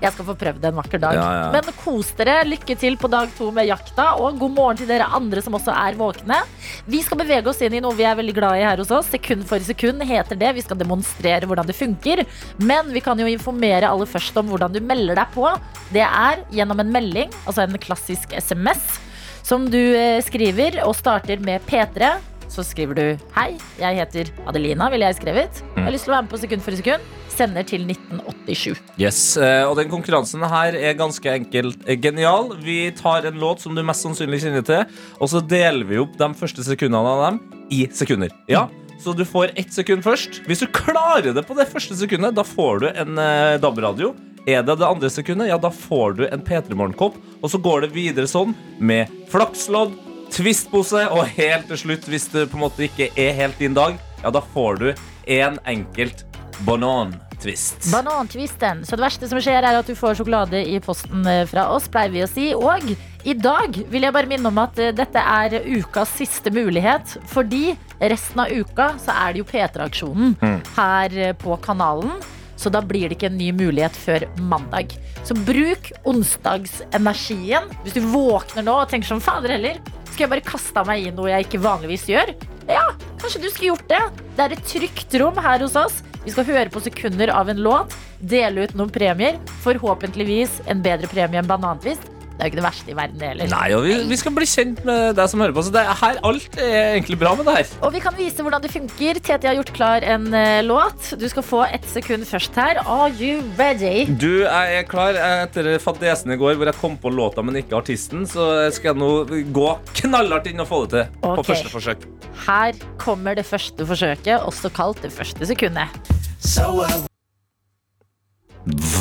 Jeg 0.00 0.12
skal 0.12 0.26
få 0.28 0.34
prøvd 0.38 0.60
det 0.62 0.68
en 0.70 0.78
vakker 0.78 1.00
dag. 1.00 1.16
Ja, 1.16 1.26
ja. 1.36 1.46
Men 1.54 1.76
kos 1.80 2.10
dere. 2.18 2.36
Lykke 2.48 2.76
til 2.78 2.98
på 3.00 3.10
dag 3.12 3.30
to 3.36 3.48
med 3.54 3.68
jakta, 3.68 4.10
og 4.22 4.38
god 4.40 4.54
morgen 4.56 4.80
til 4.80 4.90
dere 4.90 5.08
andre 5.16 5.42
som 5.44 5.56
også 5.58 5.72
er 5.74 5.98
våkne. 5.98 6.38
Vi 6.88 7.02
skal 7.04 7.20
bevege 7.20 7.50
oss 7.52 7.62
inn 7.64 7.78
i 7.78 7.82
noe 7.84 7.96
vi 7.96 8.06
er 8.08 8.18
veldig 8.18 8.36
glad 8.36 8.60
i 8.60 8.66
her 8.66 8.82
hos 8.82 8.92
oss. 8.94 9.10
Sekund 9.12 9.46
for 9.48 9.62
sekund 9.64 10.04
heter 10.06 10.38
det. 10.40 10.52
Vi 10.58 10.64
skal 10.66 10.80
demonstrere 10.80 11.48
hvordan 11.48 11.68
det 11.68 11.78
funker. 11.78 12.24
Men 12.60 12.92
vi 12.94 13.02
kan 13.04 13.20
jo 13.20 13.28
informere 13.30 13.90
aller 13.90 14.10
først 14.10 14.36
om 14.40 14.52
hvordan 14.52 14.76
du 14.76 14.80
melder 14.84 15.20
deg 15.22 15.34
på. 15.36 15.48
Det 15.94 16.04
er 16.04 16.44
gjennom 16.54 16.80
en 16.82 16.92
melding, 16.92 17.34
altså 17.44 17.64
en 17.64 17.80
klassisk 17.80 18.32
SMS, 18.36 18.82
som 19.46 19.68
du 19.70 19.78
eh, 19.78 20.22
skriver 20.24 20.80
og 20.84 20.96
starter 20.98 21.42
med 21.42 21.64
P3. 21.68 22.16
Så 22.56 22.64
skriver 22.64 22.96
du 22.96 23.18
'Hei, 23.36 23.58
jeg 23.76 23.96
heter 23.98 24.30
Adelina', 24.48 24.88
ville 24.88 25.04
jeg 25.04 25.18
skrevet. 25.18 25.58
Jeg 25.76 25.84
har 25.84 25.92
lyst 25.92 26.06
til 26.06 26.12
å 26.12 26.16
være 26.16 26.24
med 26.24 26.30
på 26.32 26.38
sekund 26.40 26.62
for 26.64 26.72
sekund. 26.72 27.02
Sender 27.28 27.66
til 27.68 27.82
1987. 27.84 28.80
Yes, 28.96 29.36
eh, 29.36 29.68
og 29.68 29.76
den 29.76 29.90
konkurransen 29.92 30.40
her 30.40 30.72
er 30.72 30.96
ganske 30.96 31.28
enkelt 31.28 31.84
eh, 31.84 32.00
genial. 32.00 32.56
Vi 32.64 32.90
tar 32.96 33.28
en 33.28 33.36
låt 33.36 33.60
som 33.60 33.76
du 33.76 33.82
mest 33.84 34.00
sannsynlig 34.06 34.40
kjenner 34.40 34.64
til, 34.64 34.86
og 35.20 35.28
så 35.28 35.42
deler 35.44 35.84
vi 35.84 36.00
opp 36.00 36.16
de 36.16 36.30
første 36.32 36.64
sekundene 36.64 37.12
av 37.12 37.26
dem 37.26 37.40
i 37.68 37.82
sekunder. 37.92 38.32
Ja, 38.48 38.70
så 39.04 39.12
du 39.12 39.26
får 39.28 39.52
ett 39.52 39.76
sekund 39.76 40.00
først. 40.02 40.40
Hvis 40.48 40.64
du 40.64 40.66
klarer 40.72 41.36
det 41.36 41.44
på 41.44 41.58
det 41.60 41.68
første 41.68 41.92
sekundet, 41.92 42.38
da 42.40 42.42
får 42.42 42.80
du 42.80 42.88
en 42.88 43.20
eh, 43.20 43.60
DAB-radio. 43.60 44.14
Er 44.48 44.62
det 44.62 44.78
det 44.78 44.88
andre 44.88 45.10
sekundet, 45.10 45.50
ja, 45.50 45.58
da 45.58 45.68
får 45.68 46.16
du 46.16 46.26
en 46.30 46.40
P3 46.40 46.72
Morgenkopp. 46.72 47.20
Og 47.42 47.52
så 47.52 47.60
går 47.60 47.84
det 47.84 47.92
videre 47.92 48.30
sånn 48.30 48.56
med 48.80 49.12
flakslodd, 49.28 49.92
twistpose, 50.34 51.06
og 51.12 51.26
helt 51.36 51.68
til 51.70 51.82
slutt, 51.84 52.08
hvis 52.10 52.28
det 52.32 52.48
på 52.50 52.58
en 52.58 52.66
måte 52.66 52.86
ikke 52.88 53.10
er 53.18 53.36
helt 53.38 53.58
din 53.60 53.76
dag, 53.76 53.98
ja, 54.22 54.32
da 54.32 54.42
får 54.54 54.82
du 54.82 54.88
en 55.36 55.58
enkelt 55.66 56.24
banan-twist. 56.66 57.90
Banantvisten. 57.92 58.84
Så 58.86 58.96
det 58.96 59.04
verste 59.04 59.28
som 59.30 59.40
skjer, 59.42 59.60
er 59.62 59.78
at 59.78 59.88
du 59.88 59.96
får 59.98 60.18
sjokolade 60.20 60.62
i 60.66 60.78
posten 60.84 61.26
eh, 61.28 61.44
fra 61.48 61.68
oss, 61.74 61.88
pleier 61.92 62.14
vi 62.14 62.24
å 62.24 62.30
si. 62.30 62.46
Og 62.56 62.94
i 63.26 63.34
dag 63.34 63.76
vil 63.90 64.06
jeg 64.06 64.14
bare 64.16 64.30
minne 64.30 64.50
om 64.52 64.62
at 64.62 64.78
eh, 64.80 64.94
dette 64.96 65.20
er 65.20 65.58
ukas 65.66 66.14
siste 66.16 66.52
mulighet. 66.54 67.18
Fordi 67.32 67.74
resten 68.00 68.44
av 68.44 68.52
uka 68.52 68.94
så 69.02 69.16
er 69.26 69.34
det 69.34 69.44
jo 69.44 69.50
P3-aksjonen 69.50 70.36
her 70.78 71.20
eh, 71.28 71.36
på 71.36 71.58
kanalen. 71.64 72.16
Så 72.56 72.72
da 72.72 72.80
blir 72.80 73.10
det 73.10 73.18
ikke 73.18 73.28
en 73.28 73.36
ny 73.36 73.50
mulighet 73.52 73.96
før 74.00 74.24
mandag. 74.40 74.94
Så 75.28 75.36
bruk 75.36 75.90
onsdagsenergien. 76.08 77.68
Hvis 77.84 77.98
du 77.98 78.06
våkner 78.08 78.64
nå 78.64 78.78
og 78.80 78.88
tenker 78.88 79.10
som 79.10 79.20
fader 79.20 79.52
heller, 79.58 79.80
skal 80.16 80.24
jeg 80.24 80.32
bare 80.32 80.48
kaste 80.48 80.82
meg 80.88 81.04
i 81.04 81.10
noe 81.12 81.28
jeg 81.28 81.44
ikke 81.44 81.58
vanligvis 81.60 82.06
gjør? 82.08 82.30
Ja, 82.72 82.86
kanskje 83.20 83.42
du 83.42 83.50
skulle 83.50 83.74
gjort 83.74 83.90
det. 83.90 84.02
Det 84.38 84.44
er 84.46 84.54
et 84.56 84.68
trygt 84.70 85.16
rom 85.20 85.40
her 85.44 85.60
hos 85.60 85.76
oss. 85.76 85.98
Vi 86.24 86.32
skal 86.32 86.46
høre 86.48 86.72
på 86.72 86.80
sekunder 86.82 87.30
av 87.36 87.50
en 87.52 87.60
låt, 87.60 87.92
dele 88.24 88.64
ut 88.64 88.72
noen 88.78 88.92
premier. 88.92 89.36
Forhåpentligvis 89.66 90.62
en 90.72 90.80
bedre 90.82 91.10
premie 91.12 91.42
enn 91.42 91.50
banantvist. 91.50 92.08
Det 92.36 92.44
er 92.44 92.50
jo 92.50 92.52
ikke 92.52 92.58
det 92.58 92.64
verste 92.66 92.92
i 92.92 92.96
verden, 92.96 93.16
det 93.16 93.28
heller. 93.30 93.48
Nei, 93.48 93.66
og 93.72 93.84
vi, 93.86 93.92
vi 94.10 94.16
skal 94.20 94.34
bli 94.36 94.46
kjent 94.50 94.82
med 94.84 95.14
deg 95.16 95.30
som 95.32 95.40
hører 95.40 95.54
på. 95.56 95.62
Så 95.64 95.70
det 95.72 95.80
er 95.80 95.96
her, 95.96 96.18
alt 96.28 96.58
er 96.60 96.74
egentlig 96.92 97.16
bra 97.22 97.30
med 97.38 97.46
det 97.48 97.54
her. 97.56 97.70
Og 97.80 97.94
vi 97.94 98.02
kan 98.04 98.16
vise 98.18 98.44
hvordan 98.44 98.60
det 98.60 98.72
funker. 98.74 99.20
Tete 99.24 99.48
har 99.48 99.56
gjort 99.56 99.72
klar 99.78 100.04
en 100.04 100.26
eh, 100.36 100.60
låt. 100.66 101.14
Du 101.16 101.24
skal 101.32 101.46
få 101.46 101.62
ett 101.64 101.86
sekund 101.88 102.26
først 102.28 102.58
her. 102.60 102.82
Are 102.84 103.08
you 103.16 103.40
ready? 103.56 104.04
Du, 104.20 104.44
jeg 104.44 104.82
er 104.82 104.84
klar 104.88 105.16
etter 105.16 105.70
fadesen 105.80 106.34
i 106.34 106.38
går 106.40 106.60
hvor 106.60 106.68
jeg 106.68 106.76
kom 106.82 106.98
på 107.00 107.12
låta, 107.14 107.44
men 107.46 107.56
ikke 107.62 107.78
artisten. 107.80 108.26
Så 108.28 108.44
skal 108.76 108.92
jeg 108.92 109.00
nå 109.00 109.40
gå 109.56 109.70
knallhardt 110.02 110.50
inn 110.52 110.60
og 110.60 110.68
få 110.68 110.82
det 110.92 111.06
til 111.08 111.40
på 111.40 111.46
første 111.48 111.72
forsøk. 111.72 112.04
Her 112.46 112.76
kommer 113.00 113.38
det 113.38 113.46
første 113.48 113.88
forsøket, 113.88 114.44
også 114.44 114.68
kalt 114.76 115.00
det 115.00 115.12
første 115.14 115.48
sekundet. 115.48 115.88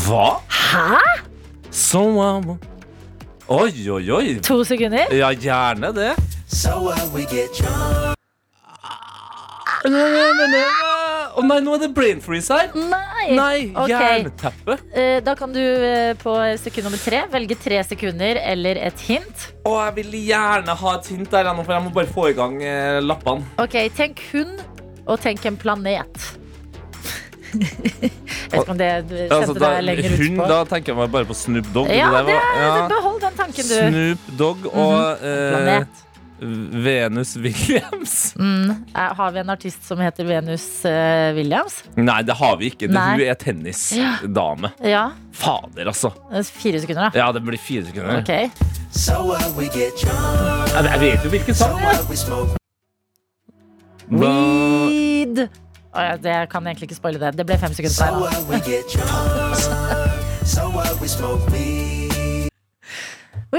Hva? 0.06 0.30
Hæ? 0.48 1.04
So, 1.76 2.06
um, 2.21 2.56
Oi, 3.48 3.90
oi, 3.92 4.12
oi. 4.12 4.40
To 4.42 4.64
sekunder? 4.66 5.12
Ja, 5.14 5.28
gjerne 5.30 5.92
det. 5.94 6.16
Å 11.36 11.44
nei, 11.46 11.58
nå 11.62 11.76
er 11.76 11.82
det 11.84 11.90
brain 11.94 12.22
freeze 12.24 12.50
her. 12.50 12.72
Nei. 12.74 13.28
Nei, 13.38 13.68
jernteppe. 13.92 14.80
Eh, 14.98 15.20
Da 15.22 15.36
kan 15.38 15.54
du 15.54 15.62
eh, 15.62 16.16
på 16.18 16.34
sekund 16.58 16.88
nummer 16.90 17.02
tre 17.02 17.22
velge 17.30 17.58
tre 17.62 17.84
sekunder 17.86 18.40
eller 18.42 18.80
et 18.82 19.04
hint. 19.06 19.46
Å, 19.62 19.76
jeg 19.84 19.96
vil 20.00 20.18
gjerne 20.24 20.78
ha 20.82 20.96
et 20.98 21.12
hint 21.14 21.30
der, 21.30 21.52
for 21.62 21.76
jeg 21.78 21.86
må 21.86 21.94
bare 21.94 22.10
få 22.18 22.32
i 22.32 22.38
gang 22.40 22.58
eh, 22.66 22.98
lappene. 23.06 23.46
Ok, 23.62 23.78
tenk 23.94 24.26
hund, 24.32 24.58
og 25.06 25.22
tenk 25.22 25.46
en 25.46 25.62
planet. 25.62 26.32
Vet 27.60 28.56
ikke 28.60 28.72
om 28.74 28.78
det 28.80 28.88
kjente 28.91 29.28
Altså, 29.36 29.54
da, 29.58 29.70
deg 29.76 29.84
lenger 29.89 30.15
hund, 30.18 30.39
Hun, 30.39 30.48
da 30.52 30.58
tenker 30.70 30.94
jeg 30.94 30.98
meg 31.02 31.12
bare 31.13 31.28
på 31.30 31.36
Snoop 31.38 31.68
Dogg. 31.76 31.91
Ja, 31.94 32.10
der 32.13 32.26
det 32.30 32.36
var- 32.36 32.58
ja. 32.63 32.88
Behold 32.91 33.22
den 33.24 33.38
tanken, 33.39 33.70
du. 33.70 33.78
Snoop 33.78 34.28
Dogg 34.39 34.65
og 34.74 34.98
eh, 35.22 35.54
Planet. 35.56 36.02
Venus 36.86 37.36
Williams? 37.39 38.15
Mm, 38.46 38.70
eh, 38.94 39.13
har 39.15 39.32
vi 39.32 39.39
en 39.39 39.50
artist 39.54 39.86
som 39.88 40.02
heter 40.04 40.28
Venus 40.28 40.65
eh, 40.86 41.30
Williams? 41.38 41.78
Nei, 41.96 42.18
det 42.28 42.36
har 42.36 42.58
vi 42.60 42.68
ikke. 42.74 42.89
Det, 42.89 42.94
Nei. 42.98 43.06
hun 43.15 43.22
er 43.30 43.38
tennisdame. 43.39 44.74
Ja. 44.96 45.06
Fader, 45.32 45.88
altså. 45.94 46.12
eh, 46.34 46.44
Fire 46.44 46.82
sekunder, 46.84 47.08
da. 47.08 47.24
Ja, 47.24 47.30
det 47.32 47.41
blir 47.48 47.58
fire 47.58 47.86
sekunder. 47.88 48.20
Ok. 48.20 48.52
So 48.91 49.22
what 49.32 49.48
we 49.58 49.70
get 49.72 49.96
drunk, 50.04 50.72
Ja, 50.76 50.84
Jeg 50.91 51.00
vet 51.02 51.24
jo 51.26 51.32
hvilken 51.32 51.56
sang 51.56 51.80
det 51.80 51.88
er. 51.88 52.58
Weed. 54.12 55.48
Jeg 55.96 56.50
kan 56.50 56.68
egentlig 56.68 56.84
ikke 56.84 56.96
spoile 56.96 57.20
det. 57.20 57.38
Det 57.38 57.46
ble 57.46 57.58
fem 57.58 57.74
sekunder. 57.74 57.94
So 60.46 60.62
der, 60.70 61.00
we 61.00 61.08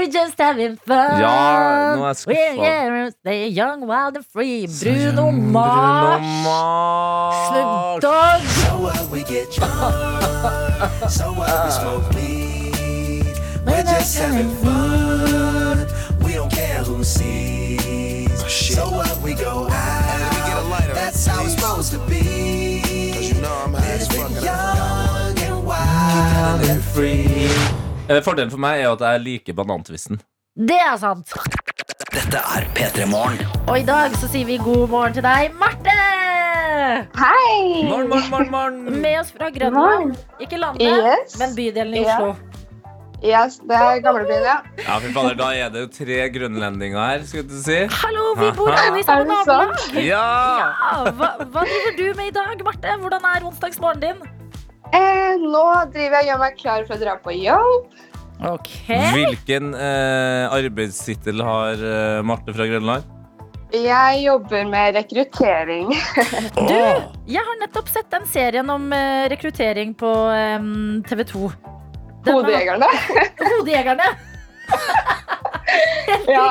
just 0.05 0.39
having 0.39 0.77
fun. 0.87 0.95
Ja, 0.95 1.95
nå 1.95 2.03
er 2.03 2.07
jeg 2.07 2.15
skuffa. 2.15 3.09
Stay 3.19 3.49
young, 3.49 3.87
wild 3.87 4.17
and 4.17 4.25
free. 4.33 4.67
Bruno 4.67 5.31
Mars. 5.31 6.21
Snoop 7.47 7.65
Mars. 7.65 8.01
Dogg. 8.05 8.41
So 8.47 8.77
what 8.85 9.09
we 9.11 9.19
get 9.23 9.47
drunk, 9.57 11.09
so 11.09 11.25
what 11.39 11.65
we 11.65 11.71
smoke 11.71 12.07
weed. 12.15 13.25
We're 13.65 13.83
just 13.83 14.17
having 14.19 14.51
fun, 14.61 15.46
Fordelen 28.07 28.51
for 28.53 28.61
meg 28.61 28.81
er 28.85 28.93
at 28.93 29.01
jeg 29.03 29.21
liker 29.23 29.55
banantvisten. 29.57 30.19
Det 30.57 30.77
er 30.79 30.95
sant. 31.01 31.33
Dette 32.13 32.39
er 32.55 32.65
P3 32.77 33.05
Morgen. 33.11 33.41
Og 33.67 33.75
i 33.81 33.83
dag 33.85 34.15
så 34.17 34.29
sier 34.31 34.47
vi 34.47 34.55
god 34.63 34.87
morgen 34.89 35.13
til 35.17 35.25
deg, 35.25 35.51
Marte. 35.59 35.95
Hei! 37.17 37.83
Morgen, 37.83 38.07
morgen, 38.09 38.29
morgen, 38.31 38.51
morgen. 38.53 39.01
Med 39.03 39.19
oss 39.19 39.33
fra 39.35 39.49
Grønland. 39.53 40.15
Ikke 40.41 40.57
landet, 40.61 40.87
Yes. 40.87 41.35
men 41.41 41.55
bydelen 41.57 41.93
i 41.99 42.05
Ja. 42.05 42.15
Oslo. 42.15 42.35
Yes, 43.25 43.55
det 43.65 43.75
er 43.75 43.99
gamlebyen, 44.05 44.43
ja. 44.45 44.57
Ja, 44.77 44.97
fy 45.01 45.11
fader, 45.11 45.33
Da 45.35 45.47
er 45.57 45.69
det 45.73 45.81
jo 45.81 45.87
tre 46.05 46.29
grønlendinger 46.29 46.99
her, 47.01 47.23
skulle 47.25 47.49
du 47.49 47.55
si. 47.63 47.79
Hallo, 47.89 48.33
vi 48.37 48.51
bor 48.55 48.69
alle 48.69 48.99
i 48.99 49.03
samme 49.03 49.25
nabolag. 49.25 49.73
Ja! 50.05 50.23
Ja, 50.61 51.11
hva, 51.17 51.31
hva 51.49 51.63
driver 51.65 51.97
du 51.97 52.13
med 52.21 52.27
i 52.27 52.35
dag, 52.39 52.63
Marte? 52.63 52.97
Hvordan 53.01 53.25
er 53.35 53.47
onsdagsmorgenen 53.49 54.21
din? 54.21 54.35
Eh, 54.95 55.33
nå 55.41 55.65
driver 55.93 56.19
jeg 56.19 56.23
og 56.23 56.29
gjør 56.29 56.41
meg 56.43 56.59
klar 56.59 56.85
for 56.87 56.95
å 56.97 57.01
dra 57.01 57.15
på 57.23 57.35
jobb. 57.35 57.97
Okay. 58.37 59.13
Hvilken 59.15 59.71
eh, 59.73 60.45
arbeidstittel 60.53 61.41
har 61.41 61.81
eh, 61.81 62.19
Marte 62.25 62.53
fra 62.53 62.67
Grønland? 62.69 63.15
Jeg 63.73 64.21
jobber 64.23 64.69
med 64.69 64.95
rekruttering. 64.95 65.89
du, 66.69 66.77
Jeg 67.27 67.43
har 67.49 67.59
nettopp 67.59 67.89
sett 67.91 68.07
den 68.13 68.29
serien 68.29 68.69
om 68.71 68.87
eh, 68.95 69.25
rekruttering 69.33 69.97
på 69.97 70.13
TV 71.09 71.25
2. 71.33 71.51
Hodejegerne. 72.29 72.87
Hodejegerne. 73.41 74.09
Helt 76.07 76.31
Ja. 76.31 76.47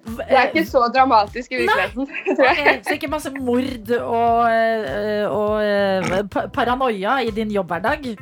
Det 0.00 0.26
er 0.32 0.48
ikke 0.48 0.64
så 0.66 0.86
dramatisk 0.94 1.52
i 1.52 1.60
virkeligheten, 1.60 2.08
tror 2.38 2.70
så 2.86 2.96
ikke 2.96 3.10
masse 3.12 3.30
mord 3.36 3.90
og, 4.00 4.38
eh, 4.48 5.26
og 5.28 5.60
eh, 5.60 6.46
paranoia 6.54 7.20
i 7.26 7.32
din 7.36 7.52
jobbhverdag? 7.52 8.14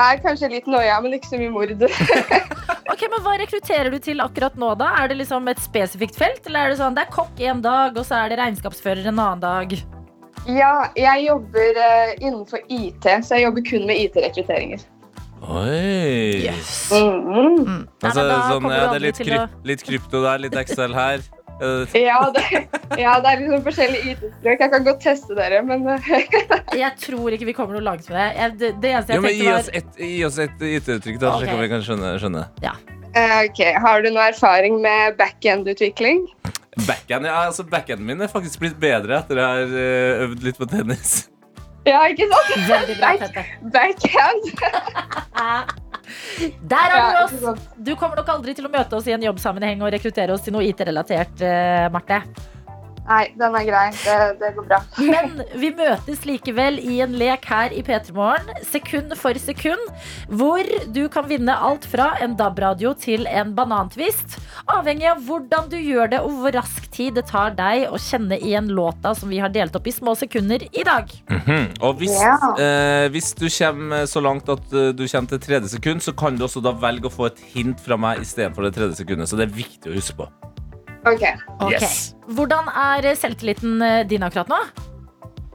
Er 0.00 0.20
kanskje 0.22 0.48
litt 0.52 0.68
noia, 0.70 1.00
men 1.02 1.16
ikke 1.18 1.32
så 1.32 1.40
mye 1.40 1.52
mord. 1.52 1.74
Ok, 2.90 3.04
men 3.06 3.22
Hva 3.24 3.36
rekrutterer 3.38 3.88
du 3.92 3.96
til 4.02 4.20
akkurat 4.20 4.56
nå? 4.58 4.72
da? 4.76 4.90
Er 5.00 5.10
det 5.10 5.20
liksom 5.20 5.46
et 5.48 5.60
spesifikt 5.62 6.18
felt? 6.18 6.42
Eller 6.48 6.66
er 6.66 6.72
det 6.72 6.80
sånn, 6.80 6.96
det 6.96 7.06
er 7.06 7.12
kokk 7.14 7.38
en 7.48 7.62
dag, 7.64 7.96
og 7.96 8.04
så 8.04 8.18
er 8.18 8.32
det 8.32 8.40
regnskapsfører 8.40 9.06
en 9.08 9.20
annen 9.22 9.40
dag? 9.44 9.74
Ja, 10.50 10.72
jeg 10.98 11.26
jobber 11.28 11.80
eh, 11.84 12.12
innenfor 12.18 12.64
IT, 12.66 13.06
så 13.24 13.38
jeg 13.38 13.46
jobber 13.46 13.64
kun 13.66 13.86
med 13.88 14.02
IT-rekrutteringer. 14.06 14.82
Oi! 15.40 16.50
Mhm. 16.92 17.60
Mm. 17.64 17.84
Altså, 18.04 18.24
sånn, 18.50 18.66
ja, 18.70 18.86
det 18.90 18.98
er 18.98 19.04
litt, 19.06 19.20
kryp, 19.20 19.44
å... 19.44 19.62
litt 19.68 19.84
krypto 19.86 20.22
der, 20.24 20.42
litt 20.44 20.56
Excel 20.60 20.94
her. 20.96 21.24
Eh, 21.60 21.94
Ja, 22.08 22.20
det, 22.34 22.44
ja, 23.00 23.16
det 23.20 23.32
er 23.32 23.42
liksom 23.42 23.64
forskjellige 23.64 24.14
IT-språk. 24.14 24.60
Jeg 24.62 24.72
kan 24.74 24.86
godt 24.86 25.02
teste 25.04 25.36
dere, 25.38 25.62
men 25.66 25.88
eh, 25.96 26.12
Jeg 26.82 26.92
tror 27.02 27.36
ikke 27.36 27.48
vi 27.50 27.56
kommer 27.56 27.78
noe 27.78 27.84
langt 27.84 28.08
med 28.10 28.18
det. 28.20 28.28
Jeg, 28.36 28.56
det, 28.60 28.72
det 28.84 28.94
eneste 28.94 29.16
Jo, 29.16 29.20
jeg 29.20 29.26
men 29.26 29.34
gi 29.34 29.42
tenkte 29.42 29.58
oss 29.58 29.72
var 29.72 29.80
et, 29.80 30.00
gi 30.06 30.22
oss 30.28 30.40
et 30.44 30.64
IT-uttrykk, 30.70 31.20
da, 31.24 31.34
så 31.40 31.58
vi 31.64 31.72
kan 31.72 31.84
skjønne. 31.88 32.14
skjønne. 32.22 32.46
Ja. 32.64 32.76
OK. 33.10 33.60
Har 33.82 34.04
du 34.04 34.12
noe 34.14 34.28
erfaring 34.30 34.78
med 34.84 35.16
backend-utvikling? 35.18 36.24
Backend, 36.86 37.26
ja, 37.26 37.40
altså 37.48 37.64
Backenden 37.66 38.06
min 38.06 38.22
er 38.22 38.30
faktisk 38.30 38.62
blitt 38.62 38.76
bedre 38.80 39.18
etter 39.18 39.40
jeg 39.40 39.48
har 39.66 39.72
eh, 39.82 40.24
øvd 40.28 40.44
litt 40.46 40.60
på 40.60 40.68
tennis. 40.70 41.24
Ja, 41.88 42.02
ikke 42.10 42.26
sant? 42.30 42.50
veldig 42.72 42.96
bra. 43.00 43.12
Tete. 43.20 43.44
Backhand. 43.74 44.44
Der 46.70 46.92
har 46.92 47.30
du 47.30 47.46
oss! 47.48 47.66
Du 47.78 47.92
kommer 47.96 48.18
nok 48.18 48.30
aldri 48.32 48.54
til 48.56 48.66
å 48.66 48.72
møte 48.72 48.98
oss 48.98 49.06
i 49.06 49.14
en 49.14 49.22
jobbsammenheng 49.24 49.82
og 49.84 49.92
rekruttere 49.94 50.34
oss 50.34 50.42
til 50.46 50.56
noe 50.56 50.66
IT-relatert, 50.66 51.44
eh, 51.46 51.86
Marte. 51.94 52.22
Nei, 53.08 53.24
den 53.38 53.56
er 53.58 53.64
grei. 53.66 53.86
Det, 53.96 54.16
det 54.40 54.50
går 54.56 54.66
bra. 54.68 54.78
Men 55.00 55.40
vi 55.58 55.70
møtes 55.74 56.24
likevel 56.28 56.78
i 56.82 57.00
en 57.04 57.16
lek 57.18 57.46
her 57.50 57.72
i 57.74 57.82
P3 57.86 58.14
Morgen, 58.16 58.50
sekund 58.66 59.14
for 59.18 59.38
sekund, 59.40 59.82
hvor 60.28 60.66
du 60.94 61.02
kan 61.12 61.26
vinne 61.30 61.54
alt 61.54 61.86
fra 61.90 62.12
en 62.22 62.36
DAB-radio 62.38 62.92
til 62.98 63.26
en 63.30 63.54
banantvist. 63.56 64.38
Avhengig 64.70 65.08
av 65.10 65.24
hvordan 65.26 65.70
du 65.72 65.78
gjør 65.80 66.12
det, 66.14 66.22
og 66.22 66.42
hvor 66.42 66.54
rask 66.60 66.86
tid 66.94 67.18
det 67.18 67.26
tar 67.30 67.56
deg 67.58 67.88
å 67.90 67.98
kjenne 68.00 68.38
igjen 68.38 68.70
låta 68.76 69.14
som 69.18 69.32
vi 69.32 69.40
har 69.42 69.52
delt 69.54 69.76
opp 69.76 69.88
i 69.90 69.94
små 69.94 70.14
sekunder 70.18 70.66
i 70.70 70.86
dag. 70.86 71.10
Mhm. 71.30 71.66
Og 71.86 71.98
hvis, 72.02 72.14
yeah. 72.20 72.46
eh, 72.60 73.06
hvis 73.12 73.32
du 73.38 73.46
kommer 73.48 74.06
så 74.10 74.22
langt 74.22 74.48
at 74.52 74.72
eh, 74.72 74.92
du 74.94 75.06
kommer 75.06 75.34
til 75.34 75.42
tredje 75.42 75.74
sekund, 75.74 76.04
så 76.04 76.14
kan 76.16 76.38
du 76.38 76.46
også 76.46 76.62
da 76.64 76.74
velge 76.76 77.10
å 77.10 77.14
få 77.14 77.30
et 77.30 77.42
hint 77.54 77.80
fra 77.82 77.98
meg 78.00 78.22
istedenfor 78.24 78.68
det 78.68 78.76
tredje 78.78 79.02
sekundet. 79.02 79.30
Så 79.30 79.40
det 79.40 79.48
er 79.48 79.58
viktig 79.60 79.90
å 79.90 79.96
huske 79.96 80.18
på. 80.20 80.30
OK. 81.08 81.24
Ok. 81.64 81.84
Hvordan 82.36 82.68
er 82.68 83.10
selvtilliten 83.16 83.80
eh, 83.82 84.00
din 84.08 84.22
akkurat 84.26 84.50
nå? 84.52 84.58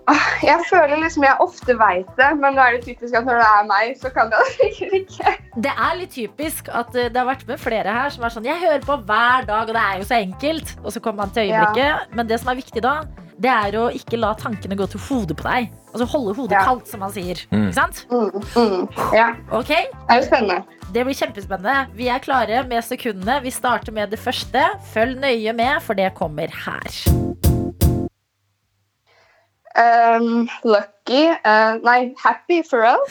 Ah, 0.06 0.26
Jeg 0.46 0.62
føler 0.70 1.00
liksom 1.02 1.24
jeg 1.26 1.34
ofte 1.42 1.74
veit 1.80 2.10
det, 2.20 2.28
men 2.38 2.54
nå 2.54 2.62
er 2.62 2.76
det 2.76 2.84
typisk 2.86 3.16
at 3.18 3.26
når 3.26 3.40
det 3.42 3.46
er 3.50 3.64
meg, 3.72 3.94
så 3.98 4.12
kan 4.14 4.30
det 4.30 4.42
sikkert 4.54 4.94
ikke. 5.00 5.34
Det 5.66 5.72
er 5.74 5.96
litt 5.98 6.14
typisk 6.14 6.70
at 6.70 6.94
eh, 6.94 7.10
det 7.10 7.18
har 7.22 7.30
vært 7.32 7.46
med 7.50 7.62
flere 7.62 7.94
her 7.96 8.14
som 8.14 8.26
er 8.28 8.34
sånn 8.36 8.46
Jeg 8.46 8.62
hører 8.62 8.86
på 8.86 9.00
hver 9.08 9.48
dag, 9.50 9.70
og 9.70 9.74
det 9.74 9.82
er 9.86 10.02
jo 10.02 10.10
så 10.10 10.20
enkelt. 10.22 10.76
Og 10.84 10.94
så 10.94 11.02
kommer 11.02 11.26
man 11.26 11.34
til 11.34 11.48
øyeblikket. 11.50 12.14
Men 12.18 12.30
det 12.30 12.42
som 12.42 12.54
er 12.54 12.60
viktig 12.62 12.86
da, 12.86 13.00
det 13.42 13.50
er 13.52 13.76
å 13.80 13.90
ikke 13.92 14.18
la 14.20 14.34
tankene 14.40 14.78
gå 14.80 14.86
til 14.92 15.00
hodet 15.10 15.36
på 15.38 15.44
deg. 15.44 15.70
Altså 15.94 16.06
holde 16.12 16.34
hodet 16.38 16.52
Ja. 16.56 16.64
kaldt, 16.66 16.88
som 16.88 17.00
man 17.04 17.12
sier. 17.12 17.36
Mm. 17.52 17.68
Ikke 17.70 17.74
sant? 17.74 18.06
Mm, 18.10 18.32
mm. 18.56 18.88
Ja, 19.14 19.34
Okay. 19.52 19.86
det 19.92 20.10
er 20.10 20.22
jo 20.22 20.28
spennende. 20.28 20.64
Det 20.94 21.04
blir 21.06 21.18
kjempespennende. 21.20 21.88
Vi 21.96 22.08
er 22.08 22.20
klare 22.20 22.64
med 22.68 22.84
sekundene. 22.84 23.42
Vi 23.44 23.52
starter 23.52 23.92
med 23.92 24.10
det 24.12 24.20
første. 24.20 24.64
Følg 24.94 25.20
nøye 25.20 25.54
med, 25.56 25.82
for 25.82 25.94
det 25.94 26.14
kommer 26.16 26.48
her. 26.48 26.92
Um, 29.78 30.48
lucky 30.64 31.28
uh, 31.44 31.76
Nei, 31.84 32.14
Happy 32.24 32.62
Pharrell. 32.64 33.02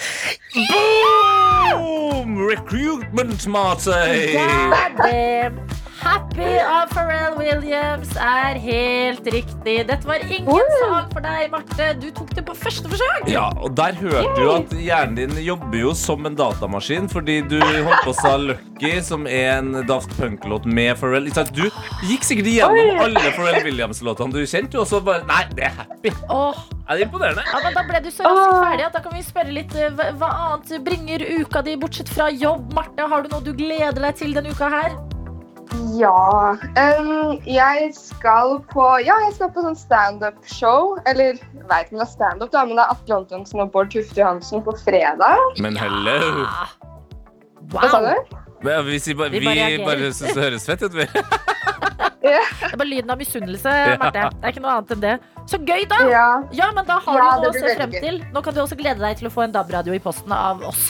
Boom! 0.54 2.38
Recruitment, 2.48 3.46
Marty! 3.46 4.32
Goddamn. 4.32 5.58
Happy 6.04 6.48
av 6.60 6.90
Pharrell 6.92 7.32
Williams 7.38 8.10
er 8.20 8.58
helt 8.60 9.24
riktig. 9.32 9.76
Dette 9.88 10.04
var 10.04 10.20
ingen 10.26 10.44
Woo! 10.50 10.60
sak 10.82 11.14
for 11.14 11.24
deg, 11.24 11.46
Marte. 11.52 11.86
Du 12.02 12.10
tok 12.12 12.34
det 12.36 12.44
på 12.44 12.56
første 12.60 12.90
forsøk. 12.92 13.30
Ja, 13.32 13.46
og 13.64 13.72
der 13.78 13.96
hørte 13.96 14.34
du 14.36 14.50
at 14.52 14.74
hjernen 14.76 15.16
din 15.16 15.38
jobber 15.46 15.78
jo 15.80 15.94
som 15.96 16.28
en 16.28 16.36
datamaskin, 16.36 17.08
fordi 17.08 17.38
du 17.48 17.56
holdt 17.62 18.04
på 18.04 18.12
å 18.12 18.16
sa 18.18 18.34
Lucky, 18.40 18.92
som 19.06 19.24
er 19.30 19.54
en 19.62 19.72
Daft 19.88 20.12
Punk-låt 20.18 20.68
med 20.68 20.92
Pharrell. 21.00 21.30
Du 21.56 21.64
gikk 22.04 22.26
sikkert 22.28 22.50
igjennom 22.52 23.00
alle 23.06 23.24
Pharrell 23.38 23.64
Williams-låtene 23.64 24.36
du 24.36 24.44
kjente, 24.44 24.76
og 24.82 24.88
så 24.90 25.00
bare 25.04 25.24
Nei, 25.30 25.40
det 25.56 25.70
er 25.70 25.78
happy. 25.80 26.12
Oh. 26.28 26.52
Er 26.84 27.00
det 27.00 27.06
imponerende? 27.08 27.46
ja, 27.48 27.62
men 27.64 27.72
Da 27.78 27.86
ble 27.88 28.02
du 28.04 28.10
så 28.12 28.28
raskt 28.28 28.58
ferdig 28.60 28.84
at 28.90 28.92
da 28.98 29.00
kan 29.06 29.16
vi 29.16 29.24
spørre 29.24 29.54
litt 29.56 29.72
eh, 29.80 29.88
hva, 29.96 30.10
hva 30.20 30.28
annet 30.50 30.84
bringer 30.84 31.24
uka 31.40 31.64
di, 31.64 31.78
bortsett 31.80 32.12
fra 32.12 32.28
jobb? 32.28 32.74
Marte, 32.76 33.08
har 33.08 33.24
du 33.24 33.32
noe 33.32 33.40
du 33.46 33.54
gleder 33.56 34.04
deg 34.04 34.20
til 34.20 34.36
denne 34.36 34.52
uka 34.52 34.68
her? 34.68 34.92
Ja 35.98 36.56
um, 36.98 37.38
Jeg 37.48 37.90
skal 37.96 38.58
på 38.70 38.84
Ja, 39.04 39.16
jeg 39.24 39.34
skal 39.36 39.50
på 39.54 39.64
sånn 39.64 39.78
standup-show. 39.78 40.94
Eller 41.08 41.34
jeg 41.38 41.66
vet 41.70 41.86
ikke 41.86 41.96
om 41.96 42.00
det 42.02 42.06
er 42.06 42.12
standup, 42.12 42.50
da, 42.54 42.64
men 42.68 42.78
det 42.78 42.84
er 42.86 42.94
Atle 42.94 43.18
Antonsen 43.22 43.62
og 43.64 43.72
Bård 43.74 43.92
Tufte 43.94 44.20
Johansen 44.20 44.64
på 44.66 44.74
fredag. 44.84 45.40
Men 45.64 45.78
hello. 45.80 46.18
Ah. 46.48 46.74
Hva 47.72 47.88
sa 47.90 48.02
du? 48.04 48.36
Ja, 48.64 48.80
Vi, 48.84 48.98
sier 49.00 49.16
bare, 49.18 49.32
Vi 49.32 49.40
vi 49.44 49.78
bare 49.84 50.12
syns 50.12 50.34
det 50.36 50.42
høres 50.42 50.64
fett 50.68 50.86
ut. 50.86 50.94
vi. 50.96 51.08
Det 52.24 52.32
er 52.72 52.78
bare 52.80 52.88
lyden 52.88 53.10
av 53.12 53.18
misunnelse, 53.20 53.72
Marte. 54.00 54.22
Det 54.32 54.46
er 54.48 54.52
ikke 54.54 54.62
noe 54.64 54.72
annet 54.78 54.92
enn 54.94 55.02
det. 55.02 55.10
Så 55.50 55.58
gøy, 55.60 55.82
da! 55.90 55.98
Ja. 56.08 56.28
Ja, 56.56 56.70
men 56.72 56.86
da 56.88 56.96
har 57.04 57.18
Ja, 57.20 57.26
du 57.36 57.44
noe 57.44 57.52
å 57.52 57.58
se 57.60 57.74
frem 57.76 57.92
til. 57.92 58.16
Nå 58.32 58.40
kan 58.46 58.56
du 58.56 58.62
også 58.62 58.78
glede 58.80 59.02
deg 59.04 59.18
til 59.20 59.28
å 59.28 59.32
få 59.34 59.44
en 59.44 59.52
DAB-radio 59.52 59.92
i 59.92 60.00
posten 60.00 60.32
av 60.32 60.64
oss. 60.64 60.86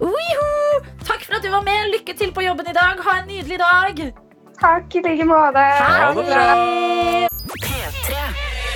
Wiho! 0.00 0.50
Takk 1.04 1.24
for 1.24 1.36
at 1.38 1.42
du 1.44 1.50
var 1.52 1.64
med. 1.66 1.90
Lykke 1.94 2.14
til 2.18 2.32
på 2.34 2.44
jobben 2.44 2.68
i 2.70 2.76
dag. 2.76 3.00
Ha 3.06 3.18
en 3.20 3.28
nydelig 3.28 3.58
dag. 3.62 4.04
Takk 4.60 4.94
i 4.96 5.02
like 5.04 5.26
måte. 5.28 5.64
Ha 5.80 6.12
det 6.14 6.26
bra. 6.30 6.44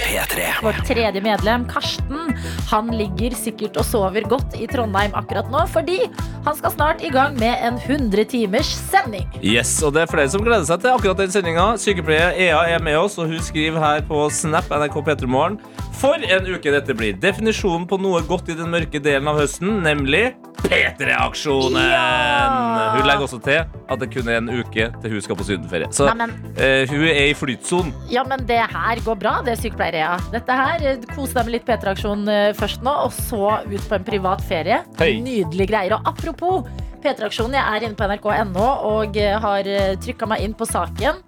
P3. 0.09 0.47
Vårt 0.63 0.81
tredje 0.89 1.21
medlem, 1.21 1.67
Karsten, 1.69 2.33
han 2.69 2.91
ligger 2.93 3.35
sikkert 3.39 3.79
og 3.81 3.87
sover 3.89 4.27
godt 4.29 4.57
i 4.61 4.67
Trondheim 4.71 5.15
akkurat 5.17 5.49
nå, 5.53 5.65
fordi 5.73 6.03
han 6.45 6.57
skal 6.59 6.75
snart 6.75 7.05
i 7.05 7.13
gang 7.13 7.37
med 7.41 7.57
en 7.65 7.79
100 7.81 8.29
timers 8.33 8.71
sending. 8.91 9.27
Yes, 9.41 9.73
og 9.83 9.95
det 9.97 10.05
er 10.05 10.13
flere 10.13 10.33
som 10.33 10.45
gleder 10.45 10.69
seg 10.69 10.85
til 10.85 10.93
akkurat 10.93 11.23
den 11.23 11.33
sendinga. 11.33 11.71
Sykepleier 11.81 12.37
Ea 12.37 12.61
er 12.75 12.85
med 12.85 12.99
oss, 13.01 13.19
og 13.21 13.33
hun 13.33 13.41
skriver 13.45 13.81
her 13.83 14.05
på 14.09 14.27
Snap 14.35 14.69
NRK 14.69 15.01
Petremorgen. 15.09 15.61
For 15.99 16.21
en 16.23 16.47
uke 16.47 16.71
dette 16.71 16.95
blir. 16.95 17.17
Definisjonen 17.19 17.89
på 17.91 17.99
noe 17.99 18.21
godt 18.29 18.53
i 18.53 18.59
den 18.59 18.71
mørke 18.71 19.01
delen 19.03 19.27
av 19.33 19.41
høsten, 19.41 19.81
nemlig 19.83 20.29
P3-aksjonen. 20.69 21.79
Ja! 21.81 22.93
Hun 22.95 23.07
legger 23.07 23.25
også 23.25 23.39
til 23.43 23.61
at 23.65 24.03
det 24.03 24.09
kun 24.13 24.29
er 24.31 24.39
en 24.41 24.51
uke 24.53 24.89
til 25.01 25.15
hun 25.15 25.25
skal 25.25 25.39
på 25.39 25.47
sydenferie. 25.49 25.89
Så 25.95 26.07
Nei, 26.11 26.17
men, 26.21 26.35
uh, 26.59 26.85
hun 26.91 27.05
er 27.09 27.31
i 27.31 27.35
flytsonen. 27.39 27.93
ja, 28.13 28.23
men 28.29 28.45
det 28.49 28.61
her 28.61 29.03
går 29.05 29.19
bra, 29.23 29.39
det 29.47 29.57
sykepleier 29.63 29.99
Ea. 30.03 30.17
Dette 30.35 30.59
her, 30.61 30.85
eh, 30.93 31.07
Kos 31.15 31.33
deg 31.35 31.49
med 31.49 31.57
litt 31.57 31.67
P3-aksjon 31.69 32.27
eh, 32.31 32.51
først 32.59 32.85
nå, 32.87 32.93
og 33.07 33.15
så 33.15 33.59
ut 33.65 33.89
på 33.89 33.99
en 33.99 34.07
privat 34.07 34.45
ferie. 34.49 34.83
Hei. 35.01 35.17
Nydelige 35.25 35.71
greier. 35.71 35.97
Og 35.97 36.11
apropos 36.11 36.69
P3-aksjonen, 37.03 37.59
jeg 37.59 37.65
er 37.65 37.87
inne 37.87 37.99
på 37.99 38.09
nrk.no 38.11 38.69
og 38.91 39.19
eh, 39.19 39.37
har 39.39 39.73
trykka 40.03 40.29
meg 40.31 40.47
inn 40.47 40.57
på 40.59 40.69
saken. 40.69 41.23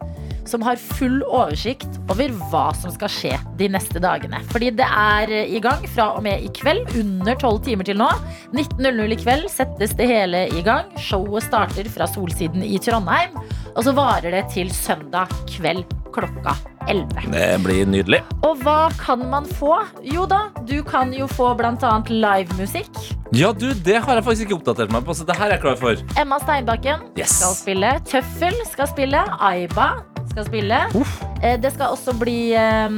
Som 0.49 0.65
har 0.67 0.81
full 0.81 1.21
oversikt 1.29 1.99
over 2.11 2.33
hva 2.51 2.71
som 2.75 2.91
skal 2.91 3.13
skje 3.13 3.37
de 3.61 3.69
neste 3.71 4.01
dagene. 4.03 4.41
Fordi 4.51 4.73
det 4.75 4.87
er 4.89 5.31
eh, 5.37 5.53
i 5.55 5.61
gang 5.63 5.85
fra 5.93 6.11
og 6.17 6.25
med 6.27 6.43
i 6.43 6.51
kveld, 6.57 6.91
under 6.99 7.37
12 7.37 7.63
timer 7.69 7.87
til 7.87 8.01
nå. 8.01 8.09
19.00 8.57 9.15
i 9.15 9.21
kveld 9.21 9.47
settes 9.53 9.95
det 9.99 10.09
hele 10.11 10.47
i 10.57 10.65
gang. 10.67 10.91
Showet 10.99 11.47
starter 11.47 11.91
fra 11.93 12.09
Solsiden 12.11 12.65
i 12.67 12.81
Trondheim. 12.83 13.39
Og 13.77 13.85
så 13.87 13.95
varer 13.95 14.35
det 14.35 14.47
til 14.57 14.73
søndag 14.75 15.31
kveld 15.53 15.87
klokka 16.15 16.55
11. 16.89 17.31
Det 17.33 17.47
blir 17.65 17.87
nydelig. 17.87 18.21
Og 18.47 18.61
hva 18.65 18.89
kan 18.99 19.23
man 19.31 19.47
få? 19.59 19.77
Jo 20.07 20.25
da, 20.31 20.47
du 20.67 20.81
kan 20.87 21.13
jo 21.15 21.27
få 21.31 21.53
bl.a. 21.59 21.93
livemusikk. 22.11 22.91
Ja, 23.37 23.53
du, 23.55 23.69
det 23.87 24.01
har 24.03 24.19
jeg 24.19 24.25
faktisk 24.27 24.49
ikke 24.49 24.57
oppdatert 24.59 24.91
meg 24.95 25.05
på, 25.07 25.15
så 25.15 25.27
det 25.29 25.37
her 25.39 25.51
er 25.53 25.57
jeg 25.59 25.63
klar 25.63 25.77
for. 25.79 26.01
Emma 26.19 26.41
Steinbakken 26.43 27.05
Yes. 27.19 27.37
skal 27.39 27.55
spille. 27.59 27.93
Tøffel 28.11 28.57
skal 28.73 28.89
spille. 28.91 29.21
Aiba 29.39 29.91
skal 30.33 30.47
spille. 30.49 30.81
Uff. 30.99 31.21
Det 31.41 31.71
skal 31.75 31.95
også 31.95 32.15
bli 32.19 32.53
eh, 32.59 32.97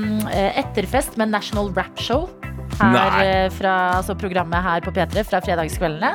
etterfest 0.62 1.18
med 1.20 1.30
National 1.34 1.68
Rap 1.76 2.00
Show. 2.00 2.28
Her 2.80 3.18
eh, 3.22 3.48
fra 3.52 3.74
altså 3.98 4.16
programmet 4.18 4.64
her 4.64 4.80
på 4.84 4.90
P3 4.96 5.22
fra 5.28 5.42
fredagskveldene. 5.44 6.14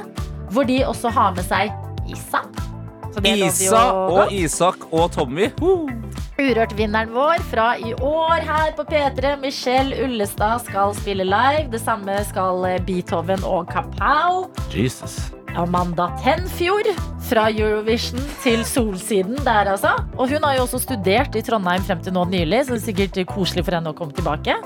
Hvor 0.51 0.65
de 0.67 0.81
også 0.87 1.11
har 1.13 1.35
med 1.37 1.45
seg 1.45 1.69
Isa. 2.09 2.41
Isa 3.25 3.81
og. 3.97 4.31
Isak 4.33 4.83
og 4.93 5.11
Tommy. 5.15 5.47
Urørt-vinneren 6.37 7.09
vår 7.15 7.41
fra 7.49 7.71
i 7.81 7.95
år 7.97 8.43
her 8.45 8.75
på 8.77 8.83
P3, 8.85 9.31
Michelle 9.41 9.97
Ullestad, 10.05 10.61
skal 10.67 10.93
spille 10.93 11.25
live. 11.25 11.65
Det 11.73 11.81
samme 11.81 12.13
skal 12.29 12.61
eh, 12.69 12.77
Beethoven 12.85 13.41
og 13.41 13.71
Kapow. 13.71 14.45
Jesus. 14.69 15.17
Amanda 15.57 16.11
Tenfjord 16.21 16.91
fra 17.25 17.47
Eurovision 17.49 18.21
til 18.43 18.61
Solsiden 18.69 19.41
der, 19.41 19.71
altså. 19.73 19.95
Og 20.13 20.29
hun 20.29 20.45
har 20.45 20.59
jo 20.59 20.67
også 20.67 20.83
studert 20.85 21.33
i 21.33 21.41
Trondheim 21.41 21.81
frem 21.89 22.05
til 22.05 22.13
nå 22.13 22.27
nylig, 22.29 22.67
så 22.67 22.75
det 22.75 22.83
er 22.83 22.85
sikkert 22.85 23.33
koselig 23.33 23.65
for 23.65 23.79
henne 23.79 23.89
å 23.89 23.97
komme 23.97 24.13
tilbake. 24.13 24.59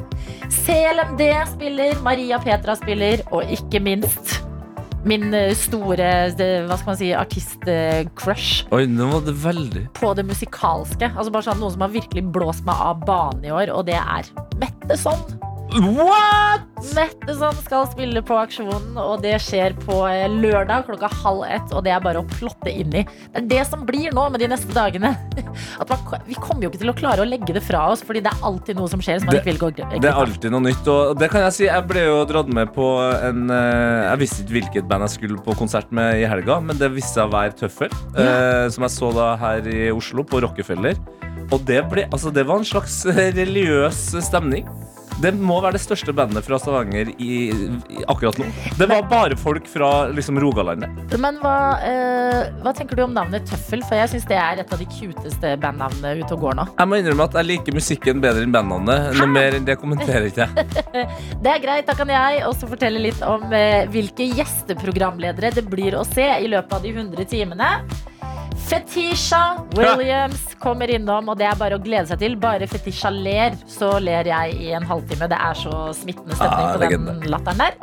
CLMD 0.51 1.23
spiller, 1.55 1.95
Maria 2.03 2.43
Petra 2.43 2.75
spiller, 2.75 3.23
og 3.31 3.47
ikke 3.47 3.79
minst 3.79 4.40
min 5.07 5.33
eh, 5.33 5.53
store 5.57 6.09
eh, 6.29 6.65
hva 6.67 6.77
skal 6.77 6.91
man 6.91 6.99
si, 6.99 7.11
artist-crush 7.17 8.71
Oi, 8.75 8.85
nå 8.89 9.09
var 9.11 9.25
det 9.25 9.35
veldig 9.43 9.85
på 9.97 10.13
det 10.17 10.25
musikalske. 10.27 11.11
Altså 11.11 11.33
bare 11.33 11.47
sånn 11.49 11.61
Noen 11.61 11.75
som 11.75 11.85
har 11.85 11.93
virkelig 11.93 12.25
blåst 12.33 12.65
meg 12.67 12.83
av 12.89 13.05
banen 13.07 13.45
i 13.47 13.53
år, 13.53 13.73
og 13.73 13.87
det 13.89 13.97
er 13.99 14.29
Metteson. 14.61 15.19
What?! 15.71 16.67
Metteson 16.95 17.55
skal 17.61 17.85
spille 17.91 18.19
på 18.25 18.35
aksjonen, 18.41 18.95
og 18.99 19.21
det 19.23 19.37
skjer 19.43 19.75
på 19.85 20.01
eh, 20.09 20.25
lørdag 20.31 20.87
klokka 20.89 21.07
halv 21.21 21.45
ett. 21.47 21.71
Og 21.77 21.85
det 21.85 21.93
er 21.95 22.01
bare 22.03 22.19
å 22.23 22.25
plotte 22.27 22.71
inn 22.73 22.91
i. 22.97 23.03
Det 23.31 23.39
er 23.43 23.47
det 23.53 23.61
som 23.69 23.85
blir 23.87 24.11
nå 24.15 24.25
med 24.33 24.43
de 24.43 24.49
neste 24.51 24.73
dagene. 24.75 25.13
At 25.81 25.93
man, 25.93 26.25
vi 26.27 26.35
kommer 26.41 26.65
jo 26.65 26.71
ikke 26.73 26.81
til 26.81 26.91
å 26.91 26.97
klare 26.97 27.23
å 27.23 27.29
legge 27.29 27.55
det 27.55 27.63
fra 27.63 27.85
oss, 27.93 28.03
fordi 28.03 28.23
det 28.25 28.33
er 28.33 28.43
alltid 28.49 28.81
noe 28.81 28.91
som 28.91 29.03
skjer 29.03 29.21
som 29.21 29.31
man 29.31 29.37
Det- 29.37 29.55
gå 29.61 29.71
Det 29.77 30.09
er 30.09 30.11
alltid 30.11 30.51
noe 30.51 30.65
nytt. 30.67 30.91
Og 30.91 31.15
det 31.21 31.31
kan 31.31 31.45
jeg 31.47 31.55
si, 31.55 31.65
jeg 31.69 31.87
ble 31.87 32.03
jo 32.07 32.19
dratt 32.27 32.51
med 32.51 32.73
på 32.75 32.87
en 33.21 33.47
eh, 33.49 34.09
Jeg 34.11 34.21
visste 34.25 34.43
ikke 34.43 34.57
hvilket 34.57 34.89
band 34.91 35.07
jeg 35.07 35.15
skulle 35.15 35.41
på 35.45 35.55
konsert 35.55 35.91
med 35.95 36.19
i 36.19 36.27
helga, 36.27 36.59
men 36.59 36.75
det 36.81 36.91
viste 36.91 37.21
seg 37.21 37.29
å 37.29 37.35
være 37.37 37.55
Tøffel. 37.61 37.93
eh, 38.17 38.67
som 38.73 38.83
jeg 38.87 38.97
så 38.97 39.13
da 39.15 39.35
her 39.39 39.67
i 39.71 39.91
Oslo, 39.93 40.25
på 40.27 40.41
Rockefeller. 40.43 40.97
Og 41.51 41.63
det, 41.67 41.83
ble, 41.91 42.07
altså, 42.11 42.31
det 42.33 42.45
var 42.47 42.59
en 42.59 42.67
slags 42.67 43.05
religiøs 43.39 44.09
stemning. 44.25 44.67
Det 45.21 45.31
må 45.37 45.59
være 45.61 45.77
det 45.77 45.83
største 45.83 46.13
bandet 46.15 46.45
fra 46.45 46.57
Stavanger 46.61 47.11
i, 47.21 47.31
i, 47.51 48.01
akkurat 48.09 48.39
nå. 48.41 48.47
Det 48.79 48.87
var 48.89 49.05
bare 49.11 49.37
folk 49.37 49.67
fra 49.69 49.89
liksom, 50.09 50.39
Rogalandet. 50.41 51.15
Men 51.21 51.37
hva, 51.43 51.55
eh, 51.85 52.49
hva 52.63 52.73
tenker 52.77 52.97
du 52.97 53.03
om 53.05 53.13
navnet 53.13 53.45
Tøffel? 53.49 53.83
For 53.85 53.99
jeg 53.99 54.11
syns 54.15 54.27
det 54.29 54.39
er 54.41 54.63
et 54.63 54.73
av 54.73 54.81
de 54.81 54.87
cuteste 54.89 55.53
bandnavnene 55.61 56.23
ute 56.23 56.37
og 56.37 56.45
går 56.47 56.57
nå. 56.57 56.67
Jeg 56.79 56.89
må 56.89 57.01
innrømme 57.01 57.27
at 57.29 57.37
jeg 57.37 57.49
liker 57.51 57.77
musikken 57.77 58.23
bedre 58.23 58.45
enn 58.47 58.55
bandnavnet. 58.55 59.11
Noe 59.19 59.29
mer 59.29 59.59
enn 59.59 59.67
det 59.67 59.77
kommenterer 59.81 60.29
ikke 60.31 60.47
jeg. 60.47 60.67
Det 61.41 61.49
er 61.49 61.61
greit, 61.63 61.87
da 61.87 61.95
kan 61.97 62.09
jeg 62.11 62.41
også 62.45 62.67
fortelle 62.69 63.01
litt 63.01 63.21
om 63.25 63.43
eh, 63.55 63.87
hvilke 63.91 64.27
gjesteprogramledere 64.37 65.51
det 65.55 65.63
blir 65.69 65.97
å 65.97 66.03
se 66.07 66.27
i 66.41 66.49
løpet 66.51 66.75
av 66.77 66.85
de 66.85 66.93
100 66.93 67.29
timene. 67.31 67.69
Fetisha 68.55 69.65
Williams 69.75 70.55
kommer 70.59 70.91
innom, 70.91 71.29
og 71.31 71.37
det 71.39 71.47
er 71.49 71.59
bare 71.59 71.77
å 71.77 71.83
glede 71.83 72.11
seg 72.11 72.21
til. 72.21 72.37
Bare 72.39 72.67
Fetisha 72.69 73.11
ler, 73.13 73.55
så 73.69 73.95
ler 74.03 74.27
jeg 74.29 74.57
i 74.61 74.71
en 74.77 74.85
halvtime. 74.87 75.29
Det 75.31 75.39
er 75.39 75.57
så 75.57 75.75
smittende 75.95 76.37
stemning 76.37 76.67
Ah, 76.67 76.73
på 76.75 76.81
den 76.85 77.31
latteren 77.31 77.63
der. 77.63 77.77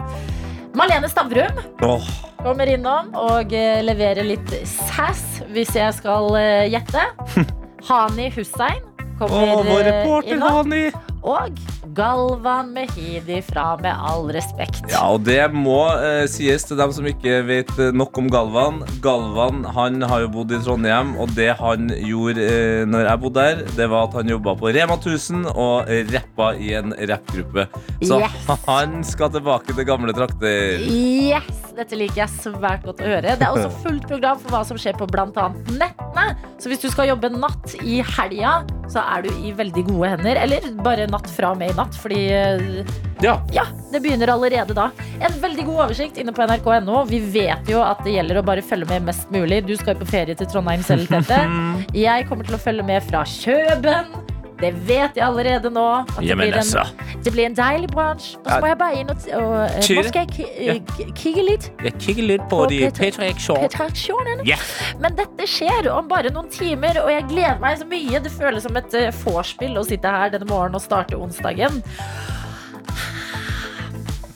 Malene 0.79 1.09
Stavrum 1.11 1.57
oh. 1.83 2.09
kommer 2.45 2.69
innom 2.71 3.11
og 3.19 3.55
eh, 3.57 3.81
leverer 3.83 4.27
litt 4.27 4.53
sass, 4.69 5.41
hvis 5.51 5.73
jeg 5.77 5.97
skal 5.97 6.31
eh, 6.39 6.69
gjette. 6.71 7.09
Hani 7.89 8.29
Hussein 8.35 8.83
kommer 9.19 9.59
oh, 9.59 9.67
vår 9.67 9.87
reporter 9.89 10.35
innom. 10.37 10.61
Hani. 10.63 10.85
Og 11.29 11.59
Galvan 11.97 12.71
Mehidi 12.73 13.41
fra 13.45 13.75
Med 13.83 13.93
all 13.93 14.31
respekt. 14.33 14.81
Ja, 14.91 15.03
og 15.13 15.25
det 15.27 15.41
må 15.53 15.77
eh, 15.99 16.25
sies 16.31 16.65
til 16.69 16.79
dem 16.81 16.93
som 16.97 17.07
ikke 17.09 17.43
vet 17.49 17.73
eh, 17.81 17.91
nok 17.97 18.17
om 18.21 18.31
Galvan. 18.33 18.81
Galvan 19.05 19.61
han 19.77 20.01
har 20.09 20.25
jo 20.25 20.31
bodd 20.39 20.55
i 20.57 20.61
Trondheim, 20.65 21.15
og 21.21 21.35
det 21.37 21.51
han 21.61 21.91
gjorde 22.01 22.45
eh, 22.49 22.83
når 22.89 23.11
jeg 23.11 23.23
bodde 23.25 23.45
der, 23.49 23.63
det 23.77 23.91
var 23.93 24.09
at 24.09 24.17
han 24.23 24.33
jobba 24.33 24.57
på 24.63 24.73
Rema 24.75 24.97
1000 24.99 25.51
og 25.53 25.91
rappa 26.15 26.51
i 26.57 26.73
en 26.79 26.95
rappgruppe. 27.11 27.69
Så 28.03 28.19
Yes. 28.23 28.51
han 28.67 29.03
skal 29.07 29.31
tilbake 29.37 29.75
til 29.77 29.87
gamle 29.89 30.15
trakter. 30.17 30.81
Yes! 30.89 31.65
Dette 31.79 31.95
liker 31.95 32.25
jeg 32.25 32.33
svært 32.43 32.83
godt 32.83 33.03
å 33.05 33.07
høre. 33.07 33.37
Det 33.39 33.45
er 33.47 33.55
også 33.55 33.71
fullt 33.85 34.09
program 34.11 34.41
for 34.43 34.51
hva 34.51 34.65
som 34.67 34.79
skjer 34.81 34.97
på 34.99 35.07
bl.a. 35.13 35.45
nettene. 35.77 36.25
Så 36.59 36.73
hvis 36.73 36.81
du 36.83 36.89
skal 36.91 37.07
jobbe 37.13 37.31
natt 37.37 37.77
i 37.87 38.01
helga, 38.03 38.57
så 38.91 39.05
er 39.15 39.23
du 39.29 39.31
i 39.47 39.53
veldig 39.55 39.85
gode 39.87 40.11
hender. 40.17 40.41
Eller 40.43 40.67
bare 40.83 41.07
natt 41.07 41.18
fra 41.27 41.51
og 41.51 41.59
med 41.59 41.73
i 41.73 41.77
natt, 41.79 41.97
fordi 41.99 42.21
eh, 42.31 42.95
Ja. 43.25 43.41
ja, 43.51 43.65
det 43.91 43.99
begynner 44.05 44.31
allerede 44.31 44.77
da. 44.79 44.91
En 45.19 45.35
veldig 45.43 45.65
god 45.67 45.81
oversikt 45.89 46.21
inne 46.23 46.31
på 46.33 46.47
nrk.no. 46.47 47.03
Vi 47.11 47.19
vet 47.35 47.67
jo 47.67 47.83
at 47.83 48.05
det 48.07 48.15
gjelder 48.15 48.39
å 48.39 48.47
bare 48.47 48.63
følge 48.63 48.87
med 48.93 49.09
mest 49.11 49.31
mulig. 49.35 49.65
Du 49.67 49.75
skal 49.77 49.97
jo 49.97 50.05
på 50.05 50.11
ferie 50.13 50.39
til 50.39 50.47
Trondheim 50.47 50.85
selv, 50.87 51.11
Tete. 51.11 51.41
Jeg 52.07 52.29
kommer 52.31 52.47
til 52.47 52.55
å 52.55 52.63
følge 52.63 52.87
med 52.87 53.03
fra 53.11 53.25
Kjøben. 53.27 54.28
Det 54.59 54.73
vet 54.89 55.15
jeg 55.15 55.23
allerede 55.23 55.71
nå. 55.71 55.83
At 56.03 56.17
det, 56.19 56.35
blir 56.35 56.49
en, 56.51 56.55
altså. 56.59 56.83
det 57.23 57.31
blir 57.33 57.47
en 57.47 57.55
deilig 57.55 57.89
bransj. 57.93 58.33
Og 58.41 58.49
så 58.51 58.57
må 58.65 58.67
jeg 58.73 58.79
bare 58.81 58.97
inn 58.99 59.13
og, 59.13 59.21
og 59.39 59.53
eh, 59.63 59.77
Kjøre. 59.87 60.01
nå 60.03 60.09
skal 60.09 60.25
jeg 60.25 60.33
ki- 60.35 60.49
eh, 60.49 61.45
litt 61.47 61.69
Jeg 61.87 61.95
kikker 62.03 62.27
litt 62.27 62.43
på 62.51 62.59
På 62.65 62.67
de 62.73 62.81
P3 62.89 62.99
P3-aksjonene. 63.13 63.69
på 63.69 63.71
traksjonen. 63.77 64.43
Ja. 64.49 64.59
Men 64.99 65.15
dette 65.21 65.47
skjer 65.47 65.87
om 65.95 66.11
bare 66.11 66.33
noen 66.35 66.51
timer, 66.51 66.99
og 67.05 67.13
jeg 67.15 67.29
gleder 67.31 67.63
meg 67.63 67.79
så 67.79 67.87
mye. 67.87 68.23
Det 68.27 68.35
føles 68.35 68.67
som 68.67 68.77
et 68.83 68.99
uh, 68.99 69.09
vorspiel 69.23 69.79
å 69.79 69.87
sitte 69.87 70.11
her 70.11 70.35
denne 70.35 70.51
morgenen 70.51 70.81
og 70.81 70.83
starte 70.83 71.15
onsdagen. 71.23 71.79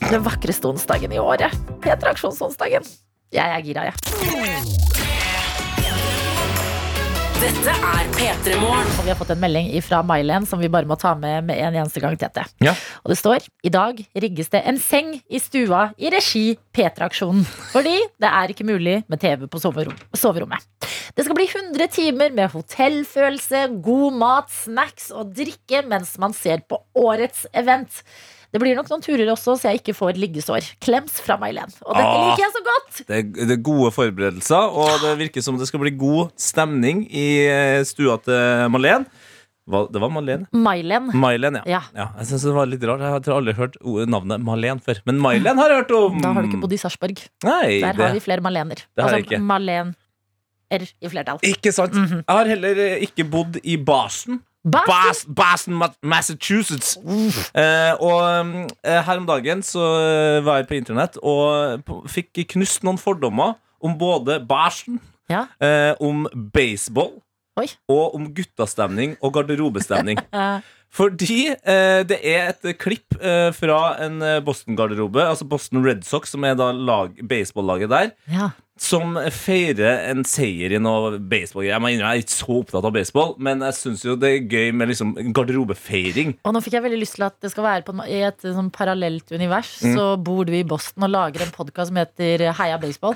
Den 0.07 0.23
vakreste 0.23 0.69
onsdagen 0.71 1.13
i 1.13 1.19
året. 1.19 1.51
P3-aksjonsonsdagen. 1.83 2.87
Jeg 3.33 3.59
er 3.59 3.63
gira, 3.67 3.91
jeg. 3.91 5.02
Dette 7.43 7.73
er 7.75 8.07
P3 8.15 8.53
Morgen. 8.63 8.87
Og 9.01 9.03
vi 9.03 9.11
har 9.11 9.17
fått 9.19 9.33
en 9.35 9.41
melding 9.43 9.73
fra 9.83 9.99
Mailen 10.07 10.45
som 10.47 10.61
vi 10.63 10.69
bare 10.71 10.87
må 10.87 10.95
ta 10.95 11.11
med 11.19 11.49
med 11.49 11.59
en 11.59 11.75
eneste 11.75 11.99
gang, 11.99 12.15
Tete. 12.15 12.45
Ja. 12.63 12.71
Og 13.03 13.11
det 13.11 13.17
står 13.19 13.49
i 13.67 13.73
dag 13.75 13.99
rigges 14.23 14.53
det 14.53 14.61
en 14.71 14.79
seng 14.79 15.11
i 15.27 15.41
stua 15.43 15.89
i 15.99 16.13
regi 16.15 16.45
P3-aksjonen. 16.71 17.43
Fordi 17.73 17.97
det 18.23 18.31
er 18.31 18.53
ikke 18.55 18.69
mulig 18.69 19.01
med 19.11 19.25
TV 19.25 19.49
på 19.51 19.59
soverom 19.59 19.99
soverommet. 20.15 20.63
Det 21.19 21.27
skal 21.27 21.35
bli 21.41 21.49
100 21.49 21.91
timer 21.91 22.31
med 22.37 22.55
hotellfølelse, 22.55 23.65
god 23.83 24.21
mat, 24.23 24.55
snacks 24.63 25.11
og 25.11 25.35
drikke 25.35 25.83
mens 25.91 26.15
man 26.23 26.39
ser 26.39 26.63
på 26.71 26.79
årets 26.95 27.49
event. 27.59 28.05
Det 28.53 28.61
blir 28.61 28.77
nok 28.77 28.91
noen 28.93 29.01
turer 29.01 29.31
også, 29.33 29.55
så 29.57 29.71
jeg 29.71 29.81
ikke 29.81 29.95
får 29.97 30.19
liggesår. 30.21 30.67
Klems 30.85 31.15
fra 31.25 31.39
May-Len. 31.41 31.71
Og 31.87 31.95
dette 31.97 32.05
Ah. 32.05 32.25
liker 32.29 32.43
jeg 32.45 32.53
så 32.53 32.63
godt! 32.67 33.03
Det 33.09 33.17
er, 33.17 33.47
det 33.49 33.55
er 33.57 33.63
gode 33.65 33.91
forberedelser, 33.97 34.75
og 34.77 35.01
det 35.01 35.13
virker 35.23 35.41
som 35.45 35.57
det 35.57 35.69
skal 35.71 35.81
bli 35.81 35.95
god 35.97 36.35
stemning 36.37 37.07
i 37.09 37.27
eh, 37.49 37.81
stua 37.89 38.19
til 38.21 38.69
Malen. 38.75 39.07
Det 39.73 40.01
var 40.03 40.11
Malene? 40.11 40.49
May-Len. 40.53 41.09
Mailen, 41.15 41.61
ja. 41.61 41.63
Ja. 41.71 41.81
ja. 41.95 42.07
Jeg 42.19 42.27
synes 42.33 42.45
det 42.49 42.55
var 42.57 42.67
litt 42.67 42.83
rart. 42.83 43.01
Jeg 43.01 43.15
har 43.31 43.37
aldri 43.39 43.55
hørt 43.57 43.77
navnet 44.11 44.43
Malen 44.43 44.81
før. 44.83 44.99
Men 45.07 45.21
Mailen 45.23 45.57
har 45.57 45.71
jeg 45.71 45.85
hørt 45.85 45.93
om! 45.97 46.21
Da 46.21 46.33
har 46.35 46.43
du 46.43 46.49
ikke 46.51 46.61
bodd 46.65 46.75
i 46.75 46.81
Sarpsborg. 46.83 47.23
Der 47.47 47.69
det, 47.79 47.95
har 47.97 48.13
vi 48.17 48.21
flere 48.25 48.43
Malener. 48.45 48.83
det 48.83 49.05
har 49.05 49.15
jeg 49.15 49.23
altså 49.23 49.37
ikke. 49.37 49.41
Malener 49.41 49.95
i 50.73 51.09
flertall. 51.13 51.39
Ikke 51.47 51.73
sant? 51.73 51.95
Mhm. 51.95 52.25
Jeg 52.27 52.37
har 52.37 52.51
heller 52.53 52.83
ikke 53.07 53.25
bodd 53.31 53.61
i 53.63 53.77
Boston. 53.77 54.43
Boston! 54.65 55.35
Boston, 55.35 55.81
Massachusetts. 56.07 56.97
Eh, 57.55 57.93
og 57.99 58.63
eh, 58.85 59.01
her 59.03 59.19
om 59.19 59.27
dagen 59.27 59.63
så 59.67 59.83
eh, 59.99 60.39
var 60.47 60.61
jeg 60.61 60.69
på 60.71 60.77
internett 60.79 61.19
og 61.23 61.83
fikk 62.11 62.45
knust 62.55 62.85
noen 62.87 63.01
fordommer 63.03 63.57
om 63.83 63.97
både 63.99 64.39
Boston, 64.47 65.01
Ja. 65.31 65.47
eh, 65.63 65.95
om 66.01 66.27
baseball 66.55 67.17
Oi. 67.59 67.67
og 67.91 68.15
om 68.15 68.29
guttastemning 68.35 69.17
og 69.23 69.35
garderobestemning. 69.35 70.19
Fordi 70.93 71.47
eh, 71.57 72.03
det 72.05 72.19
er 72.21 72.51
et 72.53 72.77
klipp 72.79 73.17
eh, 73.19 73.49
fra 73.57 73.95
en 74.05 74.19
Boston-garderobe, 74.45 75.23
altså 75.25 75.47
Boston 75.49 75.81
Red 75.87 76.03
Sox, 76.05 76.35
som 76.35 76.45
er 76.45 76.55
da 76.59 76.69
lag, 76.77 77.15
baseballaget 77.29 77.91
der, 77.91 78.11
ja. 78.31 78.51
Som 78.83 79.15
feirer 79.31 80.09
en 80.11 80.25
seier 80.27 80.75
i 80.75 80.81
noe 80.83 81.17
baseball. 81.19 81.65
Jeg, 81.69 81.79
jeg 81.95 82.03
er 82.03 82.23
ikke 82.25 82.35
så 82.35 82.57
opptatt 82.59 82.89
av 82.89 82.95
baseball, 82.97 83.35
men 83.39 83.63
jeg 83.69 83.77
syns 83.79 84.03
jo 84.07 84.17
det 84.19 84.31
er 84.35 84.49
gøy 84.51 84.73
med 84.75 84.91
liksom 84.91 85.15
garderobefeiring. 85.37 86.35
Og 86.43 86.55
nå 86.57 86.63
fikk 86.65 86.77
jeg 86.79 86.85
veldig 86.89 87.01
lyst 87.03 87.17
til 87.19 87.27
at 87.29 87.37
det 87.45 87.53
skal 87.55 87.67
være 87.69 87.85
på, 87.87 87.95
en- 87.95 88.09
i 88.11 88.23
et 88.27 88.43
sånn 88.43 88.73
parallelt 88.75 89.31
univers. 89.33 89.77
Mm. 89.87 89.95
Så 89.97 90.09
bor 90.27 90.45
du 90.49 90.53
i 90.59 90.65
Boston 90.67 91.07
og 91.07 91.15
lager 91.15 91.45
en 91.47 91.55
podkast 91.55 91.93
som 91.93 92.01
heter 92.03 92.49
Heia 92.59 92.81
baseball. 92.83 93.15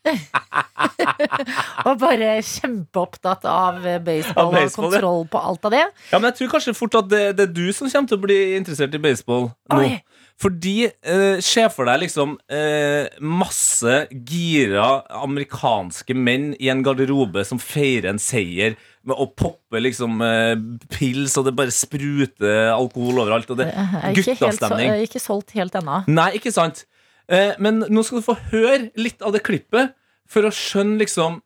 og 1.86 1.98
bare 2.00 2.38
kjempeopptatt 2.46 3.44
av 3.48 3.80
baseball, 4.04 4.48
Av 4.48 4.54
baseball, 4.56 4.86
og 4.86 4.94
kontroll 4.94 5.26
på 5.32 5.42
alt 5.50 5.68
av 5.68 5.74
det. 5.76 5.84
Ja, 6.10 6.18
men 6.18 6.30
jeg 6.30 6.38
tror 6.40 6.54
kanskje 6.56 6.76
fort 6.78 6.96
at 7.02 7.10
det, 7.12 7.24
det 7.38 7.48
er 7.48 7.52
du 7.52 7.66
som 7.76 7.90
kommer 7.90 8.08
til 8.10 8.20
å 8.20 8.24
bli 8.24 8.40
interessert 8.56 8.96
i 8.96 9.02
baseball 9.02 9.50
nå. 9.50 9.82
Oi. 9.82 9.92
Fordi 10.40 10.76
eh, 10.88 11.40
Se 11.44 11.66
for 11.72 11.88
deg 11.88 12.06
liksom 12.06 12.36
eh, 12.52 13.10
masse 13.20 14.06
gira 14.10 15.02
amerikanske 15.20 16.16
menn 16.16 16.54
i 16.56 16.70
en 16.72 16.84
garderobe 16.86 17.44
som 17.44 17.60
feirer 17.60 18.14
en 18.14 18.22
seier 18.22 18.78
med 19.06 19.16
å 19.16 19.26
poppe 19.32 19.80
liksom 19.80 20.20
eh, 20.24 20.54
pils, 20.92 21.36
og 21.40 21.46
det 21.48 21.54
bare 21.56 21.72
spruter 21.74 22.70
alkohol 22.72 23.22
overalt. 23.24 23.52
Og 23.52 23.60
det 23.60 23.68
er 23.68 23.76
ikke, 24.12 24.32
helt, 24.32 24.40
så, 24.40 24.48
guttastemning. 24.48 24.88
jeg 24.88 24.96
er 24.96 25.08
ikke 25.08 25.22
solgt 25.22 25.54
helt 25.56 25.76
ennå. 25.80 26.02
Nei, 26.08 26.30
ikke 26.40 26.52
sant? 26.56 26.84
Eh, 27.30 27.54
men 27.62 27.84
nå 27.86 28.02
skal 28.06 28.20
du 28.20 28.26
få 28.26 28.36
høre 28.50 28.90
litt 28.98 29.22
av 29.22 29.34
det 29.36 29.44
klippet 29.46 29.94
for 30.30 30.46
å 30.46 30.54
skjønne 30.54 30.98
liksom 31.02 31.40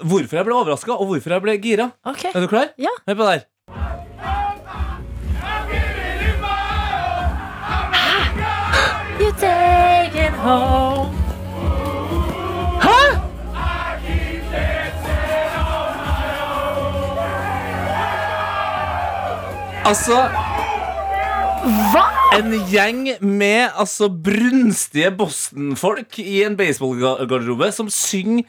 hvorfor 0.00 0.40
jeg 0.40 0.48
ble 0.48 0.56
overraska, 0.56 0.96
og 0.96 1.10
hvorfor 1.12 1.36
jeg 1.36 1.44
ble 1.44 1.56
gira. 1.60 1.90
Okay. 2.08 2.32
Er 2.34 2.44
du 2.44 2.48
klar? 2.52 2.72
Ja. 2.80 2.92
Hør 3.08 3.20
på 3.20 3.30
der. 3.32 3.48
it 10.20 10.32
home. 10.36 11.20
Altså 19.90 20.49
Hva?! 21.60 22.04
En 22.38 22.52
gjeng 22.70 23.02
med 23.26 23.70
altså 23.78 24.08
brunstige 24.08 25.10
Boston-folk 25.18 26.18
i 26.22 26.42
en 26.46 26.54
baseballgarderobe 26.56 27.68
som 27.74 27.90
synger 27.92 28.46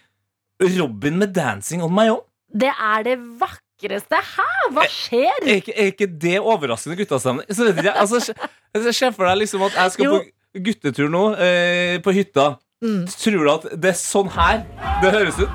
Robin 0.80 1.17
med 1.17 1.34
'Dancing 1.36 1.84
On 1.84 1.91
My 1.93 2.08
Own'. 2.13 2.24
Det 2.54 2.69
er 2.71 3.04
det 3.04 3.17
vakreste. 3.41 4.15
Hæ? 4.36 4.47
Hva 4.76 4.86
skjer? 4.91 5.32
Er 5.41 5.56
ikke, 5.62 5.74
er 5.76 5.86
ikke 5.91 6.08
det 6.21 6.39
overraskende 6.39 6.95
guttastemning? 7.00 7.45
Så 7.50 7.63
vet 7.74 7.84
jeg, 7.86 7.93
altså, 7.95 8.19
se- 8.19 8.93
Se 8.93 9.12
for 9.12 9.26
deg 9.28 9.38
liksom 9.41 9.62
at 9.65 9.74
jeg 9.76 9.91
skal 9.91 10.06
Jo. 10.06 10.19
på 10.19 10.60
guttetur 10.65 11.10
nå, 11.10 11.24
eh, 11.36 11.97
på 12.00 12.12
hytta. 12.15 12.56
Mm. 12.84 13.08
Tror 13.08 13.43
du 13.43 13.52
at 13.52 13.82
det 13.82 13.89
er 13.89 13.97
sånn 14.00 14.30
her 14.32 14.63
det 15.02 15.12
høres 15.12 15.39
ut? 15.39 15.50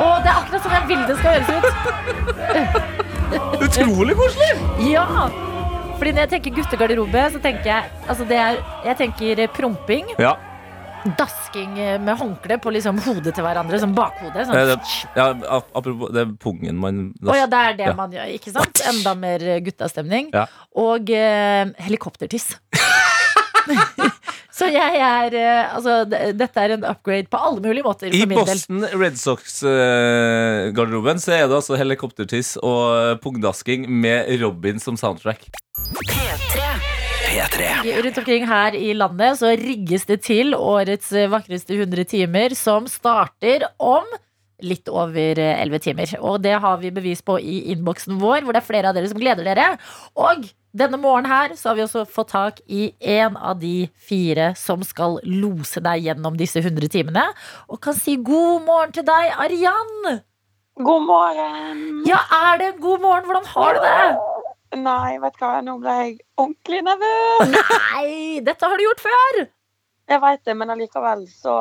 Å, 0.00 0.22
det 0.22 0.30
er 0.30 0.36
akkurat 0.38 0.62
sånn 0.62 0.72
jeg 0.78 0.86
vil 0.88 1.02
det 1.08 1.16
skal 1.18 1.30
høres 1.34 1.50
ut. 1.58 2.96
Utrolig 3.60 4.16
koselig! 4.18 4.52
Ja! 4.90 5.06
Fordi 6.00 6.14
når 6.16 6.24
jeg 6.24 6.30
tenker 6.36 6.54
guttegarderobe, 6.56 7.24
så 7.34 7.40
tenker 7.44 7.66
jeg 7.68 7.90
altså 8.08 8.24
det 8.24 8.38
er, 8.40 8.62
Jeg 8.86 8.96
tenker 9.02 9.42
promping. 9.52 10.14
Ja, 10.18 10.36
Dasking 11.16 11.74
med 12.04 12.18
håndkle 12.18 12.58
på 12.60 12.72
liksom 12.74 12.98
hodet 13.00 13.32
til 13.36 13.44
hverandre, 13.44 13.78
som 13.80 13.94
bakhode. 13.96 14.44
Sånn. 14.44 14.56
det, 14.68 14.76
ja 15.16 15.28
Apropos, 15.72 16.10
det 16.12 16.26
er 16.26 16.34
pungen 16.42 16.76
man 16.80 17.00
Å 17.24 17.36
ja, 17.38 17.46
det 17.48 17.60
er 17.70 17.78
det 17.78 17.86
Ja. 17.88 17.94
man 17.96 18.12
gjør, 18.12 18.28
ikke 18.36 18.52
sant? 18.52 18.82
Enda 18.90 19.14
mer 19.16 19.44
guttastemning. 19.64 20.28
Ja. 20.34 20.44
Og 20.76 21.08
eh, 21.10 21.72
helikoptertiss. 21.86 22.52
Så 24.60 24.68
jeg 24.68 25.00
er 25.00 25.34
eh, 25.40 25.74
Altså, 25.74 26.04
dette 26.36 26.60
er 26.60 26.70
en 26.76 26.84
upgrade 26.84 27.28
på 27.32 27.40
alle 27.40 27.60
mulige 27.64 27.84
måter 27.86 28.12
I 28.12 28.24
del. 28.24 28.36
Boston 28.36 28.84
Red 28.92 29.16
Sox-garderoben 29.20 31.20
så 31.22 31.32
er 31.38 31.48
det 31.48 31.56
altså 31.62 31.74
helikoptertiss 31.80 32.58
og 32.60 33.20
pungdasking 33.24 33.88
med 33.88 34.28
Robin 34.42 34.78
som 34.82 34.96
soundtrack. 35.00 35.48
P3. 37.30 37.66
Rundt 38.02 38.18
omkring 38.18 38.46
her 38.48 38.74
i 38.74 38.90
landet 38.96 39.38
så 39.38 39.52
rigges 39.58 40.06
det 40.08 40.20
til 40.26 40.54
årets 40.56 41.12
eh, 41.14 41.28
vakreste 41.30 41.76
100 41.76 42.08
timer, 42.10 42.54
som 42.58 42.88
starter 42.90 43.68
om 43.78 44.06
litt 44.66 44.88
over 44.92 45.38
elleve 45.40 45.80
11 45.80 45.84
timer. 45.84 46.14
Og 46.20 46.40
det 46.42 46.56
har 46.62 46.80
vi 46.82 46.92
bevis 46.94 47.22
på 47.22 47.38
i 47.40 47.60
innboksen 47.74 48.18
vår, 48.20 48.44
hvor 48.44 48.56
det 48.56 48.62
er 48.62 48.66
flere 48.66 48.90
av 48.90 48.96
dere 48.96 49.10
som 49.10 49.20
gleder 49.20 49.46
dere. 49.46 49.68
Og 50.18 50.48
denne 50.76 51.00
morgenen 51.02 51.30
her 51.30 51.54
så 51.58 51.70
har 51.70 51.78
vi 51.78 51.84
også 51.84 52.04
fått 52.06 52.32
tak 52.34 52.60
i 52.70 52.90
en 53.18 53.36
av 53.36 53.58
de 53.62 53.88
fire 53.98 54.52
som 54.58 54.82
skal 54.86 55.18
lose 55.26 55.82
deg 55.82 56.06
gjennom 56.06 56.38
disse 56.38 56.62
100 56.62 56.90
timene. 56.94 57.26
Og 57.68 57.80
kan 57.82 57.96
si 57.98 58.16
god 58.16 58.66
morgen 58.66 58.94
til 58.94 59.06
deg, 59.06 59.32
Arian! 59.34 60.20
God 60.80 61.06
morgen! 61.08 61.80
Ja, 62.08 62.22
er 62.52 62.60
det 62.60 62.74
en 62.74 62.82
god 62.82 63.02
morgen? 63.02 63.26
Hvordan 63.28 63.48
har 63.54 63.74
du 63.76 63.80
det? 63.84 64.80
Nei, 64.80 65.18
vet 65.18 65.34
du 65.34 65.42
hva, 65.42 65.56
nå 65.66 65.80
ble 65.82 65.96
jeg 65.98 66.12
ordentlig 66.38 66.84
nervøs. 66.86 67.56
Nei, 67.56 68.10
dette 68.46 68.70
har 68.70 68.78
du 68.78 68.86
gjort 68.86 69.02
før! 69.02 69.40
Jeg 70.10 70.18
veit 70.24 70.40
det, 70.44 70.54
men 70.58 70.72
allikevel 70.74 71.20
så 71.30 71.56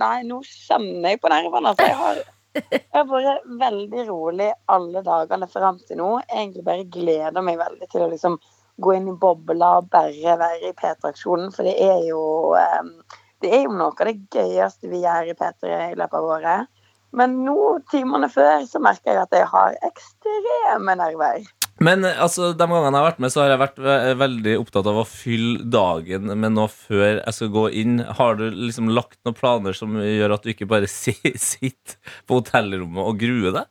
Nei, 0.00 0.22
nå 0.26 0.40
kjenner 0.46 1.12
jeg 1.12 1.20
på 1.22 1.30
nervene. 1.30 1.74
For 1.78 1.86
jeg 1.86 1.98
har, 2.00 2.22
jeg 2.58 2.80
har 2.96 3.06
vært 3.10 3.44
veldig 3.60 4.06
rolig 4.08 4.48
alle 4.74 5.02
dagene 5.06 5.46
fram 5.50 5.78
til 5.86 6.00
nå. 6.00 6.08
Egentlig 6.26 6.64
bare 6.66 6.88
gleder 6.96 7.46
meg 7.46 7.60
veldig 7.60 7.90
til 7.92 8.06
å 8.06 8.10
liksom 8.10 8.40
gå 8.80 8.96
inn 8.96 9.06
i 9.12 9.16
bobla 9.22 9.76
og 9.78 9.90
bare 9.92 10.36
være 10.40 10.72
i 10.72 10.74
P3-aksjonen. 10.74 11.52
For 11.54 11.68
det 11.68 11.76
er 11.84 12.02
jo 12.08 12.22
eh, 12.58 13.16
Det 13.40 13.54
er 13.56 13.62
jo 13.64 13.72
noe 13.72 13.94
av 13.94 14.08
det 14.08 14.18
gøyeste 14.34 14.90
vi 14.90 15.04
gjør 15.04 15.30
i 15.30 15.36
P3 15.38 15.76
i 15.92 15.96
løpet 15.96 16.18
av 16.18 16.26
året. 16.34 16.82
Men 17.16 17.38
nå, 17.46 17.56
timene 17.90 18.28
før, 18.30 18.66
så 18.68 18.82
merker 18.82 19.14
jeg 19.14 19.22
at 19.22 19.32
jeg 19.38 19.46
har 19.54 19.78
ekstreme 19.86 20.98
nerver. 20.98 21.46
Men 21.80 22.04
eh, 22.04 22.18
altså, 22.20 22.50
de 22.52 22.66
gangene 22.68 22.92
jeg 22.92 23.00
har 23.00 23.08
vært 23.08 23.22
med, 23.24 23.32
så 23.32 23.42
har 23.42 23.54
jeg 23.54 23.62
vært 23.62 23.80
ve 23.80 23.96
veldig 24.20 24.56
opptatt 24.60 24.88
av 24.90 25.00
å 25.00 25.08
fylle 25.08 25.64
dagen 25.72 26.28
med 26.28 26.56
noe 26.56 26.68
før 26.72 27.22
jeg 27.22 27.36
skal 27.36 27.52
gå 27.56 27.66
inn. 27.82 27.98
Har 28.18 28.36
du 28.40 28.46
liksom 28.52 28.92
lagt 28.92 29.18
noen 29.24 29.38
planer 29.38 29.76
som 29.76 29.96
gjør 29.96 30.36
at 30.36 30.44
du 30.44 30.52
ikke 30.52 30.68
bare 30.70 30.90
sitter 30.90 31.96
på 32.28 32.40
hotellrommet 32.42 33.06
og 33.06 33.20
gruer 33.22 33.56
deg? 33.62 33.70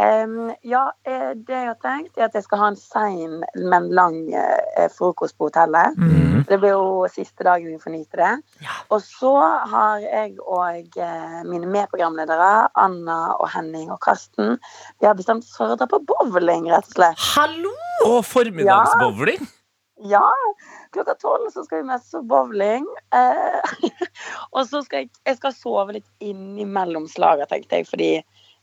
Em, 0.00 0.52
ja, 0.64 0.86
eh, 1.04 1.32
det 1.36 1.52
jeg 1.52 1.66
har 1.68 1.76
tenkt 1.82 2.16
er 2.16 2.30
at 2.30 2.36
jeg 2.38 2.46
skal 2.46 2.60
ha 2.62 2.68
en 2.70 2.78
sein, 2.78 3.42
men 3.68 3.90
lang 3.92 4.16
uh, 4.32 4.86
frokost 4.94 5.36
på 5.36 5.50
hotellet. 5.50 5.98
Det 6.48 6.56
blir 6.62 6.72
jo 6.72 7.04
siste 7.12 7.44
dagen 7.44 7.68
vi 7.68 7.82
får 7.82 7.92
nyte 7.92 8.20
det. 8.20 8.30
Ja. 8.64 8.78
Og 8.94 9.04
så 9.04 9.34
har 9.72 10.00
jeg 10.00 10.38
og 10.40 10.96
uh, 10.96 11.38
mine 11.44 11.68
medprogramledere, 11.68 12.70
Anna 12.80 13.20
og 13.36 13.50
Henning 13.52 13.92
og 13.92 14.00
Karsten, 14.06 14.56
vi 15.02 15.10
har 15.10 15.18
bestemt 15.18 15.44
oss 15.44 15.58
for 15.58 15.74
å 15.74 15.76
dra 15.76 15.90
på 15.90 16.00
bowling, 16.08 16.70
rett 16.72 16.88
og 16.88 16.96
slett. 16.96 17.24
Hallo! 17.36 17.76
Og 18.08 18.22
formiddagsbowling! 18.24 19.44
Ja, 20.08 20.24
klokka 20.94 21.12
tolv 21.20 21.50
så 21.52 21.66
skal 21.66 21.82
vi 21.82 21.90
mest 21.90 22.14
på 22.14 22.22
bowling. 22.24 22.88
Uh, 23.12 23.60
og 24.56 24.64
så 24.64 24.80
skal 24.86 25.04
jeg, 25.04 25.12
jeg 25.28 25.36
skal 25.42 25.52
sove 25.52 25.98
litt 25.98 26.08
innimellom 26.24 27.04
slaga, 27.10 27.44
tenkte 27.50 27.82
jeg, 27.82 27.90
fordi 27.90 28.14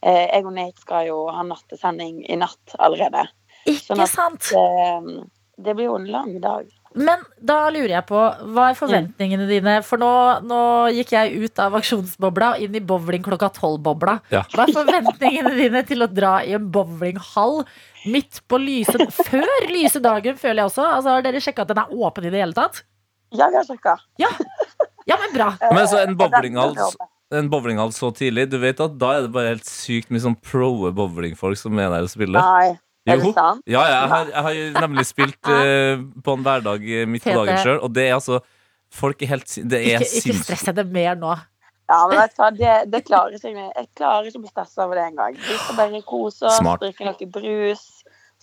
jeg 0.03 0.45
og 0.45 0.53
Nate 0.53 0.79
skal 0.79 1.07
jo 1.07 1.27
ha 1.33 1.43
nattesending 1.43 2.23
i 2.29 2.35
natt 2.37 2.75
allerede. 2.79 3.27
Ikke 3.67 3.95
Sånn 3.95 4.01
at- 4.03 4.09
sant? 4.13 4.51
Eh, 4.53 5.23
det 5.59 5.73
blir 5.75 5.85
jo 5.89 5.95
en 5.95 6.05
lang 6.05 6.39
dag. 6.39 6.67
Men 6.95 7.19
da 7.43 7.69
lurer 7.69 7.89
jeg 7.89 8.05
på, 8.07 8.17
hva 8.53 8.69
er 8.71 8.75
forventningene 8.77 9.47
dine? 9.49 9.83
For 9.83 9.97
nå, 9.97 10.41
nå 10.45 10.59
gikk 10.95 11.11
jeg 11.11 11.43
ut 11.43 11.59
av 11.59 11.73
aksjonsbobla 11.77 12.55
og 12.55 12.61
inn 12.61 12.75
i 12.75 12.79
bowling 12.79 13.21
klokka 13.25 13.49
tolv-bobla. 13.53 14.19
Ja. 14.31 14.43
Hva 14.53 14.65
er 14.67 14.73
forventningene 14.73 15.53
dine 15.57 15.83
til 15.85 16.01
å 16.01 16.07
dra 16.09 16.37
i 16.45 16.53
en 16.57 16.69
bowlinghall 16.71 17.65
midt 18.05 18.39
på 18.47 18.57
lyse 18.61 18.95
Før 19.11 19.67
lyse 19.69 19.99
dagen, 20.01 20.37
føler 20.37 20.63
jeg 20.63 20.71
også. 20.71 20.85
Altså, 20.95 21.09
har 21.17 21.21
dere 21.27 21.41
sjekka 21.43 21.61
at 21.67 21.73
den 21.73 21.77
er 21.83 21.89
åpen 21.91 22.25
i 22.25 22.29
det 22.33 22.39
hele 22.41 22.53
tatt? 22.57 22.83
Ja, 23.35 23.49
vi 23.49 23.55
har 23.59 23.65
sjekka. 23.67 23.97
Ja, 24.17 25.17
men 25.19 25.33
bra. 25.35 25.51
Men 25.73 25.85
så 25.87 26.01
en 26.01 26.15
Eh, 26.15 26.15
bowlinghall 26.15 26.73
En 27.35 27.49
bowlinghall 27.51 27.91
så 27.91 28.07
tidlig, 28.15 28.45
du 28.51 28.55
vet 28.61 28.79
at 28.79 28.93
da 28.99 29.09
er 29.17 29.25
det 29.25 29.31
bare 29.35 29.49
helt 29.51 29.67
sykt 29.67 30.11
mye 30.13 30.23
sånn 30.23 30.37
pro 30.39 30.69
bowlingfolk 30.95 31.59
som 31.59 31.75
er 31.81 31.89
der 31.91 32.05
og 32.07 32.11
spiller. 32.13 32.39
Nei, 32.39 32.77
er 33.07 33.19
det 33.19 33.33
sant? 33.35 33.65
Ja, 33.67 33.81
ja, 33.83 33.97
jeg 33.97 34.11
har, 34.13 34.31
jeg 34.31 34.45
har 34.77 34.87
nemlig 34.87 35.03
spilt 35.09 35.51
uh, 35.51 35.99
på 36.23 36.37
en 36.37 36.45
hverdag 36.47 36.87
midt 37.11 37.27
på 37.27 37.35
dagen 37.35 37.59
sjøl, 37.65 37.81
og 37.83 37.91
det 37.95 38.07
er 38.09 38.15
altså 38.19 38.39
Folk 38.87 39.19
er 39.19 39.27
helt 39.33 39.51
Det 39.51 39.75
er 39.81 39.97
Ikke, 39.97 40.05
ikke 40.05 40.21
sinnssykt. 40.23 40.43
stress 40.45 40.61
henne 40.69 40.83
mer 40.95 41.17
nå. 41.19 41.33
Ja, 41.91 41.97
men 42.07 42.21
vet 42.21 42.33
du 42.35 42.39
hva, 42.39 42.47
det, 42.55 42.75
det 42.91 43.01
klarer 43.07 43.35
ikke 43.35 43.51
jeg. 43.51 43.71
Jeg 43.75 43.87
klarer 43.99 44.29
ikke 44.29 44.39
å 44.39 44.43
bli 44.45 44.51
stressa 44.51 44.85
over 44.85 44.95
det 44.95 45.03
engang. 45.09 45.35
Vi 45.39 45.57
skal 45.59 45.75
bare 45.75 46.01
kose 46.07 46.47
oss, 46.47 46.59
drikke 46.79 47.07
noe 47.07 47.27
brus, 47.35 47.83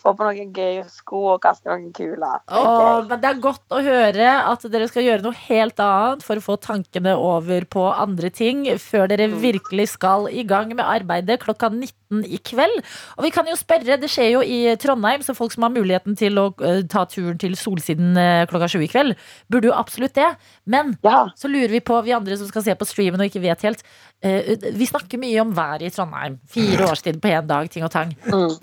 få 0.05 0.13
på 0.19 0.27
noen 0.29 0.53
gøye 0.55 0.85
sko 0.93 1.23
og 1.35 1.41
kaste 1.45 1.71
noen 1.71 1.89
kuler. 1.97 2.43
Er 2.45 2.61
Åh, 2.61 3.07
men 3.09 3.23
det 3.23 3.31
er 3.31 3.43
godt 3.43 3.75
å 3.75 3.81
høre 3.85 4.31
at 4.51 4.67
dere 4.73 4.89
skal 4.91 5.07
gjøre 5.07 5.25
noe 5.25 5.39
helt 5.47 5.81
annet 5.81 6.25
for 6.27 6.41
å 6.41 6.45
få 6.45 6.59
tankene 6.61 7.17
over 7.17 7.65
på 7.71 7.87
andre 7.93 8.31
ting 8.35 8.67
før 8.81 9.09
dere 9.11 9.31
virkelig 9.33 9.95
skal 9.97 10.29
i 10.29 10.45
gang 10.49 10.75
med 10.75 10.85
arbeidet 10.85 11.41
klokka 11.45 11.73
19 11.73 12.04
i 12.23 12.39
kveld. 12.45 12.77
Og 13.19 13.27
vi 13.27 13.33
kan 13.35 13.49
jo 13.51 13.57
spørre, 13.59 13.99
det 14.01 14.11
skjer 14.13 14.31
jo 14.37 14.43
i 14.45 14.77
Trondheim, 14.81 15.25
så 15.25 15.35
folk 15.37 15.55
som 15.55 15.67
har 15.67 15.75
muligheten 15.75 16.17
til 16.19 16.39
å 16.41 16.47
eh, 16.63 16.83
ta 16.91 17.05
turen 17.11 17.41
til 17.41 17.57
Solsiden 17.59 18.15
eh, 18.21 18.45
klokka 18.51 18.69
sju 18.71 18.81
i 18.85 18.91
kveld, 18.91 19.19
burde 19.51 19.71
jo 19.71 19.77
absolutt 19.77 20.17
det. 20.19 20.31
Men 20.71 20.95
Ja, 21.05 21.27
så 21.39 21.51
lurer 21.51 21.75
vi 21.75 21.83
på, 21.85 21.99
vi 22.07 22.15
andre 22.17 22.39
som 22.39 22.51
skal 22.51 22.67
se 22.67 22.79
på 22.79 22.89
streamen 22.89 23.23
og 23.23 23.31
ikke 23.31 23.43
vet 23.45 23.67
helt 23.67 23.85
eh, 24.25 24.55
Vi 24.77 24.89
snakker 24.89 25.21
mye 25.21 25.43
om 25.43 25.53
været 25.57 25.89
i 25.89 25.93
Trondheim. 25.95 26.39
Fire 26.51 26.91
årstid 26.93 27.21
på 27.23 27.33
én 27.35 27.51
dag, 27.51 27.71
ting 27.73 27.87
og 27.87 27.93
tang. 27.95 28.15
mm. 28.31 28.59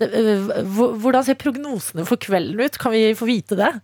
Hvordan 1.02 1.24
ser 1.26 1.40
prognosene 1.40 2.06
for 2.08 2.20
kvelden 2.20 2.60
ut? 2.62 2.78
Kan 2.80 2.94
vi 2.94 3.10
få 3.18 3.28
vite 3.28 3.58
det? 3.58 3.74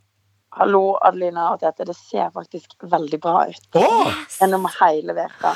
Hallo, 0.59 0.97
Adelina 1.07 1.53
og 1.53 1.61
Tete. 1.63 1.85
Det 1.87 1.95
ser 1.95 2.33
faktisk 2.35 2.75
veldig 2.91 3.21
bra 3.23 3.45
ut 3.47 3.79
gjennom 3.79 4.67
hele 4.81 5.15
veka. 5.15 5.55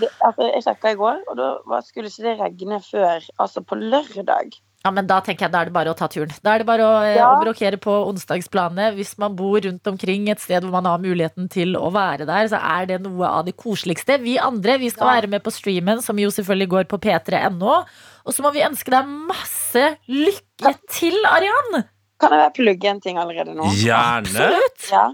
Det, 0.00 0.10
altså, 0.20 0.50
jeg 0.52 0.64
sjekka 0.66 0.92
i 0.92 0.98
går, 1.00 1.22
og 1.32 1.38
da 1.40 1.80
skulle 1.86 2.10
ikke 2.12 2.26
det 2.26 2.34
regne 2.42 2.80
før 2.84 3.24
altså 3.40 3.64
på 3.64 3.78
lørdag. 3.80 4.58
Ja, 4.84 4.92
men 4.94 5.08
Da 5.08 5.16
tenker 5.24 5.46
jeg 5.48 5.52
da 5.54 5.62
er 5.64 5.70
det 5.70 5.74
bare 5.74 5.90
å 5.90 5.96
ta 5.98 6.06
turen. 6.06 6.30
Da 6.44 6.52
er 6.54 6.62
det 6.62 6.66
bare 6.68 6.84
å, 6.84 7.00
eh, 7.02 7.16
Ja. 7.16 7.32
å 7.34 7.40
brokere 7.42 7.76
på 7.80 7.90
onsdagsplanene. 8.12 8.92
Hvis 8.94 9.16
man 9.18 9.34
bor 9.34 9.58
rundt 9.58 9.84
omkring 9.88 10.28
et 10.28 10.38
sted 10.38 10.62
hvor 10.62 10.70
man 10.70 10.84
har 10.84 10.98
muligheten 11.02 11.48
til 11.50 11.74
å 11.74 11.90
være 11.90 12.26
der, 12.28 12.46
så 12.52 12.60
er 12.62 12.86
det 12.86 13.00
noe 13.02 13.26
av 13.26 13.46
det 13.46 13.56
koseligste. 13.56 14.20
Vi 14.22 14.38
andre 14.38 14.78
vi 14.78 14.90
skal 14.90 15.08
Ja. 15.08 15.20
være 15.22 15.28
med 15.30 15.42
på 15.42 15.50
streamen, 15.50 16.02
som 16.02 16.16
jo 16.16 16.28
selvfølgelig 16.28 16.68
går 16.68 16.84
på 16.84 17.00
p3.no. 17.00 17.84
Og 18.26 18.32
så 18.32 18.42
må 18.42 18.52
vi 18.52 18.60
ønske 18.62 18.90
deg 18.90 19.06
masse 19.06 19.96
lykke 20.06 20.78
til, 20.88 21.14
Arian! 21.24 21.84
Kan 22.20 22.32
jeg 22.38 22.54
plugge 22.56 22.90
en 22.90 23.00
ting 23.04 23.20
allerede 23.20 23.54
nå? 23.56 23.68
Gjerne. 23.76 24.26
Absolutt! 24.26 24.88
Ja. 24.92 25.06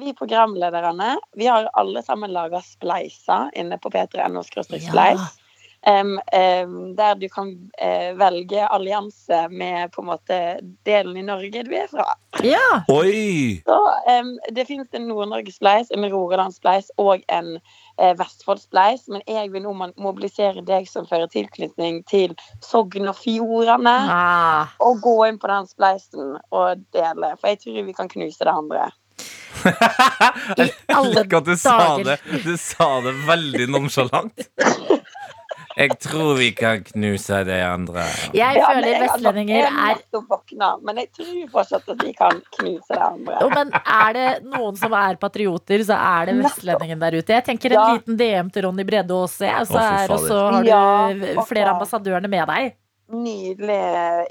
Vi 0.00 0.14
programlederne 0.18 1.12
vi 1.38 1.46
har 1.46 1.68
alle 1.78 2.02
sammen 2.02 2.32
laga 2.34 2.60
spleiser 2.62 3.50
inne 3.58 3.78
på 3.78 3.90
p3.no. 3.94 4.42
Ja. 4.80 5.28
Um, 5.86 6.18
um, 6.64 6.96
der 6.96 7.14
du 7.14 7.28
kan 7.30 7.52
uh, 7.82 8.18
velge 8.18 8.66
allianse 8.66 9.48
med 9.48 9.92
på 9.92 10.02
en 10.02 10.08
måte 10.08 10.38
delen 10.84 11.16
i 11.16 11.22
Norge 11.22 11.62
du 11.62 11.70
er 11.70 11.86
fra. 11.86 12.06
Ja. 12.42 12.82
Oi! 12.90 13.62
Så 13.62 13.78
um, 14.18 14.34
Det 14.50 14.66
finnes 14.66 14.90
en 14.92 15.06
Nord-Norge-spleis, 15.08 15.92
en 15.94 16.08
Rogaland-spleis 16.10 16.90
og 16.98 17.22
en 17.28 17.54
eh, 17.98 18.14
Vestfold-spleis. 18.18 19.06
Men 19.12 19.24
jeg 19.26 19.52
vil 19.52 19.64
nå 19.66 19.74
mobilisere 19.96 20.64
deg 20.66 20.88
som 20.90 21.08
fører 21.08 21.30
tilknytning 21.32 22.02
til 22.10 22.36
Sogn 22.64 23.10
og 23.10 23.18
Fjordane. 23.20 23.96
Ah. 24.14 24.76
Og 24.84 25.02
gå 25.04 25.18
inn 25.28 25.40
på 25.42 25.50
den 25.50 25.68
spleisen 25.70 26.38
og 26.50 26.86
dele. 26.96 27.34
For 27.40 27.52
jeg 27.52 27.62
tror 27.64 27.84
vi 27.90 27.96
kan 27.96 28.10
knuse 28.12 28.44
det 28.44 28.54
andre. 28.54 28.88
Jeg 30.58 30.70
alle 30.94 31.24
liker 31.24 31.40
at 31.40 31.46
du 31.48 31.56
sa 31.58 31.72
dager. 31.80 32.04
det. 32.12 32.42
Du 32.44 32.54
sa 32.60 32.88
det 33.04 33.14
veldig 33.26 33.66
nonsjalant. 33.72 34.46
Jeg 35.78 35.94
tror 36.02 36.32
vi 36.38 36.48
kan 36.58 36.80
knuse 36.82 37.44
de 37.46 37.58
andre. 37.62 38.02
Jeg 38.34 38.56
Ja, 38.58 38.66
føler 38.72 38.96
vestlendinger 39.04 39.68
er 39.68 39.94
nettopp 39.94 40.24
våkna, 40.32 40.70
men 40.82 40.96
jeg 40.96 41.10
tror 41.14 41.36
fortsatt 41.52 41.92
at 41.94 42.02
vi 42.02 42.12
kan 42.18 42.40
knuse 42.58 42.88
de 42.90 42.98
andre. 42.98 43.36
Jo, 43.44 43.48
men 43.54 43.70
er 43.78 44.12
det 44.18 44.26
noen 44.48 44.76
som 44.80 44.92
er 44.98 45.14
patrioter, 45.22 45.84
så 45.86 45.94
er 45.94 46.26
det 46.32 46.34
vestlendingen 46.42 46.98
der 46.98 47.18
ute. 47.20 47.36
Jeg 47.38 47.44
tenker 47.46 47.70
en 47.70 47.78
Ja. 47.78 47.86
liten 47.94 48.16
DM 48.18 48.50
til 48.50 48.66
Ronny 48.66 48.84
Brede 48.84 49.14
Aase, 49.14 49.46
jeg, 49.46 49.66
så 49.70 49.78
er- 49.78 50.10
og 50.10 50.18
så 50.26 50.40
har 50.50 51.14
du 51.14 51.42
flere 51.46 51.70
ambassadørene 51.76 52.28
med 52.28 52.46
deg. 52.48 52.74
Nydelig 53.08 53.76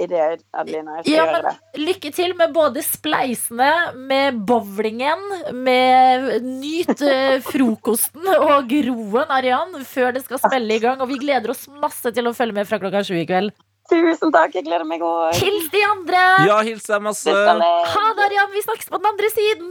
ideer, 0.04 0.38
Adelina. 0.54 1.00
Jeg 1.00 1.06
skal 1.06 1.14
Ja, 1.16 1.24
gjøre 1.26 1.34
men 1.34 1.46
det. 1.48 1.82
Lykke 1.82 2.12
til 2.14 2.34
med 2.38 2.52
både 2.54 2.84
spleisene, 2.86 3.70
med 3.98 4.38
bowlingen, 4.46 5.24
med 5.66 6.44
nyt 6.46 7.02
eh, 7.02 7.40
frokosten 7.42 8.28
og 8.38 8.68
groen, 8.70 9.26
Arian, 9.34 9.74
før 9.82 10.14
det 10.14 10.22
skal 10.28 10.38
spille 10.46 10.78
i 10.78 10.84
gang. 10.84 11.02
Og 11.02 11.10
vi 11.10 11.18
gleder 11.24 11.50
oss 11.56 11.66
masse 11.82 12.14
til 12.14 12.30
å 12.30 12.36
følge 12.38 12.54
med 12.60 12.70
fra 12.70 12.78
klokka 12.84 13.02
sju 13.08 13.16
i 13.18 13.26
kveld. 13.26 13.56
Tusen 13.90 14.30
takk, 14.36 14.54
jeg 14.60 14.66
gleder 14.68 14.84
meg 14.86 15.02
òg. 15.02 15.34
Hils 15.42 15.70
de 15.74 15.82
andre! 15.88 16.22
Ja, 16.46 16.58
hils 16.68 16.86
deg 16.92 17.02
masse. 17.02 17.34
Ha 17.34 18.06
det, 18.14 18.26
Arian! 18.30 18.52
Vi 18.54 18.62
snakkes 18.68 18.92
på 18.94 19.00
den 19.02 19.10
andre 19.10 19.30
siden! 19.34 19.70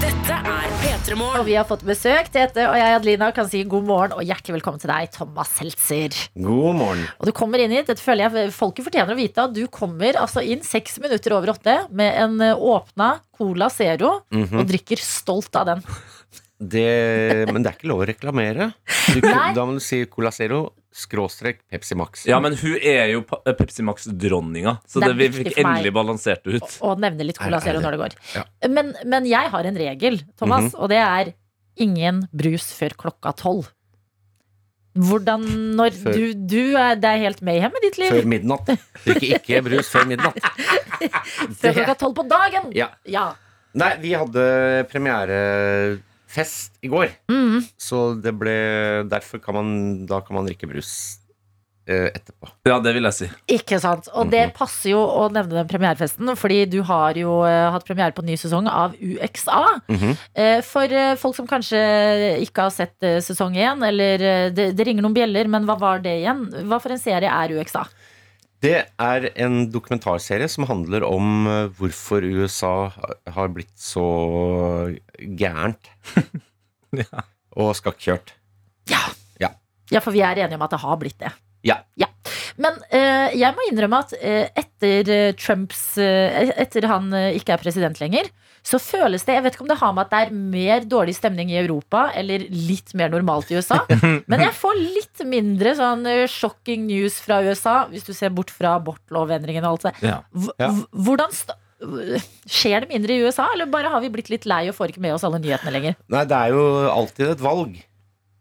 Dette 0.00 0.36
er 0.40 0.68
P3 0.79 0.79
Og 1.08 1.46
vi 1.46 1.54
har 1.56 1.64
fått 1.64 1.80
besøk. 1.88 2.28
Tete 2.30 2.66
og 2.68 2.74
jeg, 2.76 2.92
Adelina, 2.98 3.30
kan 3.34 3.46
si 3.48 3.62
god 3.68 3.86
morgen 3.88 4.12
og 4.14 4.20
hjertelig 4.26 4.58
velkommen 4.58 4.80
til 4.82 4.90
deg, 4.92 5.08
Thomas 5.14 5.48
Seltzer. 5.56 6.12
God 6.36 6.76
morgen. 6.76 7.06
Og 7.18 7.26
du 7.26 7.32
kommer 7.34 7.62
inn 7.64 7.72
hit, 7.72 7.88
dette 7.88 8.04
føler 8.04 8.28
jeg 8.28 8.52
folket 8.54 8.84
fortjener 8.86 9.16
å 9.16 9.18
vite, 9.18 9.46
at 9.48 9.54
du 9.56 9.62
kommer 9.72 10.18
altså 10.20 10.44
inn 10.44 10.60
seks 10.66 10.98
minutter 11.02 11.34
over 11.38 11.54
åtte 11.54 11.76
med 11.96 12.14
en 12.20 12.36
eh, 12.44 12.52
åpna 12.54 13.14
Cola 13.36 13.70
Zero 13.72 14.20
Mhm. 14.30 14.60
og 14.60 14.68
drikker 14.68 15.00
stolt 15.02 15.56
av 15.56 15.70
den. 15.72 15.82
det, 16.60 17.48
men 17.50 17.62
det 17.64 17.70
er 17.72 17.78
ikke 17.80 17.88
lov 17.90 18.04
å 18.04 18.10
reklamere. 18.12 18.70
Du, 19.08 19.20
da 19.56 19.64
må 19.64 19.78
du 19.78 19.80
si 19.82 20.04
Cola 20.06 20.30
Zero 20.30 20.66
skråstrek 20.92 21.60
Pepsi 21.70 21.94
Max. 21.94 22.24
Ja, 22.26 22.40
men 22.42 22.56
hun 22.58 22.76
er 22.82 23.12
jo 23.12 23.20
Pepsi 23.22 23.84
Max-dronninga, 23.86 24.78
så 24.90 25.00
Det 25.00 25.12
det, 25.16 25.28
vi 25.30 25.44
fikk 25.44 25.58
endelig 25.62 25.92
balansert 25.94 26.42
det 26.44 26.58
ut. 26.60 26.78
Og 26.82 26.98
nevne 26.98 27.26
litt 27.28 27.38
Cola 27.38 27.56
Er- 27.58 27.60
er 27.60 27.66
Zero 27.68 27.80
når 27.84 27.90
det 27.96 28.00
går. 28.02 28.16
Ja. 28.34 28.44
Men, 28.68 28.94
men 29.06 29.28
jeg 29.30 29.50
har 29.52 29.64
en 29.70 29.76
regel, 29.78 30.18
Thomas, 30.36 30.74
og 30.74 30.88
det 30.90 30.98
er 30.98 31.32
ingen 31.80 32.24
brus 32.34 32.72
før 32.74 32.96
klokka 32.98 33.32
tolv. 33.38 33.70
Hvordan 34.98 35.44
når 35.78 35.94
Før- 35.94 36.16
du, 36.18 36.34
du 36.50 36.74
er, 36.76 36.96
Det 36.98 37.06
er 37.06 37.20
helt 37.22 37.42
mayhem 37.46 37.70
i 37.78 37.82
ditt 37.86 37.98
liv. 38.02 38.10
Før 38.10 38.26
midnatt. 38.26 38.72
Drikker 39.04 39.36
ikke 39.38 39.60
brus 39.62 39.88
før 39.88 40.08
midnatt. 40.10 40.40
Før 41.60 41.72
klokka 41.78 41.94
tolv 42.00 42.16
på 42.18 42.24
dagen! 42.28 42.72
Ja. 42.74 42.88
Ja. 43.06 43.28
Nei, 43.78 43.92
vi 44.02 44.10
hadde 44.18 44.42
premierefest 46.30 46.72
i 46.82 46.88
går, 46.88 47.08
Mhm. 47.28 47.64
så 47.78 48.20
det 48.22 48.38
ble 48.38 49.08
Derfor 49.08 49.38
kan 49.42 49.54
man 49.54 50.06
Da 50.06 50.20
kan 50.20 50.36
man 50.36 50.46
drikke 50.46 50.68
brus 50.68 51.16
eh, 51.88 52.06
etterpå. 52.14 52.46
Ja, 52.66 52.78
det 52.78 52.92
vil 52.94 53.02
jeg 53.02 53.12
si. 53.14 53.28
Ikke 53.48 53.80
sant. 53.80 54.06
Og 54.14 54.26
Mhm. 54.26 54.30
det 54.30 54.54
passer 54.54 54.90
jo 54.90 54.98
å 54.98 55.28
nevne 55.32 55.50
den 55.50 55.66
premierefesten, 55.66 56.36
fordi 56.36 56.70
du 56.70 56.82
har 56.82 57.14
jo 57.14 57.42
eh, 57.42 57.70
hatt 57.72 57.84
premiere 57.84 58.12
på 58.12 58.22
ny 58.22 58.34
sesong 58.36 58.68
av 58.68 58.94
UXA. 58.94 59.80
Mhm. 59.88 60.16
Eh, 60.36 60.60
for 60.60 60.82
eh, 60.84 61.16
folk 61.16 61.34
som 61.34 61.48
kanskje 61.48 62.38
ikke 62.46 62.62
har 62.62 62.70
sett 62.70 62.94
eh, 63.02 63.18
sesong 63.18 63.56
én, 63.56 63.82
eller 63.82 64.18
det, 64.50 64.76
det 64.76 64.86
ringer 64.86 65.02
noen 65.02 65.14
bjeller, 65.14 65.48
men 65.48 65.64
hva 65.66 65.76
var 65.80 65.98
det 65.98 66.22
igjen? 66.22 66.46
Hva 66.68 66.80
for 66.80 66.90
en 66.92 66.98
serie 66.98 67.26
er 67.28 67.48
UXA? 67.58 67.84
Det 68.60 68.74
er 69.00 69.26
en 69.40 69.70
dokumentarserie 69.72 70.48
som 70.52 70.66
handler 70.68 71.04
om 71.06 71.46
eh, 71.48 71.68
hvorfor 71.78 72.24
USA 72.28 72.90
har- 73.32 73.48
blitt 73.54 73.72
så 73.80 74.04
gærent 75.18 75.88
Ja. 77.00 77.22
og 77.56 77.72
skakkjørt. 77.78 78.34
Ja, 79.90 79.98
for 79.98 80.14
vi 80.14 80.20
er 80.22 80.38
enige 80.38 80.54
om 80.54 80.62
at 80.62 80.70
det 80.70 80.78
har 80.84 80.98
blitt 81.00 81.16
det. 81.18 81.32
Ja. 81.66 81.80
Ja. 81.98 82.06
Men 82.60 82.76
eh, 82.92 83.32
jeg 83.40 83.56
må 83.56 83.64
innrømme 83.70 84.02
at 84.04 84.12
eh, 84.18 84.50
etter 84.58 85.08
eh, 85.14 85.30
Trumps 85.38 85.80
eh, 86.00 86.50
Etter 86.60 86.86
han 86.90 87.08
eh, 87.16 87.30
ikke 87.38 87.54
er 87.56 87.62
president 87.62 88.00
lenger, 88.02 88.28
så 88.66 88.76
føles 88.82 89.24
det 89.24 89.36
Jeg 89.38 89.44
vet 89.46 89.56
ikke 89.56 89.64
om 89.64 89.70
det 89.70 89.78
har 89.80 89.94
med 89.96 90.04
at 90.04 90.12
det 90.12 90.20
er 90.26 90.34
mer 90.56 90.84
dårlig 90.90 91.14
stemning 91.16 91.52
i 91.52 91.56
Europa, 91.62 92.08
eller 92.18 92.44
litt 92.52 92.92
mer 92.98 93.12
normalt 93.12 93.48
i 93.52 93.56
USA. 93.60 93.80
Men 94.30 94.44
jeg 94.44 94.52
får 94.58 94.76
litt 94.80 95.24
mindre 95.30 95.72
sånn 95.78 96.04
eh, 96.10 96.26
shocking 96.30 96.84
news 96.90 97.16
fra 97.24 97.40
USA, 97.46 97.78
hvis 97.92 98.04
du 98.08 98.12
ser 98.16 98.34
bort 98.36 98.52
fra 98.52 98.76
abortlovendringen 98.80 99.64
og 99.64 99.78
alt 99.78 99.88
det. 99.88 100.10
Ja. 100.12 100.20
Ja. 100.60 100.70
Hvordan 100.92 101.32
Skjer 101.80 102.84
det 102.84 102.90
mindre 102.90 103.14
i 103.14 103.22
USA, 103.24 103.46
eller 103.54 103.64
bare 103.72 103.88
har 103.88 104.02
vi 104.04 104.10
blitt 104.12 104.28
litt 104.28 104.44
lei 104.44 104.66
og 104.68 104.74
får 104.76 104.92
ikke 104.92 105.00
med 105.00 105.14
oss 105.14 105.22
alle 105.24 105.38
nyhetene 105.40 105.72
lenger? 105.72 105.94
Nei, 106.12 106.26
det 106.28 106.36
er 106.36 106.52
jo 106.52 106.64
alltid 106.92 107.30
et 107.32 107.40
valg 107.40 107.78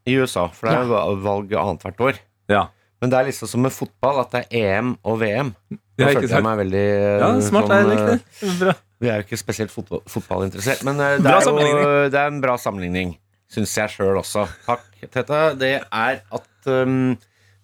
i 0.09 0.17
USA, 0.19 0.49
for 0.51 0.67
det 0.67 0.73
er 0.75 0.89
jo 0.89 1.13
valg 1.23 1.53
annethvert 1.55 2.03
år. 2.09 2.19
Ja. 2.51 2.65
Men 3.01 3.11
det 3.13 3.17
er 3.19 3.27
liksom 3.29 3.47
som 3.47 3.61
med 3.63 3.71
fotball, 3.71 4.19
at 4.25 4.33
det 4.35 4.41
er 4.49 4.77
EM 4.79 4.89
og 5.07 5.19
VM. 5.21 5.53
Da 5.99 6.09
følte 6.11 6.27
jeg 6.35 6.43
meg 6.43 6.57
veldig 6.59 6.83
Ja, 7.21 7.29
eh, 7.29 7.41
smart. 7.47 7.69
sånn, 7.69 7.79
Jeg 7.79 7.89
likte 7.93 8.13
eh. 8.19 8.57
Bra. 8.59 8.73
Vi 8.99 9.07
er 9.07 9.21
jo 9.21 9.23
ikke 9.23 9.39
spesielt 9.39 9.71
fotball, 9.71 10.01
fotballinteressert, 10.11 10.83
men 10.83 10.99
eh, 10.99 11.17
det 11.23 11.31
er, 11.31 11.45
jo, 11.47 12.09
det 12.11 12.19
er 12.19 12.27
en 12.33 12.41
bra 12.43 12.57
sammenligning. 12.59 13.13
Syns 13.49 13.71
jeg 13.77 13.89
sjøl 13.95 14.19
også. 14.19 14.43
Takk, 14.67 14.83
Tete. 15.09 15.39
Det 15.57 15.71
er 15.81 16.19
at 16.21 16.67
um, 16.69 17.15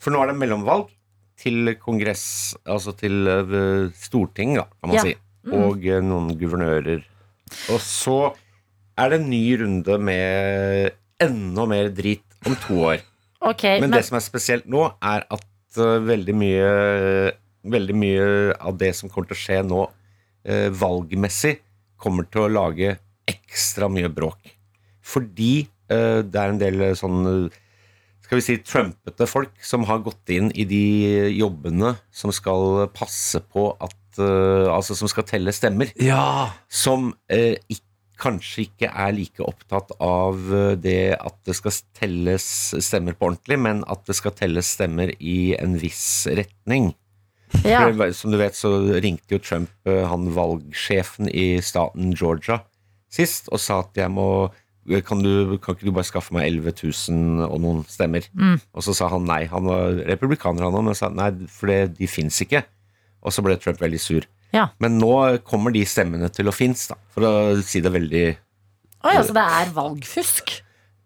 For 0.01 0.11
nå 0.15 0.21
er 0.23 0.31
det 0.31 0.38
mellomvalg 0.39 0.88
til 1.38 1.73
kongress, 1.83 2.55
altså 2.65 2.93
til 2.97 3.27
uh, 3.27 3.91
storting, 3.99 4.55
da, 4.57 4.63
kan 4.79 4.89
man 4.93 4.95
Ja. 4.97 5.03
si. 5.03 5.15
Og 5.51 5.83
uh, 5.83 5.99
noen 6.01 6.31
guvernører. 6.39 7.03
Og 7.75 7.79
så 7.83 8.15
er 8.97 9.11
det 9.11 9.19
en 9.19 9.29
ny 9.29 9.43
runde 9.59 9.99
med 9.99 10.95
enda 11.21 11.65
mer 11.69 11.91
drit 11.93 12.23
om 12.47 12.55
to 12.63 12.79
år. 12.88 13.03
Ok, 13.45 13.63
Men, 13.63 13.89
men, 13.89 13.97
det 13.99 14.05
som 14.07 14.17
er 14.17 14.23
spesielt 14.25 14.65
nå, 14.71 14.87
er 15.05 15.25
at 15.31 15.45
uh, 15.79 15.97
veldig 16.05 16.35
mye 16.37 16.69
Veldig 17.65 17.95
mye 17.97 18.25
av 18.61 18.75
det 18.77 18.91
som 18.93 19.09
kommer 19.09 19.31
til 19.31 19.33
å 19.33 19.41
skje 19.41 19.55
nå, 19.65 19.79
uh, 19.89 20.67
valgmessig, 20.77 21.55
kommer 21.97 22.27
til 22.29 22.43
å 22.43 22.51
lage 22.51 22.91
ekstra 23.25 23.87
mye 23.89 24.11
bråk. 24.13 24.51
Fordi 25.01 25.63
uh, 25.89 26.21
det 26.21 26.41
er 26.43 26.53
en 26.53 26.61
del 26.61 26.83
sånn 26.99 27.49
skal 28.21 28.37
vi 28.37 28.45
si 28.45 28.57
trumpete 28.61 29.25
folk 29.29 29.57
som 29.65 29.85
har 29.89 30.03
gått 30.05 30.29
inn 30.33 30.51
i 30.53 30.67
de 30.69 30.83
jobbene 31.39 31.95
som 32.13 32.29
skal 32.33 32.85
passe 32.93 33.41
på 33.53 33.67
at 33.81 34.21
uh, 34.21 34.69
Altså 34.73 34.93
som 34.97 35.09
skal 35.09 35.25
telle 35.29 35.53
stemmer 35.53 35.89
Ja. 36.01 36.51
som 36.69 37.11
ikke 37.25 37.65
ikk- 37.79 37.84
kanskje 38.22 38.66
ikke 38.66 38.89
er 38.89 39.16
like 39.16 39.43
opptatt 39.43 39.93
av 40.03 40.51
eh, 40.53 40.76
det 40.80 41.16
at 41.16 41.38
det 41.47 41.55
skal 41.57 41.76
telles 41.97 42.45
stemmer 42.84 43.18
på 43.18 43.30
ordentlig, 43.30 43.59
men 43.61 43.82
at 43.91 44.05
det 44.07 44.18
skal 44.18 44.36
telles 44.38 44.74
stemmer 44.78 45.13
i 45.20 45.55
en 45.59 45.78
viss 45.82 46.28
retning. 46.28 46.93
ja. 47.63 47.86
For, 47.86 48.11
som 48.18 48.34
du 48.34 48.39
vet, 48.41 48.57
så 48.57 48.74
ringte 49.03 49.38
jo 49.38 49.41
Trump 49.43 49.89
eh, 49.89 50.03
han 50.09 50.32
valgsjefen 50.36 51.30
i 51.32 51.55
staten 51.63 52.13
Georgia 52.18 52.63
sist 53.16 53.47
og 53.53 53.61
sa 53.61 53.80
at 53.86 53.97
jeg 53.99 54.11
må 54.11 54.51
kan, 55.05 55.22
du, 55.24 55.57
kan 55.57 55.74
ikke 55.74 55.88
du 55.88 55.95
bare 55.95 56.05
skaffe 56.05 56.34
meg 56.36 56.45
11 56.45 56.76
000 57.09 57.45
og 57.47 57.57
noen 57.63 57.80
stemmer? 57.89 58.28
Mm. 58.38 58.59
Og 58.70 58.86
så 58.86 58.93
sa 58.93 59.07
han 59.09 59.26
nei. 59.26 59.47
Han 59.49 59.66
var 59.66 59.97
republikaner, 60.11 60.68
han 60.68 60.78
òg, 60.78 60.84
men 60.86 60.97
sa 60.97 61.09
nei, 61.09 61.32
for 61.49 61.72
det, 61.72 61.95
de 61.97 62.09
fins 62.09 62.38
ikke. 62.45 62.61
Og 63.26 63.34
så 63.34 63.41
ble 63.41 63.57
Trump 63.57 63.82
veldig 63.82 64.01
sur. 64.01 64.28
Ja. 64.56 64.70
Men 64.84 64.99
nå 65.01 65.14
kommer 65.47 65.74
de 65.76 65.84
stemmene 65.88 66.30
til 66.34 66.47
å 66.47 66.56
finnes, 66.56 66.88
da, 66.91 66.97
for 67.14 67.28
å 67.28 67.34
si 67.66 67.82
det 67.84 67.91
veldig 67.91 68.26
Å 69.06 69.18
ja, 69.18 69.26
så 69.26 69.36
det 69.36 69.43
er 69.60 69.74
valgfusk. 69.76 70.56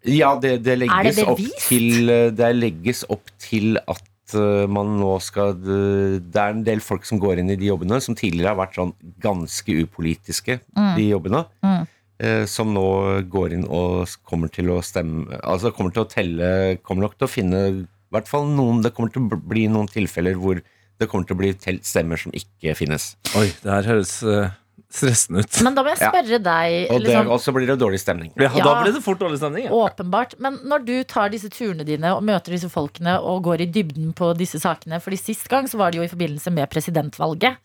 Ja, 0.08 0.30
det, 0.40 0.60
det 0.64 0.78
legges 0.80 1.18
det 1.18 1.26
opp 1.28 1.42
til 1.60 2.12
Det 2.32 2.48
legges 2.56 3.02
opp 3.12 3.28
til 3.42 3.76
at 3.82 4.32
uh, 4.32 4.64
man 4.70 4.94
nå 5.00 5.18
skal 5.20 5.52
Det 5.60 6.40
er 6.40 6.54
en 6.54 6.64
del 6.64 6.80
folk 6.84 7.04
som 7.08 7.20
går 7.20 7.42
inn 7.42 7.52
i 7.52 7.58
de 7.60 7.68
jobbene, 7.68 8.00
som 8.00 8.16
tidligere 8.16 8.54
har 8.54 8.60
vært 8.62 8.78
sånn 8.80 8.94
ganske 9.20 9.76
upolitiske, 9.84 10.60
de 10.96 11.08
jobbene. 11.10 11.44
Mm. 11.66 11.84
eh, 12.24 12.42
Som 12.48 12.72
nå 12.76 12.86
går 13.28 13.58
inn 13.58 13.68
og 13.68 14.08
kommer 14.24 14.52
til 14.52 14.72
å 14.72 14.80
stemme 14.84 15.40
Altså 15.42 15.74
kommer 15.76 15.92
til 15.92 16.06
å 16.06 16.10
telle 16.10 16.50
Kommer 16.80 17.08
nok 17.08 17.18
til 17.18 17.28
å 17.28 17.34
finne 17.34 17.64
i 17.68 17.80
hvert 18.14 18.30
fall 18.30 18.48
noen 18.48 18.80
Det 18.84 18.94
kommer 18.96 19.12
til 19.12 19.26
å 19.26 19.40
bli 19.52 19.68
noen 19.70 19.90
tilfeller 19.90 20.38
hvor 20.40 20.62
det 21.00 21.08
kommer 21.10 21.26
til 21.28 21.36
å 21.36 21.40
bli 21.40 21.52
telt 21.56 21.86
stemmer 21.88 22.20
som 22.20 22.32
ikke 22.36 22.74
finnes. 22.78 23.14
Oi, 23.40 23.48
det 23.64 23.70
her 23.72 23.88
høres 23.88 24.12
uh, 24.26 24.50
stressende 24.92 25.44
ut. 25.44 25.60
Men 25.64 25.76
da 25.78 25.84
må 25.86 25.92
jeg 25.94 26.00
Ja. 26.02 26.10
spørre 26.10 26.38
deg 26.44 26.90
Og 26.90 27.00
det, 27.00 27.08
liksom, 27.08 27.30
så 27.40 27.54
blir 27.56 27.66
det 27.70 27.78
dårlig 27.80 28.00
stemning. 28.02 28.32
Ja, 28.36 28.50
Ja. 28.52 28.64
Da 28.64 28.74
blir 28.82 28.92
det 28.92 29.02
fort 29.04 29.18
dårlig 29.22 29.38
stemning. 29.40 29.64
Ja. 29.68 29.70
Åpenbart. 29.70 30.36
Men 30.38 30.58
når 30.66 30.84
du 30.84 30.94
tar 31.04 31.30
disse 31.32 31.48
turene 31.48 31.86
dine 31.86 32.12
og 32.16 32.22
møter 32.26 32.52
disse 32.52 32.68
folkene 32.72 33.16
og 33.22 33.42
går 33.46 33.64
i 33.64 33.70
dybden 33.70 34.12
på 34.14 34.32
disse 34.36 34.60
sakene, 34.60 35.00
fordi 35.00 35.18
sist 35.18 35.48
gang 35.48 35.66
så 35.70 35.78
var 35.80 35.90
det 35.92 36.02
jo 36.02 36.06
i 36.08 36.12
forbindelse 36.12 36.52
med 36.52 36.68
presidentvalget, 36.70 37.56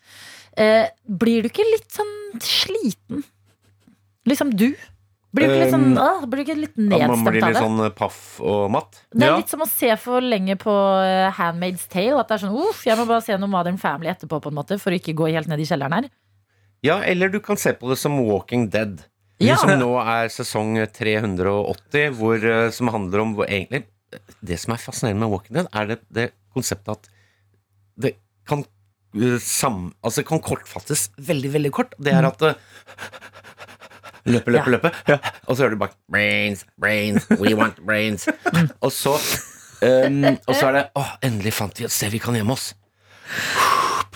eh, 0.58 0.88
blir 1.08 1.42
du 1.44 1.50
ikke 1.50 1.66
litt 1.72 1.90
sånn 1.92 2.40
sliten? 2.40 3.24
Liksom 4.26 4.56
du? 4.58 4.72
Blir 5.36 5.50
du 5.50 5.54
ikke 5.54 5.64
litt 5.66 5.74
sånn, 5.76 5.98
åh, 6.00 6.22
blir 6.32 6.42
du 6.42 6.44
ikke 6.46 6.58
litt 6.62 6.76
At 6.78 6.80
man 6.80 6.90
blir 6.90 7.02
nedstemt 7.02 7.28
av 7.28 7.34
litt 7.34 7.58
det? 7.58 7.64
sånn 7.66 7.80
eh, 7.86 7.90
paff 7.98 8.20
og 8.40 8.70
matt. 8.72 9.02
Det 9.12 9.24
er 9.26 9.32
Ja. 9.34 9.38
litt 9.42 9.50
som 9.52 9.64
å 9.66 9.68
se 9.68 9.90
for 10.00 10.22
lenge 10.24 10.56
på 10.62 10.76
eh, 11.04 11.32
Handmaid's 11.36 11.88
Tale. 11.92 12.20
At 12.22 12.30
det 12.30 12.38
er 12.38 12.44
sånn, 12.48 12.56
uff, 12.70 12.86
jeg 12.88 12.98
må 12.98 13.06
bare 13.10 13.22
se 13.26 13.36
noe 13.38 13.52
Modern 13.52 13.78
Family 13.82 14.10
etterpå, 14.14 14.40
på 14.42 14.54
en 14.54 14.56
måte, 14.62 14.80
for 14.80 14.92
å 14.96 15.00
ikke 15.00 15.14
gå 15.18 15.28
helt 15.34 15.48
ned 15.52 15.60
i 15.60 15.68
kjelleren 15.68 15.94
her. 16.00 16.08
Ja, 16.86 17.00
eller 17.02 17.30
du 17.34 17.40
kan 17.42 17.58
se 17.58 17.74
på 17.74 17.90
det 17.90 17.98
som 17.98 18.16
Walking 18.26 18.70
Dead. 18.70 19.04
Ja. 19.44 19.58
Som 19.60 19.74
nå 19.76 19.90
er 20.00 20.30
sesong 20.32 20.78
380, 20.96 22.14
hvor, 22.16 22.40
eh, 22.40 22.70
som 22.72 22.88
handler 22.88 23.20
om 23.26 23.36
hvor 23.36 23.46
egentlig 23.52 23.84
Det 24.40 24.56
som 24.62 24.72
er 24.72 24.78
fascinerende 24.80 25.20
med 25.26 25.30
Walking 25.34 25.56
Dead, 25.58 25.68
er 25.76 25.86
det, 25.90 26.00
det 26.14 26.32
konseptet 26.56 26.88
at 26.94 27.10
det 28.00 28.14
kan 28.48 28.62
eh, 29.18 29.40
sam, 29.44 29.90
altså 30.02 30.22
det 30.22 30.28
kan 30.30 30.40
kortfattes 30.40 31.10
veldig, 31.20 31.52
veldig 31.52 31.72
kort. 31.76 31.94
Det 32.00 32.14
er 32.14 32.24
at 32.30 32.42
eh, 32.48 32.54
Løpe, 34.26 34.52
løpe, 34.56 34.72
løpe. 34.74 35.20
Og 35.46 35.56
så 35.56 35.64
hører 35.64 35.76
du 35.76 35.82
bare 35.84 35.94
Brains, 36.12 36.66
brains, 36.82 37.28
we 37.38 37.54
want 37.58 37.78
brains. 37.86 38.28
og 38.84 38.92
så 38.92 39.14
um, 39.86 40.24
Og 40.48 40.56
så 40.56 40.70
er 40.72 40.78
det 40.80 40.84
Å, 40.98 41.06
endelig 41.26 41.54
fant 41.54 41.80
vi 41.80 41.86
et 41.86 41.94
sted 41.94 42.14
vi 42.14 42.22
kan 42.24 42.38
gjemme 42.38 42.56
oss. 42.56 42.72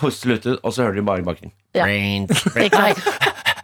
Puste 0.00 0.30
litt 0.30 0.46
ut, 0.46 0.58
og 0.64 0.72
så 0.74 0.86
hører 0.86 0.98
du 0.98 1.06
bare 1.06 1.22
i 1.22 1.26
bakgrunnen. 1.26 1.54
Brains, 1.76 2.44
brains. 2.54 3.04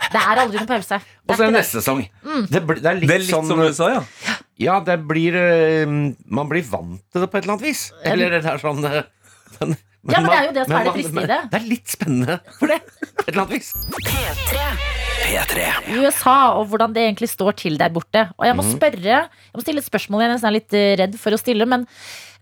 Det 0.06 0.22
er 0.22 0.40
aldri 0.42 0.60
noen 0.60 0.68
pause. 0.70 1.00
Og 1.26 1.34
så 1.34 1.42
er 1.42 1.50
det 1.50 1.58
neste 1.58 1.80
sesong. 1.80 2.04
Det, 2.46 2.60
det 2.60 2.60
er 2.62 3.00
litt, 3.00 3.08
Det 3.08 3.16
er 3.16 3.22
litt 3.24 3.30
sånn 3.30 3.48
som 3.50 3.62
du 3.62 3.72
sa, 3.74 3.90
ja. 3.98 4.36
Ja, 4.56 4.78
det 4.80 4.94
blir 5.04 5.34
eh, 5.36 5.84
Man 5.84 6.48
blir 6.48 6.64
vant 6.64 7.02
til 7.12 7.24
det 7.24 7.28
på 7.28 7.36
et 7.36 7.44
eller 7.44 7.56
annet 7.58 7.66
vis. 7.66 7.88
Eller 8.06 8.38
det 8.38 8.44
er 8.48 8.62
sånn 8.62 8.86
eh, 8.88 9.02
men, 9.58 9.74
Ja, 10.12 10.20
men 10.20 10.30
det 10.30 10.36
er 10.38 10.44
jo 10.46 10.52
det 10.56 10.64
som 10.66 10.72
men 10.72 10.78
er 10.78 10.84
det 10.86 10.94
triste 10.96 11.22
i 11.22 11.30
det. 11.30 11.38
Det 11.50 11.58
er 11.58 11.66
litt 11.70 11.88
spennende 11.96 12.36
for 12.58 12.70
det. 12.70 12.78
På 12.86 13.24
et 13.24 13.32
eller 13.32 13.42
annet 13.42 13.56
vis. 13.56 13.72
P3. 15.26 15.64
USA 15.96 16.36
og 16.60 16.68
hvordan 16.70 16.94
det 16.94 17.02
egentlig 17.08 17.30
står 17.32 17.56
til 17.58 17.78
der 17.80 17.90
borte. 17.94 18.26
Og 18.38 18.46
jeg 18.46 18.54
må 18.58 18.62
Mhm. 18.62 18.76
spørre, 18.76 19.02
jeg 19.26 19.54
må 19.56 19.62
stille 19.64 19.82
et 19.82 19.88
spørsmål 19.90 20.22
jeg 20.22 20.30
nesten 20.34 20.48
er 20.50 20.56
litt 20.58 20.74
eh, 20.74 20.96
redd 21.00 21.18
for 21.18 21.30
å 21.34 21.38
stille, 21.40 21.66
men 21.66 21.86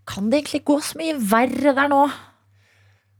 kan 0.06 0.28
det 0.28 0.42
egentlig 0.42 0.64
gå 0.64 0.76
så 0.82 0.98
mye 1.00 1.16
verre 1.16 1.74
der 1.74 1.88
nå? 1.88 2.02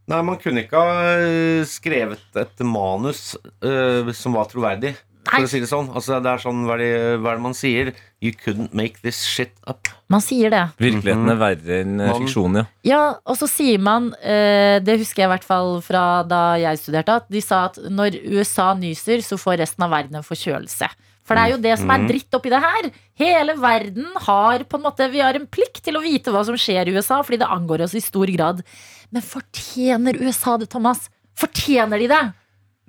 Nei, 0.07 0.21
man 0.21 0.37
kunne 0.37 0.65
ikke 0.67 0.77
ha 0.77 1.17
eh, 1.17 1.65
skrevet 1.65 2.21
et 2.37 2.61
manus 2.61 3.37
uh, 3.65 4.13
som 4.13 4.35
var 4.37 4.45
troverdig. 4.51 4.93
Nei. 5.25 5.39
For 5.39 5.47
å 5.47 5.49
si 5.49 5.61
det 5.61 5.71
sånn. 5.71 5.89
Altså, 5.97 6.19
det 6.21 6.29
er 6.29 6.43
sånn 6.43 6.67
hva 6.69 6.75
er, 6.77 6.83
det, 6.85 7.21
hva 7.23 7.31
er 7.33 7.37
det 7.39 7.43
man 7.47 7.55
sier? 7.57 7.95
You 8.25 8.33
couldn't 8.33 8.73
make 8.73 9.03
this 9.05 9.19
shit 9.29 9.53
up. 9.69 9.91
Man 10.09 10.23
sier 10.25 10.49
det. 10.53 10.63
Virkeligheten 10.81 11.29
er 11.29 11.37
verre 11.41 11.81
enn 11.83 11.97
Man- 12.01 12.23
fiksjonen, 12.23 12.63
ja. 12.63 12.67
Ja, 12.89 13.01
og 13.27 13.37
så 13.37 13.49
sier 13.51 13.79
man, 13.83 14.15
eh, 14.23 14.79
det 14.81 14.97
husker 15.03 15.25
jeg 15.25 15.29
i 15.29 15.33
hvert 15.35 15.45
fall 15.45 15.83
fra 15.85 16.23
da 16.25 16.57
jeg 16.57 16.81
studerte, 16.81 17.19
at 17.21 17.29
de 17.29 17.43
sa 17.45 17.67
at 17.69 17.77
når 17.93 18.17
USA 18.33 18.73
nyser, 18.75 19.21
så 19.21 19.37
får 19.37 19.61
resten 19.61 19.85
av 19.85 19.93
verden 19.93 20.17
en 20.17 20.25
forkjølelse. 20.25 20.89
For 21.25 21.37
det 21.37 21.43
er 21.43 21.53
jo 21.55 21.61
det 21.65 21.79
som 21.81 21.91
er 21.91 22.03
dritt 22.09 22.37
oppi 22.37 22.51
det 22.53 22.61
her. 22.61 22.91
Hele 23.17 23.55
verden 23.57 24.07
har 24.27 24.65
på 24.69 24.77
en 24.77 24.83
måte 24.85 25.11
Vi 25.11 25.21
har 25.25 25.35
en 25.39 25.47
plikt 25.47 25.83
til 25.87 25.97
å 25.97 26.03
vite 26.05 26.33
hva 26.33 26.45
som 26.45 26.55
skjer 26.55 26.89
i 26.89 26.93
USA, 26.97 27.23
fordi 27.25 27.39
det 27.41 27.49
angår 27.49 27.85
oss 27.87 27.95
i 27.97 28.03
stor 28.05 28.27
grad. 28.29 28.63
Men 29.11 29.23
fortjener 29.25 30.21
USA 30.21 30.59
det, 30.61 30.69
Thomas? 30.69 31.09
Fortjener 31.37 31.99
de 31.99 32.09
det? 32.09 32.33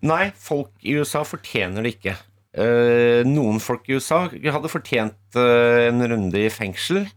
Nei, 0.03 0.31
folk 0.35 0.71
i 0.83 0.97
USA 0.99 1.23
fortjener 1.23 1.83
det 1.83 1.95
ikke. 1.95 2.17
Eh, 2.55 3.21
noen 3.27 3.59
folk 3.59 3.89
i 3.91 3.97
USA 3.97 4.25
hadde 4.31 4.69
fortjent 4.71 5.35
eh, 5.35 5.87
en 5.89 6.05
runde 6.07 6.39
i 6.39 6.51
fengsel. 6.53 7.07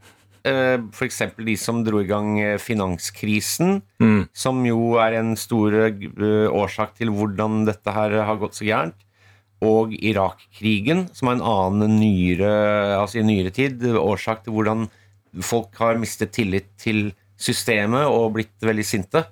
Uh, 0.49 0.79
F.eks. 0.95 1.19
de 1.45 1.55
som 1.59 1.81
dro 1.85 1.99
i 2.01 2.07
gang 2.09 2.39
eh, 2.41 2.55
finanskrisen, 2.63 3.83
Mm. 4.01 4.29
som 4.33 4.61
jo 4.65 4.95
er 5.03 5.17
en 5.19 5.35
stor 5.37 5.75
eh, 5.91 6.47
årsak 6.49 6.95
til 6.97 7.11
hvordan 7.13 7.65
dette 7.67 7.93
her 7.93 8.15
har 8.25 8.39
gått 8.41 8.55
så 8.57 8.65
gærent. 8.65 8.95
Og 9.61 9.93
Irak-krigen, 9.99 11.09
som 11.13 11.29
er 11.29 11.37
en 11.41 11.45
annen 11.51 11.99
nyere, 11.99 12.53
altså 13.01 13.19
i 13.19 13.27
nyere 13.27 13.51
tid, 13.53 13.83
årsak 13.99 14.45
til 14.47 14.55
hvordan 14.55 14.87
folk 15.43 15.75
har 15.83 15.99
mistet 15.99 16.33
tillit 16.39 16.71
til 16.79 17.11
systemet 17.39 18.07
og 18.07 18.33
blitt 18.39 18.55
veldig 18.65 18.87
sinte. 18.87 19.25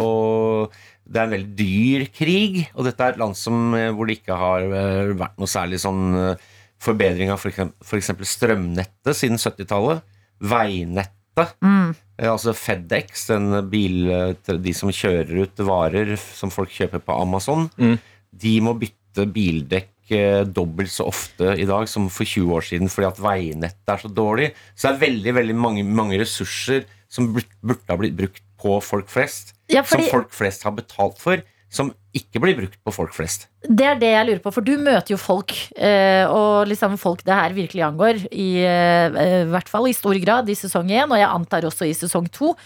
Og 0.00 0.70
det 1.10 1.18
er 1.18 1.26
en 1.26 1.34
veldig 1.34 1.54
dyr 1.58 2.04
krig, 2.14 2.58
og 2.76 2.86
dette 2.86 3.02
er 3.02 3.14
et 3.14 3.20
land 3.20 3.36
som, 3.38 3.72
eh, 3.74 3.90
hvor 3.90 4.06
det 4.06 4.20
ikke 4.20 4.38
har 4.38 4.66
eh, 4.66 5.14
vært 5.18 5.40
noe 5.42 5.50
særlig 5.50 5.80
sånn 5.82 6.04
eh, 6.14 6.50
forbedring 6.80 7.32
av 7.34 7.42
f.eks. 7.42 8.12
strømnettet 8.30 9.18
siden 9.18 9.40
70-tallet. 9.40 10.04
Veinettet. 10.40 11.56
Mm. 11.60 11.92
Altså 12.30 12.54
FedEx, 12.56 13.26
den 13.28 13.58
bil, 13.72 14.08
de 14.38 14.72
som 14.76 14.92
kjører 14.92 15.44
ut 15.44 15.62
varer 15.66 16.14
som 16.20 16.52
folk 16.52 16.72
kjøper 16.72 17.02
på 17.04 17.16
Amazon, 17.16 17.66
de 17.76 18.54
må 18.64 18.74
bytte 18.80 19.26
bildekk 19.28 20.14
dobbelt 20.52 20.90
så 20.92 21.06
ofte 21.08 21.54
i 21.60 21.68
dag 21.68 21.86
som 21.88 22.08
for 22.12 22.28
20 22.28 22.56
år 22.56 22.66
siden 22.66 22.92
fordi 22.92 23.08
at 23.08 23.20
veinettet 23.24 23.94
er 23.94 24.02
så 24.02 24.10
dårlig. 24.12 24.50
Så 24.74 24.88
det 24.88 24.92
er 24.94 25.04
veldig 25.04 25.36
veldig 25.38 25.56
mange, 25.60 25.84
mange 25.84 26.20
ressurser 26.20 26.84
som 27.12 27.30
burde 27.32 27.88
ha 27.88 27.98
blitt 28.00 28.16
brukt 28.18 28.44
på 28.60 28.76
folk 28.84 29.08
flest. 29.12 29.54
Ja, 29.70 29.82
fordi- 29.86 30.08
Som 30.10 30.20
folk 30.20 30.34
flest 30.34 30.66
har 30.66 30.72
betalt 30.76 31.18
for. 31.18 31.42
som 31.70 31.92
ikke 32.12 32.40
blir 32.42 32.56
brukt 32.58 32.80
på 32.82 32.90
folk 32.92 33.12
flest. 33.14 33.44
Det 33.62 33.86
er 33.86 33.94
det 33.94 34.08
jeg 34.10 34.26
lurer 34.26 34.40
på, 34.42 34.50
for 34.52 34.60
du 34.66 34.72
møter 34.76 35.12
jo 35.14 35.16
folk, 35.16 35.52
eh, 35.78 36.26
og 36.26 36.66
liksom 36.66 36.96
folk 36.98 37.22
det 37.22 37.32
her 37.32 37.54
virkelig 37.54 37.84
angår, 37.86 38.24
i 38.34 38.58
eh, 38.66 39.06
eh, 39.06 39.44
hvert 39.46 39.70
fall 39.70 39.86
i 39.86 39.94
stor 39.94 40.18
grad 40.18 40.50
i 40.50 40.56
sesong 40.58 40.90
én, 40.90 41.06
og 41.06 41.14
jeg 41.14 41.30
antar 41.30 41.62
også 41.62 41.86
i 41.86 41.94
sesong 41.94 42.26
to. 42.34 42.56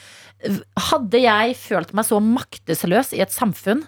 Hadde 0.89 1.21
jeg 1.21 1.53
følt 1.55 1.93
meg 1.93 2.09
så 2.09 2.17
maktesløs 2.25 3.13
i 3.13 3.21
et 3.21 3.29
samfunn 3.29 3.85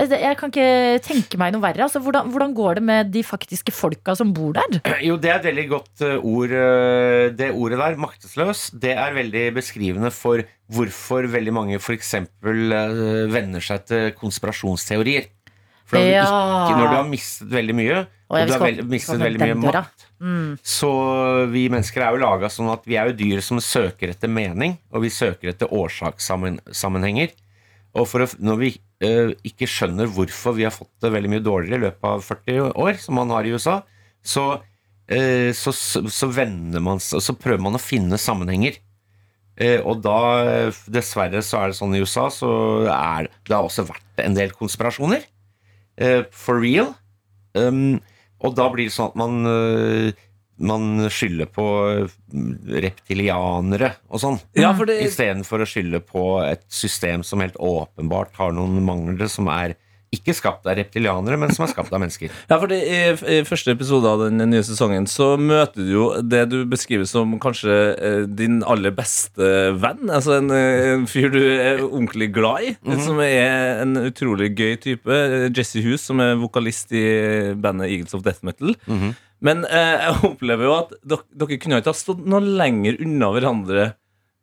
Jeg 0.00 0.36
kan 0.40 0.48
ikke 0.52 1.00
tenke 1.04 1.36
meg 1.40 1.52
noe 1.52 1.60
verre. 1.60 1.82
Altså, 1.84 2.00
hvordan, 2.00 2.30
hvordan 2.32 2.54
går 2.56 2.78
det 2.78 2.82
med 2.88 3.10
de 3.12 3.22
faktiske 3.26 3.72
folka 3.76 4.14
som 4.16 4.32
bor 4.32 4.54
der? 4.56 4.78
Jo, 5.08 5.16
det 5.20 5.28
er 5.30 5.40
et 5.42 5.48
veldig 5.50 5.66
godt 5.68 6.04
eh, 6.06 6.16
ord. 6.24 6.54
eh, 6.56 7.26
Det 7.36 7.50
ordet 7.52 7.78
der, 7.82 7.98
maktesløs, 8.00 8.70
det 8.80 8.94
er 8.96 9.12
veldig 9.18 9.44
beskrivende 9.58 10.10
for 10.14 10.40
hvorfor 10.72 11.26
veldig 11.28 11.52
mange 11.52 11.76
f.eks. 11.82 12.14
Uh, 12.40 13.26
venner 13.32 13.60
seg 13.60 13.84
til 13.90 14.12
konspirasjonsteorier. 14.20 15.28
For 15.90 15.98
da, 15.98 16.04
Ja. 16.06 16.22
ikke, 16.22 16.76
når 16.78 16.86
du 16.86 16.96
har 17.00 17.08
mistet 17.10 17.50
veldig 17.50 17.74
mye, 17.74 17.96
Og 18.30 18.36
og 18.38 18.46
du 18.46 18.52
har 18.54 18.60
vel, 18.62 18.76
mistet 18.86 19.18
veldig 19.18 19.40
mye 19.42 19.56
døra. 19.58 19.80
makt, 19.82 20.06
Mm. 20.20 20.58
så 20.62 20.90
vi 21.50 21.64
mennesker 21.72 22.02
er 22.04 22.12
jo 22.14 22.20
laga 22.22 22.46
sånn 22.52 22.68
at 22.72 22.84
vi 22.86 22.94
er 23.00 23.08
jo 23.10 23.16
dyr 23.18 23.40
som 23.42 23.58
søker 23.58 24.12
etter 24.12 24.28
mening, 24.30 24.76
og 24.92 25.02
vi 25.02 25.08
søker 25.10 25.48
etter 25.50 25.66
årsakssammenhenger. 25.72 27.32
Og 27.98 28.06
å, 28.06 28.26
når 28.38 28.58
vi 28.60 28.70
eh, 29.02 29.32
ikke 29.46 29.68
skjønner 29.70 30.10
hvorfor 30.14 30.54
vi 30.56 30.66
har 30.66 30.74
fått 30.74 30.92
det 31.02 31.10
veldig 31.14 31.32
mye 31.32 31.44
dårligere 31.44 31.80
i 31.80 31.84
løpet 31.88 32.06
av 32.06 32.22
40 32.26 32.76
år, 32.78 33.00
som 33.02 33.18
man 33.18 33.32
har 33.34 33.46
i 33.46 33.54
USA, 33.54 33.80
så, 34.22 34.44
eh, 35.10 35.50
så, 35.56 35.72
så, 35.74 36.30
man 36.78 37.02
Så 37.02 37.34
prøver 37.34 37.62
man 37.64 37.78
å 37.78 37.82
finne 37.82 38.20
sammenhenger. 38.20 38.78
Eh, 39.60 39.80
og 39.82 40.04
da, 40.04 40.20
eh, 40.46 40.80
dessverre, 40.88 41.42
så 41.44 41.60
er 41.60 41.70
det 41.70 41.80
sånn 41.80 41.96
i 41.98 42.00
USA, 42.04 42.28
så 42.32 42.52
er 42.94 43.28
det 43.44 43.56
har 43.56 43.66
også 43.66 43.88
vært 43.90 44.22
en 44.22 44.38
del 44.38 44.54
konspirasjoner. 44.56 45.26
Eh, 46.00 46.22
for 46.30 46.62
real. 46.62 46.94
Um, 47.58 47.98
og 48.40 48.54
da 48.56 48.68
blir 48.72 48.86
det 48.86 48.94
sånn 48.94 49.10
at 49.10 49.16
man 49.18 49.42
øh, 49.44 50.12
man 50.60 51.06
skylder 51.12 51.48
på 51.50 51.66
mm, 52.32 52.50
reptilianere 52.84 53.94
og 54.10 54.22
sånn. 54.22 54.40
Ja, 54.58 54.72
for 54.76 54.90
det, 54.90 55.00
Istedenfor 55.06 55.64
å 55.64 55.68
skylde 55.68 56.02
på 56.04 56.24
et 56.44 56.66
system 56.72 57.24
som 57.26 57.42
helt 57.44 57.56
åpenbart 57.56 58.36
har 58.40 58.52
noen 58.56 58.82
mangler, 58.84 59.30
som 59.32 59.48
er 59.52 59.78
ikke 60.10 60.34
skapt 60.34 60.66
av 60.66 60.74
reptilianere, 60.74 61.36
men 61.38 61.52
som 61.54 61.64
er 61.64 61.70
skapt 61.70 61.92
av 61.94 62.00
mennesker. 62.02 62.32
Ja, 62.50 62.56
for 62.58 62.66
det, 62.70 62.80
i, 62.82 63.36
første 63.46 63.74
episode 63.76 64.10
av 64.10 64.24
den 64.24 64.42
nye 64.50 64.64
sesongen 64.66 65.06
så 65.10 65.36
møter 65.38 65.86
du 65.86 65.92
jo 65.92 66.06
det 66.26 66.42
du 66.50 66.58
beskriver 66.70 67.06
som 67.06 67.36
kanskje 67.42 67.76
eh, 67.94 68.24
din 68.26 68.58
aller 68.66 68.94
beste 68.94 69.70
venn. 69.78 70.10
Altså 70.10 70.40
en, 70.40 70.50
eh, 70.54 70.96
en 70.96 71.06
fyr 71.10 71.30
du 71.30 71.38
er 71.44 71.84
ordentlig 71.84 72.32
glad 72.34 72.72
i, 72.72 72.74
som 73.06 73.22
er 73.22 73.84
en 73.84 73.94
utrolig 74.02 74.50
gøy 74.58 74.74
type. 74.82 75.06
Eh, 75.14 75.46
Jesse 75.54 75.82
Hughes, 75.84 76.08
som 76.10 76.22
er 76.24 76.34
vokalist 76.42 76.90
i 76.90 77.06
bandet 77.54 77.94
Eagles 77.94 78.18
of 78.18 78.26
Death 78.26 78.42
Metal. 78.46 78.74
Men 79.44 79.64
eh, 79.64 79.94
jeg 80.04 80.18
opplever 80.28 80.68
jo 80.68 80.74
at 80.76 80.90
dere, 81.00 81.24
dere 81.32 81.58
kunne 81.62 81.78
ikke 81.80 81.94
ha 81.94 81.96
stått 81.96 82.26
noe 82.28 82.42
lenger 82.44 82.98
unna 83.00 83.30
hverandre 83.32 83.86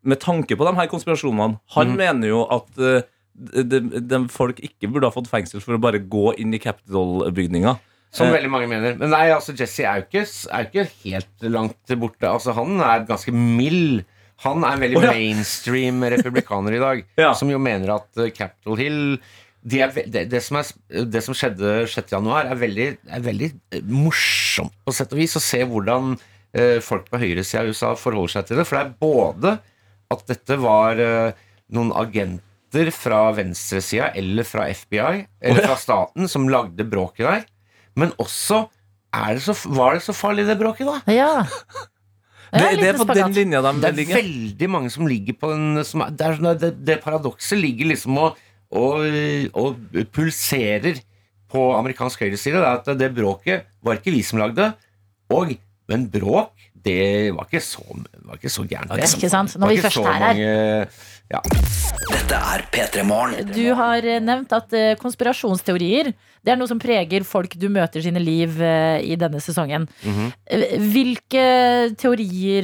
med 0.08 0.22
tanke 0.24 0.56
på 0.58 0.66
de 0.66 0.74
her 0.78 0.90
konspirasjonene. 0.90 1.60
Han 1.76 1.94
mener 2.00 2.32
jo 2.32 2.42
at 2.54 2.82
eh, 2.82 3.06
de, 3.38 3.82
de, 4.02 4.20
folk 4.34 4.58
ikke 4.66 4.90
burde 4.90 5.10
ha 5.10 5.14
fått 5.14 5.30
fengsel 5.30 5.62
for 5.62 5.78
å 5.78 5.82
bare 5.84 6.02
gå 6.02 6.32
inn 6.42 6.56
i 6.58 6.62
Capitol-bygninga. 6.64 7.76
Som 8.16 8.30
Eh. 8.32 8.38
veldig 8.38 8.50
mange 8.50 8.70
mener. 8.72 8.96
Men 8.98 9.12
nei, 9.14 9.28
altså 9.36 9.54
Jesse 9.58 9.84
er 9.86 10.00
jo 10.02 10.08
ikke, 10.08 10.24
er 10.56 10.70
ikke 10.70 10.86
helt 11.04 11.50
langt 11.54 11.94
borte. 12.00 12.30
Altså 12.32 12.56
Han 12.58 12.80
er 12.82 13.04
ganske 13.10 13.34
mild. 13.36 14.06
Han 14.46 14.64
er 14.64 14.78
en 14.78 14.82
veldig 14.86 14.98
oh, 15.02 15.06
ja. 15.06 15.12
mainstream 15.18 16.02
republikaner 16.14 16.78
i 16.78 16.82
dag, 16.82 17.04
Ja. 17.22 17.34
som 17.38 17.50
jo 17.52 17.60
mener 17.62 17.96
at 18.00 18.22
eh, 18.24 18.32
Capitol 18.34 18.78
Hill 18.80 19.00
de 19.68 19.82
er, 19.84 19.94
det, 20.08 20.28
det, 20.32 20.42
som 20.46 20.60
er, 20.60 20.70
det 21.10 21.22
som 21.26 21.36
skjedde 21.36 21.88
6. 21.90 22.12
januar, 22.14 22.48
er 22.48 22.60
veldig, 22.60 22.88
er 23.18 23.24
veldig 23.26 23.50
eh, 23.74 23.84
morsomt 23.90 24.76
på 24.86 24.94
sett 24.96 25.14
og 25.16 25.20
vis 25.20 25.36
å 25.40 25.44
se 25.44 25.64
hvordan 25.68 26.14
eh, 26.56 26.78
folk 26.84 27.10
på 27.12 27.20
høyresida 27.22 27.66
i 27.66 27.74
USA 27.74 27.94
forholder 28.00 28.38
seg 28.38 28.48
til 28.50 28.62
det. 28.62 28.68
For 28.70 28.78
det 28.78 28.86
er 28.86 28.96
både 29.02 29.58
at 30.14 30.24
dette 30.30 30.60
var 30.62 31.02
eh, 31.04 31.44
noen 31.76 31.92
agenter 31.98 32.94
fra 32.96 33.28
venstresida 33.36 34.14
eller 34.20 34.48
fra 34.48 34.70
FBI 34.72 35.26
eller 35.42 35.66
fra 35.66 35.78
staten 35.80 36.32
som 36.32 36.48
lagde 36.52 36.88
bråket 36.88 37.26
der, 37.28 37.46
men 37.98 38.14
også 38.22 38.68
er 39.18 39.38
det 39.38 39.46
så, 39.48 39.56
var 39.74 39.96
det 39.98 40.04
så 40.06 40.14
farlig, 40.16 40.46
det 40.48 40.60
bråket, 40.60 40.88
da? 40.88 41.14
Ja. 41.16 41.32
Det, 42.48 42.78
det 42.80 42.86
er 42.94 42.96
på 42.96 43.04
den 43.12 43.34
linja 43.36 43.60
de 43.60 43.74
Det 43.84 43.90
er 43.90 44.22
veldig 44.22 44.68
mange 44.72 44.88
som 44.94 45.04
ligger 45.04 45.36
på 45.36 45.50
den 45.52 45.82
som 45.84 46.06
det, 46.08 46.30
sånn 46.38 46.48
det, 46.62 46.70
det 46.88 46.96
paradokset 47.04 47.60
ligger 47.60 47.90
liksom 47.92 48.16
og, 48.22 48.38
og, 48.72 49.06
og 49.56 50.02
pulserer 50.14 51.02
på 51.52 51.64
amerikansk 51.78 52.26
høyreside. 52.26 52.60
Er 52.60 52.82
at 52.82 52.90
det 53.00 53.14
bråket 53.16 53.68
var 53.84 54.00
ikke 54.00 54.16
vi 54.16 54.24
som 54.26 54.42
lagde. 54.42 54.72
Og, 55.34 55.54
men 55.88 56.08
bråk, 56.12 56.52
det 56.88 57.34
var 57.36 57.48
ikke 57.48 57.64
så, 57.64 57.84
var 58.24 58.40
ikke 58.40 58.52
så 58.52 58.66
gærent. 58.68 58.92
det. 58.96 59.08
Ikke 59.16 59.32
sant? 59.32 59.56
Når 59.60 59.74
vi 59.76 59.84
først 59.84 60.04
er 60.04 60.20
her. 60.24 60.90
Ja. 61.28 61.42
Dette 62.08 62.38
er 62.40 62.62
P3 62.72 63.04
Morgen. 63.04 63.50
Du 63.52 63.66
har 63.76 64.06
eh, 64.08 64.22
nevnt 64.24 64.54
at 64.56 64.72
eh, 64.76 64.94
konspirasjonsteorier 65.00 66.14
Det 66.16 66.54
er 66.54 66.56
noe 66.56 66.70
som 66.70 66.80
preger 66.80 67.26
folk 67.28 67.58
du 67.60 67.66
møter 67.74 68.04
sine 68.06 68.22
liv 68.24 68.56
eh, 68.64 69.04
i 69.04 69.18
denne 69.20 69.42
sesongen. 69.44 69.90
Mm 70.06 70.14
-hmm. 70.16 70.30
Hvilke 70.94 71.46
teorier 72.00 72.64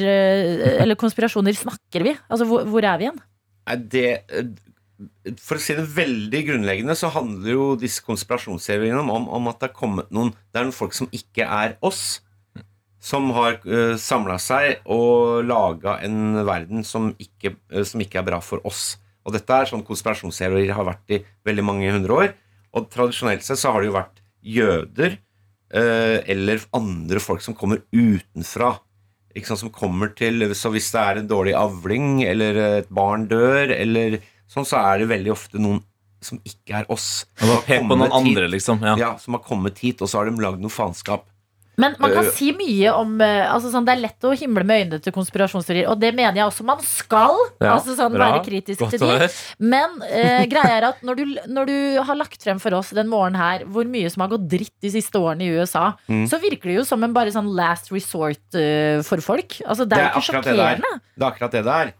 eller 0.79 0.95
konspirasjoner 0.95 1.51
snakker 1.53 2.03
vi? 2.07 2.15
Altså, 2.29 2.45
hvor, 2.45 2.63
hvor 2.63 2.83
er 2.83 2.97
vi 2.97 3.03
igjen? 3.03 3.19
Det 3.91 4.23
For 5.41 5.57
å 5.57 5.61
si 5.63 5.75
det 5.77 5.85
veldig 5.95 6.41
grunnleggende, 6.49 6.95
så 6.97 7.11
handler 7.13 7.53
jo 7.53 7.65
disse 7.79 8.03
konspirasjonsteoriene 8.05 9.01
om, 9.01 9.27
om, 9.27 9.49
at 9.51 9.61
det 9.61 9.69
er 9.69 9.77
kommet 9.77 10.11
noen 10.13 10.33
Det 10.33 10.61
er 10.61 10.67
noen 10.67 10.75
folk 10.75 10.95
som 10.97 11.09
ikke 11.15 11.47
er 11.47 11.77
oss, 11.85 12.21
som 13.03 13.27
har 13.35 13.57
uh, 13.67 13.95
samla 13.99 14.37
seg 14.39 14.85
og 14.91 15.43
laga 15.47 15.97
en 16.05 16.39
verden 16.47 16.85
som 16.87 17.11
ikke, 17.19 17.55
uh, 17.73 17.83
som 17.87 18.03
ikke 18.03 18.21
er 18.21 18.29
bra 18.29 18.39
for 18.43 18.63
oss. 18.67 18.93
Og 19.27 19.35
dette 19.35 19.55
er 19.55 19.67
sånn 19.69 19.83
konspirasjonsteorier 19.87 20.75
har 20.75 20.87
vært 20.87 21.15
i 21.15 21.21
veldig 21.47 21.67
mange 21.67 21.91
hundre 21.91 22.19
år. 22.19 22.33
Og 22.73 22.87
tradisjonelt 22.91 23.43
sett 23.45 23.59
så 23.59 23.73
har 23.73 23.83
det 23.83 23.91
jo 23.91 23.97
vært 23.97 24.23
jøder 24.43 25.17
uh, 25.75 26.17
eller 26.31 26.63
andre 26.75 27.23
folk 27.23 27.43
som 27.43 27.55
kommer 27.57 27.83
utenfra 27.91 28.77
som 29.41 29.71
kommer 29.73 30.13
til 30.13 30.53
Så 30.55 30.69
hvis 30.69 30.91
det 30.91 30.99
er 31.01 31.17
en 31.17 31.27
dårlig 31.27 31.53
avling, 31.57 32.23
eller 32.23 32.79
et 32.83 32.89
barn 32.89 33.27
dør, 33.27 33.71
eller 33.71 34.19
sånn, 34.53 34.65
så 34.69 34.77
er 34.93 35.03
det 35.03 35.09
veldig 35.11 35.31
ofte 35.33 35.59
noen 35.61 35.81
som 36.23 36.39
ikke 36.47 36.79
er 36.83 36.85
oss. 36.93 37.25
Pek 37.67 37.83
på 37.83 37.97
noen 37.97 38.07
hit. 38.07 38.17
andre, 38.21 38.47
liksom. 38.47 38.79
Ja. 38.81 38.95
Ja, 38.95 39.11
som 39.19 39.33
har 39.35 39.43
kommet 39.43 39.79
hit, 39.83 40.01
og 40.01 40.07
så 40.07 40.21
har 40.21 40.29
de 40.31 40.37
lagd 40.39 40.61
noe 40.63 40.71
faenskap. 40.71 41.25
Men 41.75 41.95
man 41.97 42.11
kan 42.13 42.23
Øh. 42.27 42.31
si 42.37 42.51
mye 42.53 42.91
om 42.93 43.15
eh, 43.19 43.49
altså 43.49 43.71
sånn, 43.73 43.83
Det 43.83 43.95
er 43.95 44.01
lett 44.03 44.21
å 44.29 44.29
himle 44.37 44.61
med 44.63 44.77
øynene 44.91 45.01
til 45.01 45.11
konspirasjonsteorier, 45.11 45.87
og 45.89 45.97
det 45.99 46.11
mener 46.13 46.35
jeg 46.37 46.45
også 46.45 46.63
man 46.63 46.77
skal. 46.85 47.33
Ja, 47.59 47.71
altså 47.73 47.95
sånn, 47.97 48.13
bra. 48.13 48.27
Være 48.29 48.43
kritisk 48.45 48.77
til 48.91 48.99
de. 49.01 49.27
Men 49.57 49.97
eh, 50.05 50.45
greia 50.53 50.77
er 50.77 50.85
at 50.91 51.01
når 51.01 51.15
du, 51.17 51.23
når 51.49 51.65
du 51.71 52.01
har 52.05 52.15
lagt 52.15 52.43
frem 52.45 52.61
for 52.61 52.77
oss 52.77 52.91
den 52.93 53.09
morgenen 53.09 53.41
her 53.41 53.65
hvor 53.65 53.89
mye 53.89 54.07
som 54.13 54.21
har 54.21 54.29
gått 54.35 54.45
dritt 54.53 54.75
de 54.85 54.91
siste 54.93 55.17
årene 55.17 55.41
i 55.49 55.57
USA, 55.57 55.95
Mm. 56.07 56.27
så 56.29 56.37
virker 56.39 56.69
det 56.69 56.75
jo 56.77 56.85
som 56.85 57.03
en 57.03 57.11
bare 57.11 57.33
sånn 57.33 57.49
last 57.57 57.89
resort 57.91 58.53
uh, 58.53 59.01
for 59.01 59.17
folk. 59.19 59.57
Altså, 59.65 59.89
det 59.89 59.97
er 59.97 60.11
jo 60.13 60.21
ikke 60.21 60.29
sjokkerende. 60.29 60.77
det. 60.93 61.01
Det 61.17 61.25
er 61.25 61.31
akkurat 61.31 61.51
det 61.57 61.63
det 61.65 61.73
er. 61.81 61.93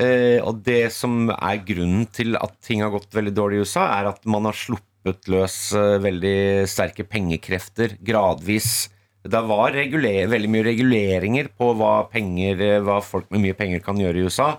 Eh, 0.00 0.38
og 0.40 0.62
det 0.64 0.92
som 0.94 1.28
er 1.34 1.60
grunnen 1.66 2.06
til 2.14 2.38
at 2.40 2.54
ting 2.64 2.80
har 2.84 2.92
gått 2.94 3.12
veldig 3.16 3.34
dårlig 3.36 3.58
i 3.58 3.66
USA, 3.66 3.84
er 3.98 4.08
at 4.14 4.24
man 4.30 4.48
har 4.48 4.56
sluppet 4.56 5.28
løs 5.28 5.58
eh, 5.76 5.98
veldig 6.00 6.38
sterke 6.70 7.04
pengekrefter 7.04 7.98
gradvis. 8.00 8.88
Det 9.20 9.40
var 9.44 9.76
veldig 9.76 10.48
mye 10.48 10.64
reguleringer 10.70 11.50
på 11.52 11.74
hva, 11.76 12.06
penger, 12.12 12.62
eh, 12.64 12.80
hva 12.84 13.00
folk 13.04 13.28
med 13.34 13.44
mye 13.44 13.58
penger 13.58 13.82
kan 13.84 14.00
gjøre 14.00 14.22
i 14.22 14.24
USA 14.24 14.54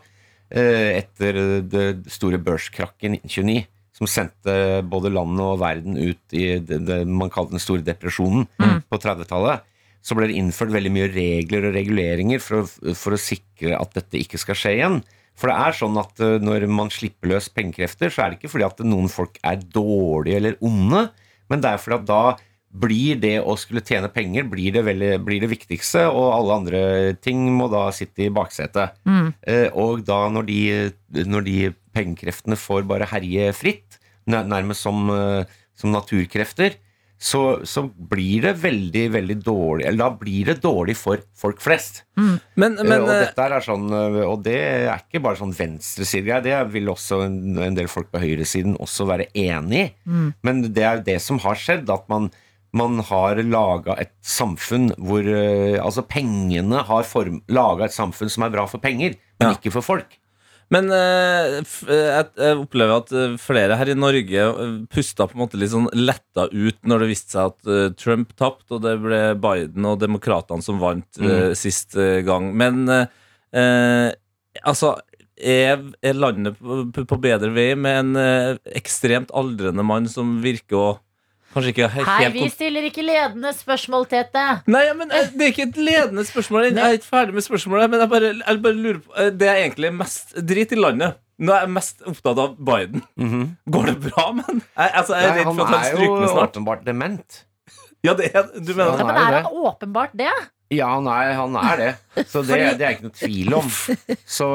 eh, 0.54 1.00
etter 1.00 1.39
det 1.66 1.86
store 2.14 2.38
børskrakken 2.38 3.18
i 3.18 3.22
1929, 3.24 3.64
som 3.98 4.10
sendte 4.10 4.56
både 4.86 5.10
landet 5.14 5.46
og 5.48 5.62
verden 5.64 5.98
ut 5.98 6.38
i 6.38 6.60
det, 6.62 6.84
det 6.86 7.00
man 7.10 7.34
kalte 7.34 7.56
den 7.56 7.64
store 7.64 7.86
depresjonen 7.86 8.46
på 8.89 9.02
30-tallet. 9.02 9.66
Så 10.06 10.18
ble 10.18 10.30
det 10.30 10.38
innført 10.38 10.74
veldig 10.74 10.94
mye 10.94 11.10
regler 11.14 11.68
og 11.70 11.76
reguleringer 11.78 12.42
for 12.42 12.62
å, 12.62 12.94
for 12.98 13.18
å 13.18 13.22
sikre 13.22 13.74
at 13.78 13.98
dette 13.98 14.22
ikke 14.22 14.39
skal 14.42 14.58
skje 14.58 14.78
igjen. 14.78 15.02
For 15.42 15.50
det 15.50 15.58
er 15.58 15.76
sånn 15.78 15.98
at 16.02 16.22
eh, 16.22 16.38
når 16.44 16.68
man 16.70 16.94
slipper 16.94 17.34
løs 17.34 17.50
pengekrefter, 17.54 18.14
så 18.14 18.24
er 18.24 18.32
det 18.32 18.39
ikke 18.39 18.54
fordi 18.54 18.70
at 18.70 18.86
noen 18.86 19.10
folk 19.12 19.42
er 19.42 19.60
dårlige 19.74 20.38
eller 20.38 20.58
onde, 20.64 21.08
men 21.52 21.64
det 21.64 21.74
er 21.74 21.82
fordi 21.82 21.98
at 21.98 22.10
da 22.12 22.24
blir 22.72 23.18
det 23.20 23.36
å 23.44 23.58
skulle 23.60 23.84
tjene 23.84 24.08
penger 24.14 24.46
blir 24.48 24.72
det, 24.78 24.86
veldig, 24.88 25.10
blir 25.26 25.42
det 25.44 25.50
viktigste, 25.52 26.06
og 26.08 26.30
alle 26.38 26.60
andre 26.62 26.84
ting 27.20 27.44
må 27.52 27.68
da 27.72 27.89
sitte 27.96 28.28
i 28.28 28.32
baksetet. 28.32 28.96
Mm. 29.04 29.34
Eh, 29.44 29.68
og 29.76 30.06
da 30.08 30.22
når 30.32 30.48
de, 30.48 30.62
når 31.28 31.48
de 31.48 31.58
pengekreftene 31.92 32.56
får 32.56 32.88
bare 32.88 33.10
herje 33.12 33.50
fritt, 33.58 34.00
nærmest 34.30 34.86
som, 34.86 35.04
eh, 35.12 35.44
som 35.76 35.92
naturkrefter, 35.92 36.78
så, 37.22 37.41
så 37.69 37.84
blir 37.86 38.41
det 38.47 38.55
veldig, 38.63 39.03
veldig 39.13 39.36
dårlig 39.45 39.86
Eller 39.86 39.99
da 40.01 40.09
blir 40.17 40.47
det 40.49 40.55
dårlig 40.63 40.95
for 40.97 41.22
folk 41.38 41.59
flest. 41.61 42.01
Men, 42.17 42.80
Eh, 42.80 42.82
men 42.88 42.95
og 43.03 43.11
eh, 43.13 43.19
dette 43.28 43.45
er 43.45 43.65
sånn 43.65 43.86
eh, 43.93 44.17
Og 44.26 44.39
det 44.47 44.55
er 44.57 45.03
ikke 45.03 45.22
bare 45.22 45.38
sånn 45.38 45.53
venstresidegreier. 45.53 46.41
Det 46.65 46.74
vil 46.74 46.89
også 46.89 47.19
en, 47.28 47.36
en 47.61 47.78
del 47.78 47.89
folk 47.91 48.09
på 48.13 48.22
høyresiden 48.24 48.74
også 48.82 49.05
være 49.09 49.28
enig 49.38 49.84
i. 49.84 49.91
Men 50.41 50.63
det 50.74 50.82
er 50.88 50.97
jo 50.97 51.05
det 51.11 51.19
som 51.22 51.38
har 51.45 51.59
skjedd, 51.61 51.89
at 51.93 52.09
man, 52.09 52.32
man 52.74 52.97
har 53.11 53.38
laga 53.45 53.99
et 54.01 54.15
samfunn 54.26 54.89
hvor 54.97 55.28
Altså 55.86 56.01
pengene 56.09 56.82
har 56.89 57.05
laga 57.53 57.86
et 57.86 57.95
samfunn 57.95 58.34
som 58.34 58.47
er 58.47 58.55
bra 58.57 58.65
for 58.72 58.82
penger, 58.82 59.13
men 59.38 59.51
Ja. 59.51 59.53
ikke 59.59 59.74
for 59.78 59.86
folk. 59.86 60.17
Men 60.72 60.88
eh, 60.95 61.57
eh, 61.59 62.09
jeg, 62.15 62.55
opplever 62.55 63.01
at 63.01 63.11
eh, 63.11 63.36
flere 63.41 63.76
her 63.80 63.91
i 63.91 63.97
Norge 63.97 64.45
pusta 64.91 65.28
på 65.28 65.36
en 65.36 65.43
måte 65.43 65.59
litt 65.59 65.74
sånn 65.74 65.89
letta 65.97 66.47
ut 66.47 66.80
når 66.88 67.03
det 67.03 67.09
viste 67.11 67.36
seg 67.36 67.51
at 67.51 67.97
Trump 67.99 68.32
tapte, 68.39 68.78
og 68.78 68.86
det 68.86 68.95
ble 69.03 69.22
Biden 69.41 69.88
og 69.89 69.99
demokratene 70.01 70.63
som 70.63 70.80
vant 70.82 71.19
mm. 71.19 71.51
sist 71.59 71.97
gang. 72.28 72.53
Men 72.55 72.86
eh, 72.88 74.09
altså 74.63 74.95
er, 75.36 75.84
er 76.05 76.15
landet 76.15 76.59
på, 76.61 77.05
på 77.09 77.19
bedre 77.19 77.51
vei 77.55 77.72
med 77.76 78.15
en 78.15 78.57
ekstremt 78.78 79.34
aldrende 79.36 79.84
mann 79.84 80.07
som 80.11 80.38
virker 80.43 80.80
å 80.80 80.91
kanskje 81.54 81.74
ikke 81.74 81.89
helt 81.93 82.08
Hei, 82.10 82.30
vi 82.34 82.45
stiller 82.52 82.88
ikke 82.88 83.04
ledende 83.06 83.52
spørsmål, 83.56 84.08
Tete. 84.12 84.45
Nei, 84.72 84.84
men 84.97 85.12
eh, 85.12 85.28
Det 85.34 85.47
er 85.47 85.54
ikke 85.54 85.68
et 85.70 85.82
ledende 85.82 86.26
spørsmål. 86.28 86.70
Jeg 86.70 86.78
er 86.80 86.97
ikke 86.99 87.10
ferdig 87.10 87.36
med 87.38 87.45
spørsmålet. 87.45 87.91
Men 87.91 88.04
jeg 88.06 88.12
bare, 88.14 88.32
jeg 88.39 88.64
bare 88.66 88.80
lurer 88.80 89.02
på 89.04 89.18
eh, 89.18 89.30
Det 89.41 89.49
er 89.52 89.62
egentlig 89.66 89.93
mest 89.99 90.36
drit 90.54 90.72
i 90.72 90.80
landet. 90.80 91.20
Nå 91.41 91.54
er 91.56 91.64
jeg 91.66 91.74
mest 91.74 92.04
opptatt 92.06 92.38
av 92.43 92.58
Biden. 92.62 93.02
Går 93.74 93.88
det 93.89 93.95
bra, 94.10 94.28
men? 94.38 94.62
han? 94.78 94.91
altså, 95.02 95.16
jeg 95.18 95.30
er 95.32 95.39
redd 95.39 95.47
han 95.49 95.58
for 95.58 95.66
at 95.66 95.72
han 95.74 95.86
er 95.88 95.95
jo 95.95 96.12
Han 96.14 96.26
er 96.28 96.36
jo 96.36 96.43
åpenbart 96.45 96.84
dement. 96.86 97.39
Ja, 98.06 98.14
det 98.18 98.32
er, 98.34 98.49
du 98.58 98.74
mener 98.74 98.97
Ja, 98.97 99.06
men 99.06 99.16
er 99.18 99.32
det. 99.36 99.43
han 99.45 99.64
åpenbart 99.70 100.14
det? 100.18 100.34
Ja, 100.72 100.88
han 100.95 101.07
er, 101.11 101.34
han 101.36 101.55
er 101.59 101.80
det. 101.82 102.26
Så 102.32 102.41
det, 102.47 102.57
det 102.80 102.86
er 102.88 102.93
ikke 102.95 103.09
noe 103.09 103.15
tvil 103.17 103.55
om. 103.57 103.69
Så, 104.24 104.45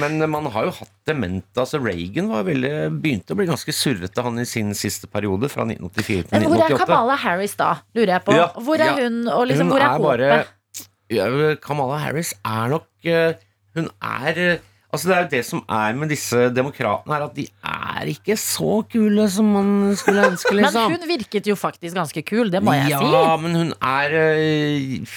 men 0.00 0.22
man 0.32 0.46
har 0.54 0.68
jo 0.70 0.74
hatt 0.78 0.92
demente. 1.08 1.52
Altså 1.60 1.80
Reagan 1.84 2.30
var 2.32 2.46
veldig, 2.48 2.70
begynte 3.04 3.34
å 3.34 3.38
bli 3.38 3.44
ganske 3.50 3.74
surrete, 3.76 4.24
han 4.24 4.40
i 4.40 4.46
sin 4.48 4.72
siste 4.78 5.10
periode, 5.12 5.50
fra 5.52 5.66
1984 5.68 6.30
til 6.30 6.32
Men 6.32 6.46
hvor 6.48 6.64
er 6.64 6.78
Kamala 6.80 7.18
Harris 7.20 7.56
da, 7.60 7.74
lurer 7.96 8.14
jeg 8.16 8.24
på? 8.24 8.36
Ja. 8.38 8.46
Hvor 8.56 8.80
er 8.80 8.86
Ja. 8.88 8.94
hun, 9.04 9.20
og 9.28 9.44
liksom, 9.52 9.68
Hun 9.68 9.74
hvor 9.76 9.84
er 9.84 9.90
er 9.90 10.06
bare 10.08 10.30
håpet? 10.32 10.88
ja, 11.12 11.28
Kamala 11.68 12.00
Harris 12.02 12.32
er 12.40 12.72
nok 12.72 12.88
eh, 13.04 13.36
Hun 13.76 13.86
er 14.02 14.40
eh, 14.48 14.64
Altså 14.96 15.08
Det 15.10 15.14
er 15.16 15.22
jo 15.26 15.30
det 15.36 15.40
som 15.44 15.60
er 15.76 15.96
med 15.98 16.08
disse 16.14 16.44
demokratene, 16.56 17.16
er 17.18 17.24
at 17.26 17.34
de 17.36 17.44
er 17.68 18.08
ikke 18.14 18.36
så 18.40 18.78
kule 18.88 19.26
som 19.28 19.48
man 19.52 19.72
skulle 19.98 20.24
ønske, 20.30 20.54
Men 20.56 20.64
liksom. 20.70 20.94
hun 20.94 21.08
virket 21.10 21.50
jo 21.50 21.56
faktisk 21.58 21.98
ganske 21.98 22.22
kul, 22.24 22.48
det 22.54 22.62
må 22.64 22.72
jeg 22.78 22.94
ja, 22.94 23.00
si. 23.02 23.42
men 23.42 23.58
hun 23.60 23.74
er 23.82 24.14
øh, 24.22 25.10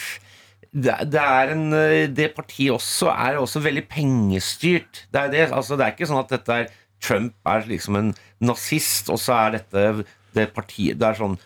det, 0.74 0.96
det 1.10 1.22
er 1.22 1.52
en 1.56 1.74
øh, 1.74 2.08
Det 2.14 2.28
partiet 2.36 2.72
også 2.76 3.10
er 3.10 3.38
også 3.42 3.62
veldig 3.64 3.88
pengestyrt. 3.90 5.06
Det 5.12 5.22
er 5.22 5.32
det. 5.34 5.46
Altså, 5.52 5.76
det 5.80 5.86
er 5.88 5.96
ikke 5.96 6.08
sånn 6.10 6.22
at 6.24 6.30
dette 6.36 6.58
er 6.64 6.70
Trump 7.02 7.34
er 7.48 7.64
liksom 7.70 7.96
en 7.96 8.10
nazist, 8.44 9.10
og 9.10 9.18
så 9.24 9.34
er 9.48 9.58
dette 9.60 10.06
det 10.36 10.50
partiet 10.54 11.00
Det 11.00 11.08
er 11.08 11.18
sånn 11.22 11.38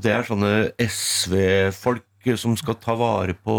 det 0.00 0.12
er 0.12 0.22
sånne 0.28 0.50
SV-folk 0.78 2.28
som 2.38 2.52
skal 2.58 2.76
ta 2.78 2.94
vare 3.00 3.34
på 3.34 3.56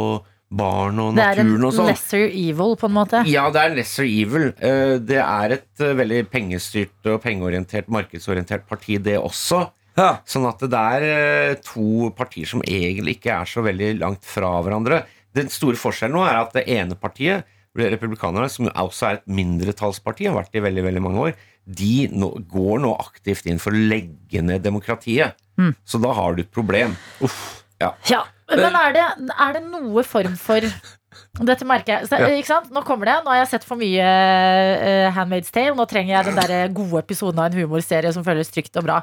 barn 0.52 1.00
og 1.02 1.16
Det 1.18 1.24
er 1.24 1.40
en 1.42 1.48
naturen 1.50 1.66
og 1.68 1.74
sånn. 1.76 1.90
lesser 1.90 2.24
evil, 2.28 2.76
på 2.80 2.88
en 2.90 2.96
måte. 2.96 3.22
Ja, 3.28 3.46
det 3.52 3.62
er 3.62 3.76
lesser 3.76 4.04
evil. 4.08 4.50
Eh, 4.60 4.98
Det 5.00 5.18
er 5.20 5.56
et 5.58 5.80
eh, 5.84 5.94
veldig 5.98 6.22
pengestyrt 6.32 7.08
og 7.12 7.22
pengeorientert, 7.24 7.88
markedsorientert 7.92 8.68
parti, 8.68 8.98
det 9.00 9.18
også. 9.20 9.66
Ja. 10.00 10.12
Sånn 10.28 10.48
at 10.48 10.62
det 10.64 10.82
er 10.96 11.06
eh, 11.08 11.56
to 11.66 12.12
partier 12.18 12.48
som 12.48 12.64
egentlig 12.64 13.18
ikke 13.20 13.34
er 13.42 13.50
så 13.50 13.64
veldig 13.66 13.94
langt 14.00 14.28
fra 14.28 14.54
hverandre. 14.64 15.04
Den 15.36 15.52
store 15.52 15.80
forskjellen 15.80 16.16
nå 16.18 16.24
er 16.28 16.42
at 16.42 16.56
det 16.56 16.68
ene 16.72 16.98
partiet, 17.00 17.48
republikanerne, 17.76 18.50
som 18.52 18.68
også 18.68 19.08
er 19.08 19.20
et 19.20 19.30
mindretallsparti, 19.32 20.28
har 20.28 20.36
vært 20.36 20.52
det 20.52 20.60
i 20.60 20.66
veldig, 20.66 20.84
veldig 20.90 21.04
mange 21.06 21.22
år, 21.30 21.36
de 21.64 22.08
nå, 22.12 22.32
går 22.52 22.82
nå 22.84 22.92
aktivt 23.00 23.48
inn 23.48 23.62
for 23.62 23.72
å 23.72 23.84
legge 23.92 24.42
ned 24.44 24.64
demokratiet. 24.66 25.38
Så 25.88 26.02
da 26.04 26.12
har 26.18 26.36
du 26.36 26.42
et 26.44 26.52
problem. 26.52 26.98
Ja, 27.80 27.94
Men 28.50 28.76
er 28.76 28.92
det, 28.98 29.06
er 29.32 29.54
det 29.56 29.62
noe 29.70 30.04
form 30.04 30.36
for 30.40 30.66
dette 31.52 31.68
merker 31.68 32.02
jeg. 32.02 32.44
Så? 32.48 32.60
Nå 32.74 32.84
kommer 32.88 33.08
det. 33.08 33.18
Nå 33.24 33.32
har 33.32 33.42
jeg 33.44 33.52
sett 33.54 33.68
for 33.68 33.80
mye 33.80 34.04
uh, 34.04 35.08
Handmaid's 35.16 35.54
Tale. 35.54 35.76
Nå 35.78 35.86
trenger 35.88 36.18
jeg 36.18 36.28
den 36.28 36.42
der 36.42 36.74
gode 36.76 37.00
episoden 37.06 37.40
av 37.40 37.52
en 37.52 37.62
humorserie 37.62 38.12
som 38.12 38.26
føles 38.28 38.52
trygt 38.52 38.76
og 38.82 38.90
bra. 38.90 39.00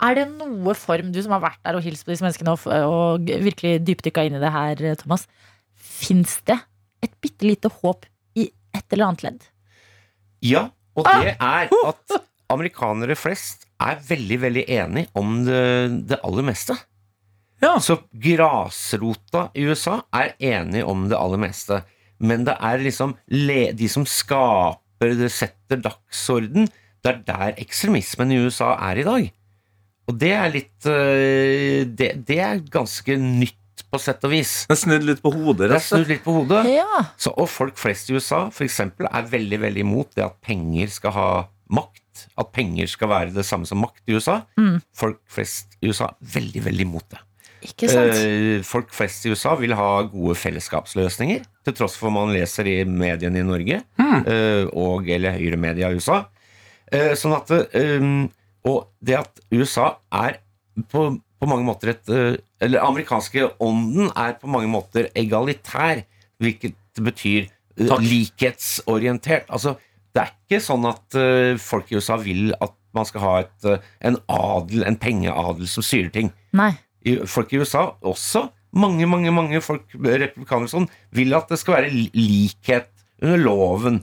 Er 0.00 0.16
det 0.16 0.26
noe 0.32 0.74
form, 0.78 1.10
du 1.12 1.20
som 1.20 1.34
har 1.36 1.42
vært 1.44 1.60
der 1.66 1.76
og 1.76 1.84
hilst 1.84 2.06
på 2.06 2.14
disse 2.14 2.24
menneskene 2.24 2.54
og, 2.54 2.66
og 2.88 3.30
virkelig 3.44 3.82
dypdykka 3.84 4.24
inn 4.26 4.38
i 4.38 4.42
det 4.42 4.52
her, 4.54 4.82
Thomas, 5.00 5.26
fins 5.76 6.38
det 6.48 6.56
et 7.04 7.12
bitte 7.20 7.46
lite 7.48 7.70
håp 7.80 8.06
i 8.40 8.48
et 8.76 8.96
eller 8.96 9.10
annet 9.10 9.24
ledd? 9.26 9.48
Ja, 10.44 10.68
og 10.96 11.04
det 11.04 11.34
er 11.36 11.68
at 11.68 12.20
amerikanere 12.50 13.16
flest 13.18 13.66
er 13.80 14.00
veldig, 14.08 14.38
veldig 14.44 14.64
enig 14.80 15.04
om 15.16 15.42
det, 15.46 15.60
det 16.10 16.20
aller 16.26 16.48
meste. 16.48 16.76
Ja. 17.60 17.76
Så 17.80 17.98
grasrota 18.12 19.50
i 19.52 19.66
USA 19.68 20.00
er 20.16 20.32
enig 20.40 20.84
om 20.88 21.08
det 21.10 21.18
aller 21.18 21.40
meste. 21.40 21.82
Men 22.20 22.44
det 22.48 22.56
er 22.56 22.80
liksom 22.80 23.14
le, 23.32 23.72
de 23.76 23.88
som 23.88 24.06
skaper 24.08 25.14
det, 25.20 25.30
setter 25.32 25.80
dagsorden. 25.84 26.68
Det 27.00 27.12
er 27.12 27.20
der 27.28 27.60
ekstremismen 27.60 28.32
i 28.32 28.40
USA 28.44 28.74
er 28.90 29.00
i 29.00 29.06
dag. 29.06 29.28
Og 30.10 30.18
det 30.18 30.32
er 30.34 30.50
litt 30.52 30.90
øh, 30.90 31.86
Det, 31.86 32.12
det 32.26 32.38
er 32.42 32.62
ganske 32.72 33.16
nytt, 33.20 33.56
på 33.90 33.98
sett 33.98 34.22
og 34.26 34.30
vis. 34.34 34.50
Det 34.68 34.74
er 34.76 34.78
snudd 34.82 35.06
litt 35.08 35.22
på 35.24 35.30
hodet. 35.32 35.64
Det 35.64 35.70
er 35.70 35.72
rett 35.72 35.80
og 35.80 35.86
slett. 35.86 35.96
snudd 35.96 36.10
litt 36.12 36.20
på 36.26 36.34
hodet. 36.36 36.60
Ja. 36.68 37.00
Så, 37.18 37.32
og 37.32 37.48
folk 37.50 37.78
flest 37.80 38.10
i 38.10 38.18
USA 38.18 38.42
for 38.54 38.66
eksempel, 38.66 39.08
er 39.08 39.30
veldig 39.30 39.58
veldig 39.64 39.82
imot 39.86 40.12
det 40.18 40.26
at 40.26 40.36
penger 40.46 40.92
skal 40.92 41.14
ha 41.16 41.30
makt. 41.74 42.26
At 42.38 42.52
penger 42.54 42.90
skal 42.90 43.10
være 43.10 43.34
det 43.34 43.46
samme 43.48 43.66
som 43.66 43.80
makt 43.82 44.04
i 44.10 44.18
USA. 44.18 44.42
Mm. 44.60 44.78
Folk 44.94 45.22
flest 45.32 45.74
i 45.80 45.90
USA 45.90 46.10
er 46.12 46.32
veldig 46.36 46.64
veldig 46.68 46.86
imot 46.86 47.08
det. 47.14 47.22
Ikke 47.66 47.90
sant? 47.92 48.14
Eh, 48.16 48.60
folk 48.64 48.92
flest 48.96 49.26
i 49.26 49.32
USA 49.34 49.56
vil 49.60 49.74
ha 49.76 49.88
gode 50.08 50.36
fellesskapsløsninger, 50.38 51.42
til 51.66 51.76
tross 51.76 51.96
for 52.00 52.14
man 52.14 52.32
leser 52.32 52.68
i 52.70 52.76
mediene 52.88 53.42
i 53.42 53.46
Norge 53.46 53.80
eh, 53.80 54.64
og 54.70 55.10
eller 55.12 55.36
høyremedia 55.36 55.90
i 55.90 55.98
USA. 55.98 56.22
Eh, 56.90 57.12
sånn 57.18 57.36
at 57.36 57.52
eh, 57.52 58.06
Og 58.68 58.90
det 59.00 59.16
at 59.20 59.40
USA 59.52 59.94
er 60.12 60.40
på, 60.90 61.06
på 61.40 61.48
mange 61.48 61.66
måter 61.66 61.94
et 61.94 62.12
eh, 62.12 62.36
Eller 62.62 62.84
amerikanske 62.84 63.48
ånden 63.62 64.10
er 64.12 64.36
på 64.40 64.50
mange 64.50 64.68
måter 64.70 65.08
egalitær, 65.16 66.04
hvilket 66.40 66.76
betyr 67.00 67.46
eh, 67.46 67.86
Takk. 67.86 68.04
likhetsorientert. 68.04 69.48
Altså, 69.48 69.76
det 70.14 70.24
er 70.24 70.34
ikke 70.34 70.62
sånn 70.64 70.86
at 70.90 71.18
eh, 71.18 71.56
folk 71.60 71.90
i 71.90 71.98
USA 72.00 72.18
vil 72.20 72.52
at 72.60 72.76
man 72.96 73.06
skal 73.06 73.22
ha 73.22 73.34
et, 73.44 73.66
en 74.02 74.16
adel, 74.34 74.82
en 74.82 74.98
pengeadel 74.98 75.68
som 75.70 75.84
styrer 75.86 76.08
ting 76.10 76.32
Nei. 76.58 76.72
folk 77.30 77.52
i 77.54 77.60
USA 77.62 77.84
også, 78.02 78.48
mange, 78.74 79.06
mange 79.06 79.30
mange 79.30 79.60
folk, 79.62 79.94
republikanere 79.94 80.72
sånn, 80.72 80.88
vil 81.14 81.36
at 81.38 81.52
det 81.52 81.60
skal 81.60 81.76
være 81.76 81.92
likhet 81.94 82.90
under 83.22 83.38
loven. 83.38 84.00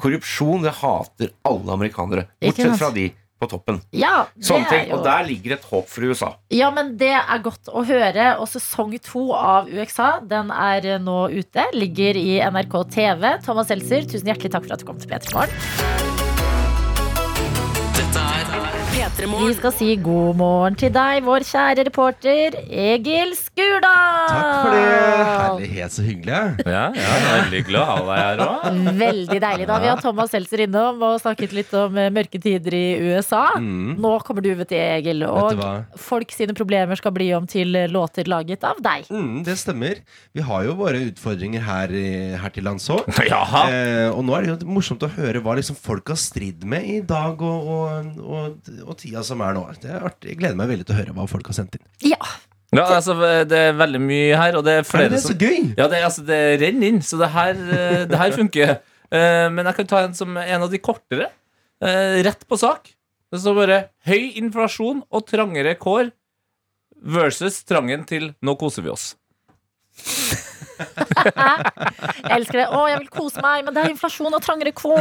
Korrupsjon, 0.00 0.64
det 0.64 0.72
hater 0.78 1.34
alle 1.48 1.74
amerikanere. 1.74 2.26
Mm. 2.30 2.42
Bortsett 2.46 2.80
fra 2.80 2.90
de 2.94 3.06
på 3.40 3.48
toppen. 3.50 3.80
Ja, 3.96 4.26
Sånne 4.44 4.68
ting. 4.68 4.90
jo 4.90 4.98
Og 4.98 5.04
der 5.06 5.24
ligger 5.28 5.56
et 5.56 5.64
håp 5.70 5.88
for 5.88 6.04
USA. 6.10 6.34
Ja, 6.52 6.68
men 6.74 6.94
det 7.00 7.12
er 7.16 7.42
godt 7.44 7.72
å 7.72 7.82
høre. 7.88 8.34
Og 8.42 8.48
sesong 8.52 8.92
to 9.04 9.30
av 9.36 9.70
UXA 9.72 10.10
den 10.28 10.52
er 10.52 10.98
nå 11.00 11.18
ute. 11.32 11.64
Ligger 11.76 12.20
i 12.20 12.38
NRK 12.44 12.78
TV. 12.92 13.28
Thomas 13.46 13.72
Seltzer, 13.72 14.04
tusen 14.04 14.28
hjertelig 14.32 14.52
takk 14.52 14.68
for 14.68 14.76
at 14.76 14.84
du 14.84 14.88
kom 14.90 15.00
til 15.00 15.10
P3 15.12 15.36
Morgen. 15.38 16.09
Vi 19.20 19.52
skal 19.52 19.72
si 19.76 19.96
god 20.00 20.38
morgen 20.38 20.76
til 20.80 20.88
deg, 20.94 21.18
vår 21.26 21.44
kjære 21.44 21.82
reporter 21.90 22.54
Egil 22.72 23.34
Skurdal. 23.36 24.30
Takk 24.30 24.52
for 24.62 24.72
det. 24.72 24.84
Herlighet, 25.28 25.92
så 25.92 26.04
hyggelig. 26.06 26.38
Ja, 26.64 26.84
ja, 26.96 27.16
veldig 27.26 27.60
glad 27.66 27.82
å 27.84 27.96
ha 27.98 27.98
deg 28.06 28.22
her 28.22 28.42
òg. 28.46 28.78
Veldig 29.02 29.40
deilig. 29.44 29.66
Da 29.68 29.76
vi 29.82 29.90
har 29.90 30.00
Thomas 30.00 30.32
Seltzer 30.32 30.62
innom 30.64 31.04
og 31.04 31.18
snakket 31.20 31.52
litt 31.52 31.74
om 31.76 31.98
eh, 32.00 32.08
mørke 32.16 32.40
tider 32.40 32.76
i 32.78 32.86
USA. 33.10 33.42
Mm. 33.60 33.98
Nå 34.00 34.14
kommer 34.24 34.46
du, 34.46 34.54
vet 34.62 34.72
du, 34.72 34.76
Egil. 34.78 35.26
Og 35.28 35.60
folk 36.00 36.32
sine 36.32 36.56
problemer 36.56 36.96
skal 36.96 37.12
bli 37.18 37.28
om 37.36 37.50
til 37.50 37.76
låter 37.92 38.30
laget 38.30 38.64
av 38.64 38.80
deg. 38.80 39.04
Mm, 39.12 39.42
det 39.44 39.58
stemmer. 39.60 40.00
Vi 40.32 40.46
har 40.48 40.64
jo 40.64 40.78
våre 40.80 41.04
utfordringer 41.10 41.66
her, 41.68 41.92
her 42.40 42.56
til 42.56 42.68
lands 42.70 42.88
òg. 42.88 43.04
Eh, 43.70 44.08
og 44.10 44.22
nå 44.24 44.32
er 44.34 44.44
det 44.44 44.50
jo 44.50 44.70
morsomt 44.72 45.02
å 45.04 45.08
høre 45.12 45.40
hva 45.44 45.54
liksom 45.58 45.76
folk 45.78 46.10
har 46.12 46.18
stridd 46.18 46.64
med 46.68 46.86
i 46.88 46.98
dag 47.06 47.40
og, 47.44 47.68
og, 47.70 48.18
og, 48.24 48.70
og 48.84 48.96
tida 49.10 49.24
som 49.26 49.42
er 49.44 49.56
nå. 49.56 49.64
Det 49.82 49.90
er 49.90 50.06
artig. 50.06 50.30
Jeg 50.32 50.38
gleder 50.40 50.58
meg 50.58 50.70
veldig 50.70 50.86
til 50.86 50.94
å 50.94 51.00
høre 51.00 51.16
hva 51.16 51.26
folk 51.30 51.50
har 51.50 51.58
sendt 51.58 51.76
inn. 51.76 51.84
Ja. 52.12 52.20
Ja, 52.70 52.84
altså, 52.86 53.16
det 53.50 53.58
er 53.58 53.72
veldig 53.74 53.98
mye 54.04 54.36
her, 54.38 54.56
og 54.60 54.62
det 54.62 54.76
er 54.78 54.84
flere 54.86 55.08
flere 55.08 55.10
det 55.10 55.18
er 55.18 55.24
så 55.24 55.34
gøy? 55.34 55.72
Ja, 55.74 55.88
det, 55.90 56.02
altså, 56.06 56.22
det 56.22 56.38
renner 56.62 56.92
inn, 56.92 57.00
så 57.02 57.18
det 57.18 57.32
her, 57.34 57.58
eh, 57.74 58.04
det 58.06 58.20
her 58.20 58.36
funker. 58.36 58.76
Uh, 59.10 59.48
Men 59.50 59.66
jeg 59.66 59.74
kan 59.80 59.88
ta 59.90 60.04
en 60.06 60.14
som 60.14 60.36
en 60.38 60.62
av 60.62 60.70
de 60.70 60.78
kortere. 60.78 61.32
Uh, 61.82 62.22
Rett 62.22 62.46
på 62.46 62.58
sak. 62.60 62.92
Det 63.30 63.38
står 63.42 63.54
bare 63.58 63.78
'høy 64.06 64.38
inflasjon 64.38 65.04
og 65.06 65.26
trangere 65.26 65.76
kår 65.78 66.10
versus 66.98 67.62
trangen 67.62 68.06
til 68.06 68.34
'nå 68.42 68.54
koser 68.58 68.82
vi 68.86 68.90
oss'. 68.90 69.14
Jeg 70.80 72.32
elsker 72.36 72.62
det. 72.62 72.66
Å, 72.72 72.82
jeg 72.90 73.00
vil 73.02 73.10
kose 73.12 73.42
meg, 73.44 73.64
men 73.66 73.76
det 73.76 73.84
er 73.84 73.94
inflasjon 73.94 74.36
og 74.36 74.42
trangere 74.44 74.72
kår. 74.76 75.00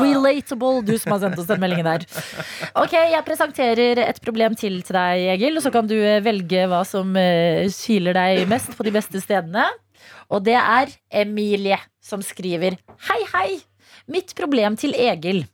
Relatable, 0.00 0.82
du 0.86 0.94
som 1.00 1.14
har 1.14 1.22
sendt 1.24 1.40
oss 1.42 1.48
den 1.50 1.62
meldingen 1.62 1.88
der. 1.88 2.06
Ok, 2.78 2.94
jeg 2.96 3.24
presenterer 3.26 4.02
et 4.06 4.20
problem 4.24 4.56
til 4.58 4.80
til 4.86 4.96
deg, 4.98 5.24
Egil, 5.36 5.58
og 5.58 5.64
så 5.64 5.72
kan 5.74 5.88
du 5.88 5.96
eh, 5.96 6.22
velge 6.24 6.66
hva 6.70 6.82
som 6.86 7.12
eh, 7.20 7.66
kiler 7.72 8.16
deg 8.16 8.46
mest 8.50 8.74
på 8.76 8.86
de 8.86 8.94
beste 8.94 9.22
stedene. 9.22 9.66
Og 10.32 10.42
det 10.46 10.56
er 10.58 10.90
Emilie 11.22 11.78
som 12.02 12.22
skriver 12.24 12.78
Hei, 13.08 13.20
hei! 13.34 13.50
Mitt 14.10 14.34
problem 14.38 14.76
til 14.78 14.94
Egil. 14.94 15.44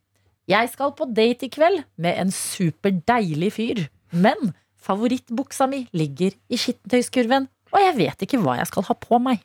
Jeg 0.50 0.72
skal 0.72 0.92
på 0.96 1.06
date 1.14 1.46
i 1.46 1.52
kveld 1.52 1.84
med 2.02 2.18
en 2.20 2.32
superdeilig 2.34 3.52
fyr. 3.54 3.84
Men 4.12 4.52
favorittbuksa 4.82 5.68
mi 5.70 5.86
ligger 5.96 6.34
i 6.52 6.58
skittentøyskurven, 6.58 7.46
og 7.72 7.80
jeg 7.80 7.96
vet 7.98 8.26
ikke 8.26 8.40
hva 8.42 8.58
jeg 8.60 8.68
skal 8.70 8.86
ha 8.88 8.96
på 9.00 9.18
meg. 9.22 9.42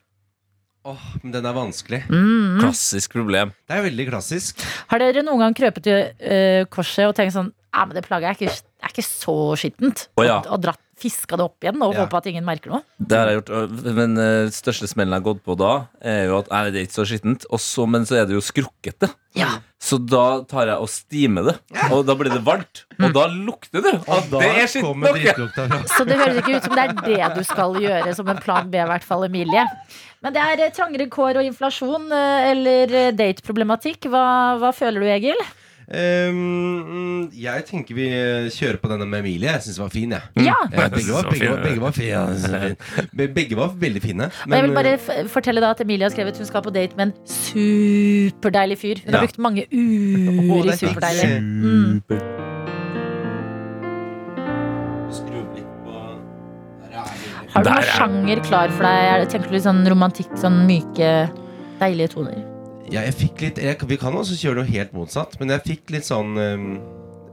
Åh, 0.88 1.08
men 1.20 1.34
den 1.34 1.48
er 1.48 1.56
vanskelig. 1.56 2.00
Mm. 2.08 2.62
Klassisk 2.62 3.18
problem. 3.18 3.52
Det 3.68 3.76
er 3.76 3.84
veldig 3.90 4.06
klassisk. 4.08 4.62
Har 4.92 5.02
dere 5.04 5.24
noen 5.26 5.42
gang 5.44 5.56
krøpet 5.58 5.84
til 5.84 5.98
øh, 6.08 6.64
korset 6.72 7.10
og 7.10 7.16
tenkt 7.18 7.36
sånn 7.36 7.52
Ja, 7.76 7.84
men 7.84 7.98
det 7.98 8.06
plagget 8.08 8.30
er 8.30 8.38
ikke, 8.38 8.54
er 8.82 8.94
ikke 8.94 9.04
så 9.06 9.36
skittent. 9.60 10.08
Oh, 10.16 10.24
ja. 10.26 10.40
Og, 10.40 10.54
og 10.56 10.64
dratt, 10.64 10.80
fiska 10.98 11.38
det 11.38 11.46
opp 11.46 11.62
igjen 11.64 11.82
og 11.86 11.94
Ja. 11.94 12.06
håpa 12.06 12.18
at 12.22 12.28
ingen 12.32 12.46
merker 12.48 12.74
noe. 12.74 12.82
Det 12.98 13.18
har 13.18 13.30
jeg 13.30 13.42
gjort, 13.44 13.72
men 13.98 14.18
øh, 14.18 14.50
største 14.54 14.88
smellen 14.90 15.14
jeg 15.14 15.22
har 15.22 15.28
gått 15.34 15.44
på 15.46 15.56
da, 15.60 15.72
er 16.02 16.26
jo 16.32 16.40
at 16.42 16.50
nei, 16.54 16.64
det 16.74 16.82
er 16.82 16.88
ikke 16.88 16.98
så 17.00 17.06
skittent. 17.10 17.46
Også, 17.54 17.86
men 17.90 18.06
så 18.10 18.18
er 18.22 18.26
det 18.30 18.34
jo 18.38 18.42
skrukkete. 18.42 19.10
Ja. 19.38 19.60
Så 19.78 20.00
da 20.02 20.42
tar 20.50 20.72
jeg 20.72 20.82
og 20.82 20.90
stimer 20.90 21.46
det, 21.52 21.56
og 21.94 22.02
da 22.08 22.16
blir 22.18 22.34
det 22.34 22.42
varmt. 22.46 22.86
Og 22.98 23.14
da 23.14 23.28
lukter 23.30 23.84
det. 23.86 23.94
Og 24.10 24.32
det 24.34 24.42
er 24.50 24.66
skittent 24.66 25.60
nok! 25.70 25.86
Så 25.94 26.06
det 26.10 26.18
høres 26.18 26.40
ikke 26.42 26.58
ut 26.58 26.66
som 26.66 26.74
det 26.76 26.86
er 26.88 26.98
det 27.06 27.30
du 27.38 27.44
skal 27.46 27.78
gjøre 27.84 28.16
som 28.18 28.28
en 28.34 28.42
plan 28.42 28.72
B, 28.74 28.82
i 28.82 28.90
hvert 28.90 29.06
fall, 29.06 29.28
Emilie. 29.30 29.68
Men 30.26 30.34
det 30.34 30.42
er 30.42 30.64
eh, 30.66 30.72
trangere 30.74 31.06
kår 31.14 31.38
og 31.44 31.46
inflasjon 31.46 32.10
eh, 32.10 32.50
eller 32.56 32.94
eh, 33.04 33.12
dateproblematikk. 33.14 34.10
Hva, 34.10 34.24
hva 34.58 34.72
føler 34.74 35.06
du, 35.06 35.10
Egil? 35.14 35.44
Ehm, 35.88 37.30
jeg 37.32 37.64
tenker 37.70 37.96
vi 37.96 38.08
kjører 38.52 38.76
på 38.82 38.90
denne 38.92 39.06
med 39.08 39.22
Emilie. 39.24 39.54
Jeg 39.54 39.62
syns 39.64 39.78
den 39.78 39.86
var 39.86 39.94
fin, 39.94 40.12
jeg. 40.12 40.22
Ja. 40.36 40.56
Ja, 40.74 40.88
Begge 40.92 41.14
var, 41.16 41.30
begge 41.32 41.50
var, 41.54 41.62
begge 41.64 41.82
var 41.82 41.92
fine. 41.96 43.30
Begge 43.38 43.56
var 43.56 43.72
veldig 43.86 44.02
fine. 44.04 44.28
Men, 44.48 44.58
jeg 44.58 44.64
vil 44.68 44.76
bare 44.76 44.92
eh, 44.98 45.00
f 45.00 45.32
fortelle 45.32 45.64
da 45.64 45.70
at 45.72 45.82
Emilie 45.86 46.04
har 46.04 46.12
skrevet 46.12 46.38
hun 46.38 46.50
skal 46.50 46.62
på 46.66 46.74
date 46.76 46.98
med 47.00 47.08
en 47.08 47.14
superdeilig 47.38 48.78
fyr. 48.84 49.04
Hun 49.06 49.14
har 49.16 49.24
brukt 49.28 49.40
mange 49.48 49.64
ur 49.72 50.66
i 50.66 50.68
er 50.68 50.82
superdeilig. 50.82 51.30
Mm. 51.40 52.02
er 52.12 52.20
Emilie. 52.20 52.36
Har 57.54 57.64
du 57.64 57.70
noen 57.72 57.80
er- 57.80 57.90
sjanger 57.96 58.44
klar 58.44 58.70
for 58.76 58.84
deg? 58.84 59.08
Er 59.14 59.20
det- 59.24 59.30
Tenker 59.32 59.48
du 59.50 59.54
litt 59.56 59.64
sånn 59.64 59.88
romantikk, 59.88 60.32
sånn 60.38 60.66
myke, 60.68 61.32
deilige 61.80 62.10
toner? 62.14 62.44
Ja, 62.88 63.02
jeg 63.04 63.14
fikk 63.20 63.42
litt 63.44 63.58
jeg, 63.60 63.76
Vi 63.90 63.98
kan 64.00 64.16
også 64.16 64.38
kjøre 64.40 64.62
noe 64.62 64.70
helt 64.72 64.94
motsatt, 64.96 65.36
men 65.42 65.52
jeg 65.56 65.62
fikk 65.66 65.92
litt 65.98 66.08
sånn 66.08 66.38
um, 66.40 66.68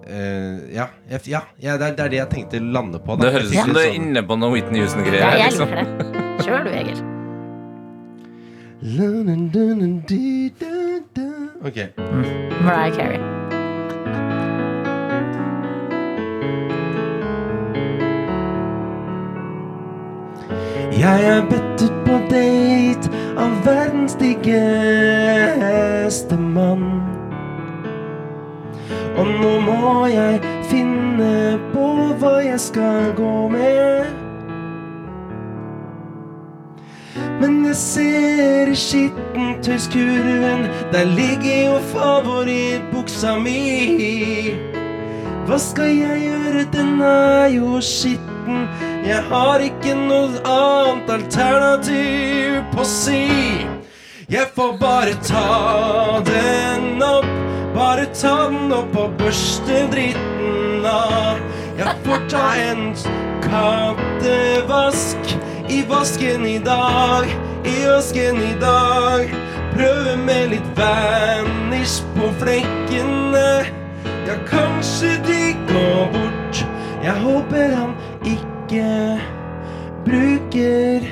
uh, 0.09 0.57
ja, 0.75 0.89
jeg, 1.13 1.21
ja, 1.31 1.45
ja 1.63 1.77
det, 1.79 1.93
er, 1.93 1.95
det 1.99 2.05
er 2.05 2.11
det 2.15 2.19
jeg 2.23 2.31
tenkte 2.35 2.61
lande 2.65 2.99
på. 2.99 3.15
Da. 3.15 3.29
Det 3.29 3.35
høres 3.39 3.51
ut 3.53 3.59
som 3.61 3.73
du 3.73 3.79
er 3.79 3.89
sånn- 3.93 4.01
inne 4.03 4.25
på 4.27 4.35
noe 4.41 4.51
Whitney 4.57 4.81
Ja, 4.83 4.87
Houston-greier. 4.89 5.23
jeg 5.39 5.53
liksom. 5.53 5.69
liker 5.71 5.85
det. 5.85 5.87
Kjør 6.45 6.61
du, 6.67 6.71
Egil. 6.75 6.99
Ok. 11.65 11.79
Mariah 12.67 12.93
Carey. 12.97 13.21
Jeg 20.99 21.25
er 21.27 21.43
bedt 21.51 21.83
ut 21.85 21.97
på 22.07 22.19
date 22.31 23.11
av 23.37 23.64
verdens 23.64 24.14
diggeste 24.20 26.37
mann. 26.39 27.03
Og 29.14 29.26
nå 29.26 29.53
må 29.62 30.07
jeg 30.11 30.41
finne 30.70 31.59
på 31.72 31.87
hva 32.20 32.37
jeg 32.45 32.61
skal 32.61 33.12
gå 33.18 33.49
med. 33.53 34.05
Men 37.41 37.64
jeg 37.68 37.78
ser 37.78 38.72
i 38.72 38.76
skittentøyskurven, 38.78 40.66
der 40.93 41.11
ligger 41.14 41.59
jo 41.70 41.78
favorittbuksa 41.95 43.37
mi. 43.39 44.55
Hva 45.45 45.59
skal 45.61 45.91
jeg 45.93 46.28
gjøre, 46.28 46.68
den 46.72 47.01
er 47.05 47.51
jo 47.55 47.80
skitten. 47.82 48.34
Jeg 48.45 49.22
har 49.30 49.62
ikke 49.64 49.95
noe 49.97 50.40
annet 50.45 51.11
alternativ 51.14 52.61
på 52.74 52.84
si. 52.88 53.64
Jeg 54.28 54.51
får 54.57 54.76
bare 54.80 55.14
ta 55.24 56.20
den 56.26 57.03
opp, 57.05 57.28
bare 57.76 58.05
ta 58.12 58.49
den 58.53 58.72
opp 58.72 58.97
og 59.01 59.16
børste 59.20 59.84
dritten 59.92 60.84
av. 60.88 61.40
Jeg 61.78 61.95
får 62.05 62.28
ta 62.32 62.45
en 62.66 62.92
kattevask 63.45 65.34
i 65.72 65.80
vasken 65.88 66.47
i 66.47 66.59
dag, 66.64 67.28
i 67.64 67.76
vasken 67.88 68.42
i 68.45 68.53
dag. 68.61 69.32
Prøve 69.74 70.16
med 70.20 70.53
litt 70.53 70.68
vanish 70.76 72.05
på 72.14 72.28
flekkene. 72.45 73.49
Ja, 74.28 74.36
kanskje 74.49 75.16
de 75.24 75.42
går 75.72 76.12
bort. 76.12 76.74
Jeg 77.05 77.21
håper 77.21 77.75
han 77.77 77.91
ikke 78.25 79.21
bruker 80.07 81.05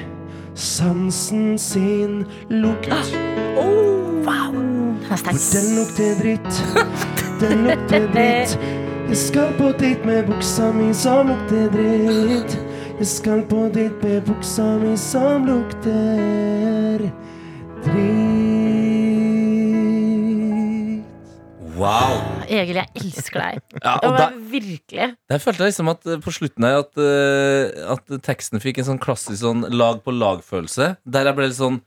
sansen 0.55 1.59
sin 1.59 2.25
lukt. 2.49 2.89
Ah. 2.91 3.11
Oh, 3.61 4.25
wow. 4.25 4.55
For 5.05 5.37
den 5.53 5.69
lukter 5.77 6.15
dritt. 6.23 6.63
Den 7.41 7.67
lukter 7.67 8.09
dritt. 8.15 8.59
Jeg 9.09 9.17
skal 9.17 9.53
på 9.59 9.69
date 9.77 10.01
med 10.05 10.25
buksa 10.27 10.73
mi 10.73 10.95
som 10.97 11.29
lukter 11.29 11.69
dritt. 11.77 12.57
Jeg 12.99 13.07
skal 13.07 13.45
på 13.51 13.69
date 13.75 14.01
med 14.03 14.21
buksa 14.33 14.79
mi 14.81 14.97
som 14.97 15.45
lukter 15.45 17.09
dritt. 17.85 18.62
Wow. 21.83 22.19
Egil, 22.47 22.79
jeg 22.79 22.89
elsker 23.03 23.43
deg. 23.43 23.63
Ja, 23.83 23.97
og 24.07 24.17
der, 24.21 24.35
virkelig. 24.53 25.07
der 25.33 25.41
følte 25.43 25.65
jeg 25.67 25.73
liksom 25.73 25.89
at 25.91 26.07
eh, 26.07 26.21
på 26.23 26.35
slutten 26.35 26.67
her 26.69 26.83
at, 26.85 26.93
eh, 27.03 27.87
at 27.97 28.13
teksten 28.23 28.63
fikk 28.63 28.79
en 28.83 28.93
sånn 28.93 29.01
klassisk 29.03 29.41
sånn 29.43 29.65
lag 29.75 30.03
på 30.05 30.15
lag-følelse. 30.15 30.93
Der 31.03 31.27
jeg 31.31 31.39
ble 31.41 31.49
litt 31.51 31.59
sånn 31.59 31.81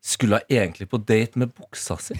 Skulle 0.00 0.38
jeg 0.48 0.56
egentlig 0.62 0.86
på 0.88 0.96
date 1.04 1.36
med 1.36 1.50
buksa 1.52 1.98
si? 2.00 2.14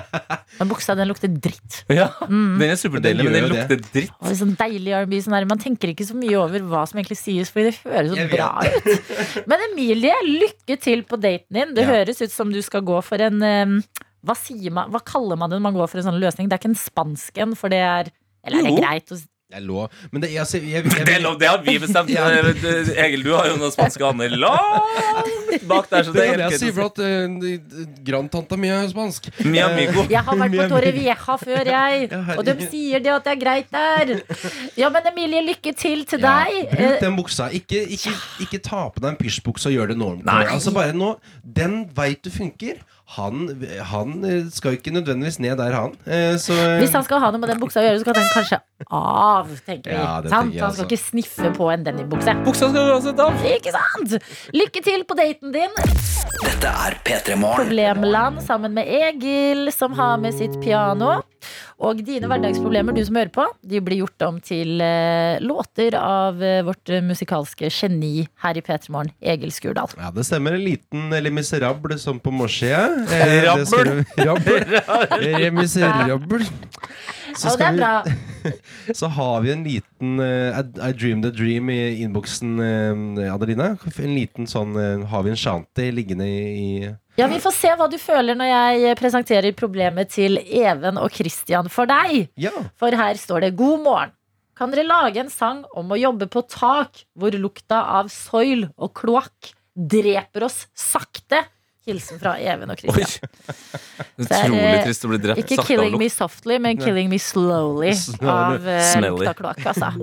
Men 0.58 0.68
buksa, 0.68 0.92
den 0.98 1.08
lukter 1.08 1.30
dritt. 1.32 1.78
Ja, 1.88 2.10
Mm. 2.28 2.58
Den 2.60 2.72
er 2.74 2.76
superdeilig, 2.76 3.24
Men 3.24 3.32
den 3.38 3.46
den 3.46 3.54
lukter 3.54 3.78
dritt. 3.86 4.10
Og 4.18 4.26
det 4.28 4.34
er 4.34 4.40
sånn 4.42 4.52
deilig 4.58 4.92
R&B 4.98 5.20
sånn 5.24 5.36
der. 5.38 5.46
Man 5.48 5.62
tenker 5.62 5.94
ikke 5.94 6.04
så 6.10 6.18
mye 6.18 6.36
over 6.42 6.66
hva 6.68 6.82
som 6.90 7.00
egentlig 7.00 7.16
sies, 7.22 7.48
fordi 7.54 7.70
det 7.70 7.78
høres 7.86 8.12
så 8.18 8.26
bra 8.34 8.50
ut. 8.66 9.46
Men 9.48 9.64
Emilie, 9.70 10.18
lykke 10.28 10.76
til 10.84 11.06
på 11.08 11.16
daten 11.24 11.56
din. 11.56 11.72
Det 11.78 11.86
Ja. 11.86 11.94
høres 11.94 12.20
ut 12.20 12.34
som 12.34 12.52
du 12.52 12.60
skal 12.60 12.84
gå 12.84 13.00
for 13.06 13.16
en 13.24 13.40
eh, 13.48 13.78
hva, 14.22 14.36
sier 14.38 14.70
man, 14.74 14.90
hva 14.94 15.02
kaller 15.02 15.38
man 15.40 15.50
det 15.50 15.58
når 15.58 15.66
man 15.70 15.76
går 15.80 15.90
for 15.90 16.02
en 16.02 16.08
sånn 16.12 16.22
løsning? 16.22 16.48
Det 16.48 16.56
er 16.58 16.62
ikke 16.62 16.72
en 16.74 16.80
spansk 16.86 17.42
en, 17.42 17.54
for 17.58 17.72
det 17.74 17.82
er 17.82 18.12
Eller 18.46 18.62
er 18.62 18.70
det 18.70 18.78
greit 18.80 19.12
å 19.14 19.16
Det 19.52 19.58
er 19.58 19.64
lov. 19.66 19.90
Men 20.10 20.22
det, 20.22 20.30
altså, 20.40 20.56
jeg, 20.56 20.70
jeg, 20.72 20.84
jeg, 20.88 21.06
Det, 21.06 21.14
er 21.18 21.20
lov, 21.20 21.34
det 21.40 21.48
har 21.50 21.58
vi 21.60 21.74
bestemt. 21.82 22.08
Ja. 22.08 22.28
Egil, 23.04 23.20
du 23.26 23.34
har 23.34 23.50
jo 23.50 23.58
noen 23.60 23.72
spanske 23.74 24.06
aner 24.08 24.32
langt 24.32 25.66
bak 25.68 25.90
der. 25.90 26.06
Så 26.06 26.14
det 26.14 26.22
det 26.22 26.28
er 26.30 26.40
det 26.40 26.46
jeg 26.54 26.60
sier, 26.62 26.72
for 26.78 26.88
at 26.88 27.00
uh, 27.02 27.90
grandtanta 28.06 28.56
mi 28.56 28.70
er 28.72 28.86
spansk. 28.88 29.28
Mi 29.44 29.60
amigo. 29.60 30.06
Jeg 30.10 30.22
har 30.24 30.38
vært 30.40 30.56
på 30.56 30.68
Torrevieja 30.72 31.16
før, 31.42 31.68
jeg. 31.68 32.08
Og 32.38 32.42
de 32.48 32.54
sier 32.72 33.04
det 33.04 33.12
at 33.12 33.28
det 33.28 33.34
er 33.34 33.42
greit 33.42 33.68
der. 33.74 34.14
Ja, 34.80 34.88
men 34.94 35.10
Emilie, 35.12 35.42
lykke 35.50 35.74
til 35.76 36.06
til 36.08 36.22
Ja, 36.24 36.38
deg. 36.46 36.72
bruk 36.72 36.88
Eh, 36.88 36.96
den 37.04 37.18
buksa. 37.18 37.50
Ikke, 37.52 37.82
ikke, 37.98 38.14
ikke 38.46 38.62
ta 38.64 38.86
på 38.94 39.02
deg 39.04 39.12
en 39.12 39.20
pysjbukse 39.20 39.68
og 39.68 39.76
gjør 39.76 39.92
det 39.92 39.98
norm. 40.00 40.24
Altså 40.32 40.72
bare 40.72 40.96
nå 40.96 41.12
Den 41.44 41.82
veit 41.92 42.24
du 42.24 42.32
funker. 42.32 42.80
Han, 43.12 43.42
han 43.90 44.12
skal 44.54 44.78
ikke 44.78 44.92
nødvendigvis 44.94 45.36
ned 45.44 45.58
der, 45.60 45.74
han. 45.76 45.96
Eh, 46.06 46.36
Så 46.40 46.54
eh, 46.56 46.78
Hvis 46.82 46.94
han 46.96 47.04
skal 47.04 47.20
ha 47.20 47.28
noe 47.34 47.42
med 47.42 47.50
den 47.52 47.60
buksa 47.60 47.82
å 47.82 47.84
gjøre, 47.84 47.98
så 48.00 48.06
kan 48.08 48.16
den 48.20 48.30
kanskje 48.32 48.58
av, 48.88 49.50
tenker 49.66 49.90
vi. 49.92 49.96
Ja, 49.98 50.14
det 50.24 50.32
sant? 50.32 50.48
tenker 50.48 50.56
jeg 50.58 50.64
Han 50.64 50.76
skal 50.78 50.88
ikke 50.88 51.00
sniffe 51.02 51.50
på 51.58 51.68
en 51.74 51.84
denimbukse. 51.86 52.34
Buksa 52.46 52.70
skal 52.72 52.92
uansett 52.94 53.20
av. 53.22 53.44
Ikke 53.52 53.74
sant? 53.74 54.16
Lykke 54.56 54.84
til 54.86 55.04
på 55.08 55.18
daten 55.18 55.52
din. 55.54 55.76
Dette 56.42 56.72
er 56.86 56.96
P3 57.04 57.36
Morgen. 57.36 57.66
Problemland 57.68 58.40
sammen 58.46 58.74
med 58.76 58.88
Egil, 58.88 59.68
som 59.76 59.92
har 59.98 60.16
med 60.22 60.34
sitt 60.38 60.56
piano. 60.64 61.20
Og 61.82 62.02
dine 62.06 62.28
hverdagsproblemer, 62.30 62.94
du 62.96 63.02
som 63.04 63.16
hører 63.18 63.32
på, 63.34 63.46
de 63.66 63.80
blir 63.84 64.02
gjort 64.02 64.24
om 64.28 64.40
til 64.44 64.80
eh, 64.84 65.40
låter 65.42 65.96
av 65.98 66.42
eh, 66.42 66.60
vårt 66.66 66.92
eh, 66.92 67.02
musikalske 67.04 67.70
geni 67.72 68.26
her 68.44 68.58
i 68.60 68.62
P3 68.64 68.90
Morgen, 68.94 69.12
Egil 69.20 69.52
Skurdal. 69.54 69.90
Ja, 69.98 70.10
det 70.14 70.26
stemmer. 70.28 70.54
En 70.58 70.64
liten 70.64 71.10
Les 71.12 71.32
Miserable 71.34 71.98
som 71.98 72.20
på 72.22 72.30
morssida. 72.34 72.86
Eh, 73.10 73.42
vi- 73.46 74.24
Rabbel. 74.28 74.78
Les 75.24 75.50
Miserable. 75.52 76.44
Så, 77.32 77.48
Ja, 77.48 77.48
det 77.48 77.52
skal 77.54 77.66
er 77.66 77.72
vi, 77.72 77.78
bra. 77.80 78.52
så 78.98 79.08
har 79.08 79.40
vi 79.40 79.52
en 79.54 79.62
liten 79.64 80.18
uh, 80.20 80.58
I, 80.58 80.64
I 80.84 80.92
Dream 80.92 81.22
the 81.24 81.30
Dream 81.32 81.70
i 81.72 82.02
innboksen, 82.04 82.58
uh, 82.60 83.32
Adelina. 83.32 83.70
En 83.96 84.12
liten 84.12 84.48
sånn 84.50 84.74
uh, 84.76 85.06
Har 85.08 85.24
vi 85.24 85.32
en 85.32 85.38
shanty 85.40 85.86
liggende 85.96 86.26
i, 86.28 86.42
i 86.60 86.90
Ja, 87.22 87.28
Vi 87.30 87.38
får 87.38 87.54
se 87.54 87.70
hva 87.78 87.86
du 87.86 87.94
føler 88.02 88.34
når 88.34 88.48
jeg 88.50 88.82
eh, 88.88 88.96
presenterer 88.98 89.54
problemet 89.54 90.10
til 90.10 90.40
Even 90.42 90.98
og 90.98 91.12
Christian 91.14 91.68
for 91.70 91.86
deg. 91.86 92.26
Ja! 92.40 92.50
For 92.80 92.90
her 92.98 93.14
står 93.20 93.46
det 93.46 93.52
'God 93.54 93.84
morgen'. 93.86 94.14
Kan 94.58 94.70
dere 94.74 94.84
lage 94.84 95.22
en 95.22 95.30
sang 95.30 95.62
om 95.78 95.94
å 95.94 95.96
jobbe 95.98 96.26
på 96.30 96.42
tak 96.50 97.04
hvor 97.18 97.32
lukta 97.34 97.80
av 97.98 98.10
soil 98.12 98.66
og 98.76 98.92
kloakk 98.98 99.52
dreper 99.74 100.44
oss 100.44 100.66
sakte? 100.74 101.44
Hilsen 101.86 102.18
fra 102.18 102.36
Even 102.38 102.70
og! 102.70 102.78
Christian. 102.78 103.30
Utrolig 104.18 104.66
eh, 104.66 104.84
trist 104.84 105.06
å 105.06 105.10
bli 105.14 105.22
drept. 105.22 105.42
Ikke 105.46 105.62
'Killing. 105.66 105.96
Me 105.98 106.10
Softly', 106.10 106.58
men 106.62 106.78
'Killing 106.78 107.08
Me 107.10 107.18
Slowly' 107.22 107.94
Slowly. 108.02 108.28
av 108.34 108.66
uh, 108.66 109.08
lukta 109.08 109.34
kloakk. 109.38 109.64
Altså. 109.72 109.94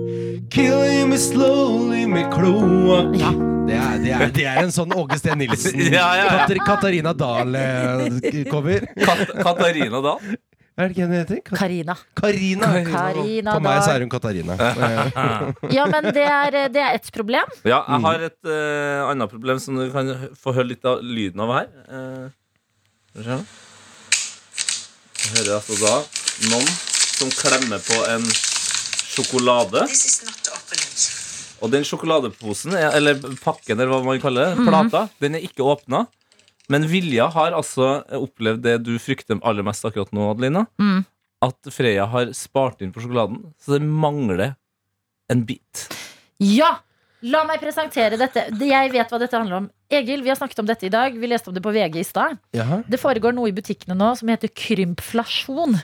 Killing 0.52 1.08
me 1.12 1.20
slowly 1.20 2.04
med 2.08 2.32
kloakk. 2.32 3.16
Ja. 3.20 3.32
Det, 3.68 3.76
er, 3.76 3.98
det, 4.02 4.10
er, 4.14 4.30
det 4.34 4.44
er 4.48 4.58
en 4.64 4.72
sånn 4.74 4.92
Åge 4.96 5.16
Steen 5.20 5.38
Nilsen, 5.42 5.76
Ja, 5.92 6.06
ja, 6.18 6.24
ja. 6.24 6.30
Katar 6.40 6.60
Katarina 6.66 7.12
Dahl-cover. 7.16 8.86
Kat 9.06 9.20
Katarina 9.44 10.00
da? 10.04 10.14
Er 10.80 10.88
det 10.88 10.94
ikke 10.94 11.06
hun 11.06 11.14
heter? 11.14 11.40
Ka- 11.44 11.58
Karina. 11.60 11.94
Karina. 12.18 12.70
Karina 12.88 13.54
For 13.58 13.64
meg 13.66 13.80
så 13.84 13.92
er 13.94 14.04
hun 14.06 14.12
Katarina. 14.12 14.56
Ja, 15.76 15.84
men 15.92 16.08
det 16.16 16.24
er, 16.24 16.56
det 16.72 16.82
er 16.86 16.96
ett 16.96 17.10
problem. 17.14 17.52
Ja, 17.68 17.82
jeg 17.84 18.04
har 18.06 18.24
et 18.30 18.38
uh, 18.48 19.10
annet 19.10 19.32
problem 19.34 19.60
som 19.62 19.76
du 19.76 19.86
kan 19.92 20.08
få 20.40 20.54
høre 20.56 20.70
litt 20.72 20.86
av 20.88 21.02
lyden 21.04 21.44
av 21.44 21.52
her. 21.58 21.68
Uh, 21.90 22.26
vi 23.18 23.26
se. 23.28 23.38
Jeg 25.20 25.34
hører 25.36 25.52
altså 25.60 25.76
da 25.84 25.94
noen 26.48 26.70
som 27.20 27.28
klemmer 27.36 27.82
på 27.84 28.00
en 28.16 28.24
sjokolade. 28.30 29.84
Og 31.60 31.70
den 31.72 31.84
sjokoladeposen, 31.84 32.72
er- 32.76 32.94
eller 32.96 33.14
pakken, 33.44 33.76
eller 33.78 33.90
hva 33.92 34.02
man 34.04 34.20
kaller 34.22 34.54
det, 34.56 34.66
plata, 34.66 35.08
den 35.20 35.34
er 35.36 35.40
ikke 35.44 35.64
åpna. 35.66 36.06
Men 36.70 36.86
Vilja 36.88 37.26
har 37.34 37.52
altså 37.52 38.04
opplevd 38.14 38.62
det 38.62 38.76
du 38.86 38.94
frykter 39.02 39.40
aller 39.42 39.62
mest 39.66 39.84
akkurat 39.84 40.12
nå, 40.14 40.30
Adelina. 40.30 40.66
Mm. 40.80 41.04
At 41.42 41.56
Freya 41.72 42.06
har 42.06 42.32
spart 42.36 42.80
inn 42.84 42.92
på 42.92 43.00
sjokoladen, 43.02 43.52
så 43.60 43.74
det 43.78 43.82
mangler 43.82 44.54
en 45.30 45.44
bit. 45.44 45.88
Ja! 46.38 46.78
La 47.22 47.42
meg 47.44 47.60
presentere 47.60 48.16
dette. 48.16 48.46
Jeg 48.64 48.92
vet 48.94 49.10
hva 49.12 49.18
dette 49.20 49.36
handler 49.36 49.58
om. 49.58 49.70
Egil, 49.92 50.22
vi 50.24 50.30
har 50.32 50.38
snakket 50.40 50.62
om 50.62 50.68
dette 50.70 50.86
i 50.88 50.88
dag. 50.88 51.12
Vi 51.20 51.28
leste 51.28 51.50
om 51.50 51.54
det 51.54 51.60
på 51.60 51.72
VG 51.74 51.98
i 52.00 52.04
stad. 52.06 52.38
Det 52.88 52.96
foregår 53.02 53.34
noe 53.36 53.50
i 53.50 53.52
butikkene 53.52 53.92
nå 53.98 54.14
som 54.16 54.30
heter 54.32 54.48
krympflasjon. 54.48 55.76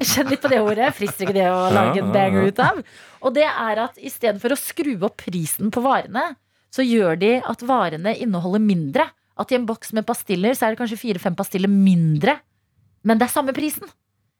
Kjenn 0.00 0.30
litt 0.30 0.42
på 0.42 0.50
det 0.52 0.60
ordet. 0.62 0.92
Frister 0.96 1.26
ikke 1.26 1.36
det 1.36 1.48
å 1.50 1.68
lage 1.74 2.00
en 2.02 2.12
banger 2.14 2.48
ut 2.50 2.62
av? 2.62 2.80
Og 3.24 3.34
det 3.36 3.46
er 3.48 3.82
at 3.86 3.98
istedenfor 3.98 4.54
å 4.54 4.60
skru 4.60 4.94
opp 5.06 5.18
prisen 5.24 5.72
på 5.74 5.82
varene, 5.84 6.32
så 6.74 6.84
gjør 6.84 7.18
de 7.20 7.32
at 7.42 7.62
varene 7.66 8.14
inneholder 8.18 8.62
mindre. 8.62 9.08
At 9.38 9.50
i 9.50 9.58
en 9.58 9.66
boks 9.66 9.94
med 9.96 10.06
pastiller 10.06 10.54
så 10.54 10.66
er 10.66 10.74
det 10.74 10.80
kanskje 10.82 11.00
fire-fem 11.00 11.36
pastiller 11.38 11.70
mindre. 11.70 12.38
Men 13.06 13.20
det 13.20 13.28
er 13.28 13.34
samme 13.34 13.54
prisen. 13.56 13.88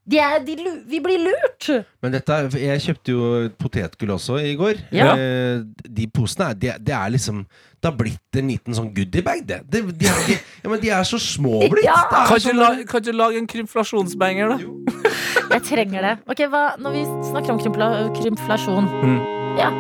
De 0.07 0.19
er, 0.21 0.39
de, 0.45 0.55
vi 0.91 0.99
blir 1.01 1.17
lurt! 1.25 1.69
Men 2.05 2.13
dette, 2.13 2.37
jeg 2.61 2.81
kjøpte 2.85 3.13
jo 3.15 3.29
potetgull 3.57 4.11
også 4.19 4.37
i 4.45 4.51
går. 4.61 4.83
Ja. 4.93 5.15
Eh, 5.17 5.63
De 5.89 6.05
posene 6.13 6.51
er, 6.51 6.59
det, 6.61 6.75
de 6.85 6.93
er 6.93 7.15
liksom 7.15 7.39
Det 7.81 7.89
har 7.89 7.97
blitt 7.97 8.37
en 8.41 8.51
liten 8.53 8.77
sånn 8.77 8.91
goodiebag, 8.97 9.41
det. 9.49 9.63
De, 9.73 9.81
de, 9.81 10.07
er, 10.11 10.21
de, 10.29 10.37
ja, 10.65 10.69
men 10.73 10.81
de 10.83 10.91
er 10.93 11.09
så 11.09 11.17
små 11.21 11.63
blitt. 11.73 11.87
Ja. 11.89 11.97
Det 12.11 12.21
er 12.21 12.29
Kan 12.29 12.37
ikke, 12.37 12.51
sånn- 12.51 12.61
la, 12.61 12.69
kan 12.93 13.01
ikke 13.07 13.17
lage 13.17 13.41
en 13.41 13.49
krymflasjonsbanger, 13.55 14.53
da? 14.53 14.59
Jeg 15.55 15.63
trenger 15.71 16.05
det. 16.11 16.15
Ok, 16.33 16.45
hva, 16.53 16.63
Når 16.81 16.95
vi 16.99 17.03
snakker 17.31 17.55
om 17.57 17.61
krympla, 17.65 17.89
krympflasjon 18.21 18.89
Mm. 19.05 19.19
Ja. 19.61 19.73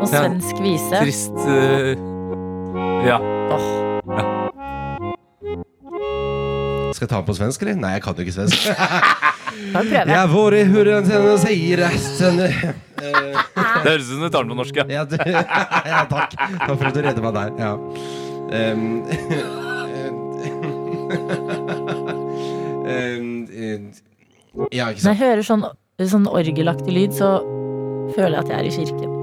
Sånn 0.00 0.12
svensk 0.16 0.60
vise. 0.64 1.00
Trist 1.04 1.36
uh, 1.44 1.92
Ja. 3.04 3.20
Skal 7.00 7.06
jeg 7.06 7.12
ta 7.14 7.18
den 7.22 7.28
på 7.30 7.34
svensk, 7.38 7.62
eller? 7.64 7.76
Nei, 7.80 7.90
jeg 7.94 8.02
kan 8.04 8.18
jo 8.18 8.24
ikke 8.26 8.32
svensk. 8.34 8.66
Jeg 10.10 10.24
får 10.30 10.54
i 10.56 10.58
hurren 10.68 11.06
til 11.06 11.28
å 11.30 11.36
si 11.40 11.54
resten 11.78 12.40
Eh, 12.44 12.74
Det 13.00 13.86
høres 13.86 14.04
ut 14.04 14.10
som 14.10 14.20
du 14.20 14.28
tar 14.28 14.44
den 14.44 14.52
på 14.52 14.56
norsk. 14.58 14.76
Ja. 14.76 14.84
ja, 14.92 15.04
det, 15.08 15.18
ja, 15.94 16.02
takk. 16.10 16.34
Takk 16.36 16.74
for 16.74 16.88
at 16.90 16.98
du 16.98 17.00
redder 17.06 17.24
meg 17.24 17.38
der. 17.38 17.54
Ja. 17.56 17.70
Um, 18.50 18.82
um, 22.84 23.48
uh, 23.48 24.68
ja, 24.68 24.90
ikke 24.90 25.06
Når 25.06 25.14
jeg 25.14 25.20
hører 25.22 25.48
sånn, 25.48 25.64
sånn 26.12 26.28
orgelaktig 26.28 26.98
lyd, 26.98 27.16
så 27.16 27.38
føler 28.12 28.36
jeg 28.36 28.44
at 28.44 28.52
jeg 28.52 28.58
er 28.60 28.68
i 28.68 28.76
kirken. 28.76 29.19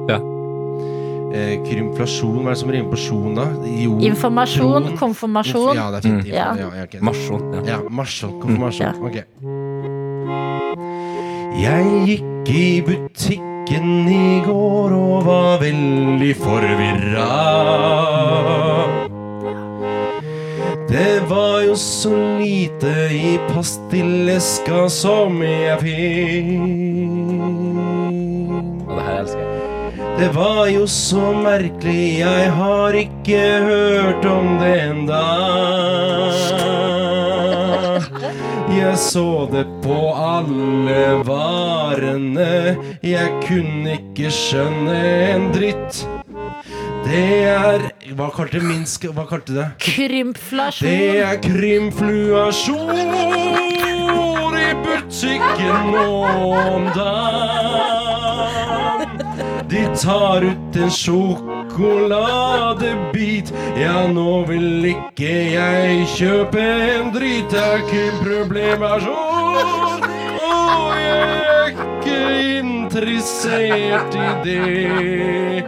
Eh, 1.34 1.57
krymflasjon, 1.65 2.38
hva 2.43 2.51
er 2.51 2.55
det 2.55 2.59
som 2.61 2.69
rimer 2.71 2.91
på 2.93 2.97
sjon, 3.01 3.34
da? 3.36 3.45
Jo, 3.67 3.97
Informasjon, 4.07 4.84
tron. 4.88 4.97
konfirmasjon. 5.01 5.75
Ja, 5.75 5.89
det 5.91 5.97
er 5.99 6.01
fint. 6.07 6.23
Mm. 6.23 6.32
Ja. 6.32 6.55
Ja, 6.55 6.69
ja, 6.78 6.84
okay. 6.88 7.01
Marsjon. 7.03 7.41
Ja. 7.53 7.61
Ja, 7.73 7.78
marsjon. 7.89 8.38
Konfirmasjon. 8.41 8.88
Ja. 8.88 8.93
Ok. 9.03 9.15
Jeg 11.57 11.86
gikk 12.07 12.49
i 12.53 12.82
butikken 12.88 14.07
i 14.07 14.41
går 14.45 14.93
og 14.95 15.25
var 15.25 15.59
veldig 15.59 16.32
forvirra. 16.39 17.28
Det 20.88 21.17
var 21.30 21.61
jo 21.67 21.75
så 21.75 22.13
lite 22.39 22.93
i 23.11 23.36
pastilleska 23.51 24.86
som 24.89 25.41
jeg 25.43 25.80
fikk. 25.84 26.47
Og 28.88 28.95
det 28.95 29.03
her 29.03 29.19
elsker 29.19 29.41
jeg. 29.43 29.57
Det 30.18 30.30
var 30.34 30.68
jo 30.68 30.88
så 30.89 31.30
merkelig, 31.38 32.20
jeg 32.20 32.51
har 32.57 32.95
ikke 32.97 33.41
hørt 33.61 34.26
om 34.26 34.57
det 34.57 34.72
enda. 34.82 35.20
Jeg 38.74 38.97
så 38.97 39.45
det 39.51 39.65
på 39.84 39.97
alle 40.18 41.03
varene, 41.28 42.78
jeg 43.05 43.30
kunne 43.45 43.93
ikke 43.99 44.32
skjønne 44.34 44.97
en 45.36 45.51
dritt. 45.53 46.01
Det 47.05 47.28
er 47.47 47.86
Hva 48.18 48.28
kalte 48.34 48.59
Minsk 48.63 49.05
Hva 49.13 49.24
kalte 49.30 49.53
det? 49.55 49.68
Krymflasjon. 49.86 50.89
Det 50.89 51.22
er 51.22 51.38
krymfluasjon 51.45 53.13
i 54.57 54.74
butikken 54.82 55.93
nå 55.93 56.09
om 56.26 56.89
dagen. 56.97 57.96
Tar 59.97 60.41
ut 60.41 60.75
en 60.75 60.91
sjokoladebit. 60.91 63.53
Ja, 63.81 64.07
nå 64.07 64.45
vil 64.45 64.85
ikke 64.91 65.31
jeg 65.55 66.07
kjøpe 66.13 66.61
en 66.61 67.11
drit. 67.15 67.51
Det 67.51 67.59
er 67.59 67.77
ikke 67.81 68.11
problemasjon. 68.21 70.03
Og 70.47 70.91
jeg 71.01 71.19
er 71.33 71.65
ikke 71.73 72.17
interessert 72.59 74.15
i 74.15 74.17
det. 74.45 75.65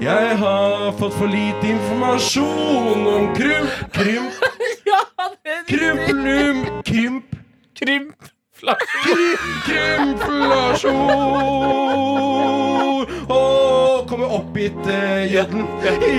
Jeg 0.00 0.38
har 0.38 0.92
fått 1.00 1.14
for 1.16 1.26
lite 1.28 1.66
informasjon 1.74 3.06
om 3.16 3.24
krymp, 3.36 3.70
krymp, 3.96 4.32
krymp, 5.68 6.00
krymp, 6.08 6.64
krymp, 6.84 7.24
Krymp. 7.80 8.12
Krymflasjon! 9.64 10.92
Å, 13.30 14.04
kommer 14.08 14.34
opp 14.36 14.56
hit, 14.58 14.76
uh, 14.84 15.24
jøden. 15.32 15.64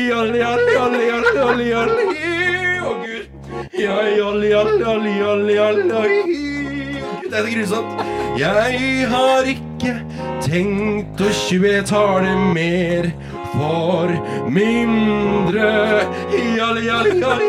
Jall, 0.08 0.34
jall, 0.40 0.64
jall, 0.74 0.96
jall, 1.06 1.28
jall, 1.38 1.62
jall. 1.68 1.92
Å, 2.82 2.96
Gud. 3.04 3.26
Gud, 3.78 4.82
Det 7.30 7.38
er 7.38 7.44
så 7.46 7.52
grusomt. 7.54 7.92
Jeg 8.40 9.06
har 9.12 9.44
ikke 9.48 9.94
tenkt 10.42 11.22
å 11.22 11.30
tjue, 11.46 11.70
jeg 11.78 11.86
mer 12.56 13.12
for 13.52 14.08
mindre. 14.50 15.70
Jall, 16.58 16.82
jall, 16.88 17.12
jall, 17.22 17.42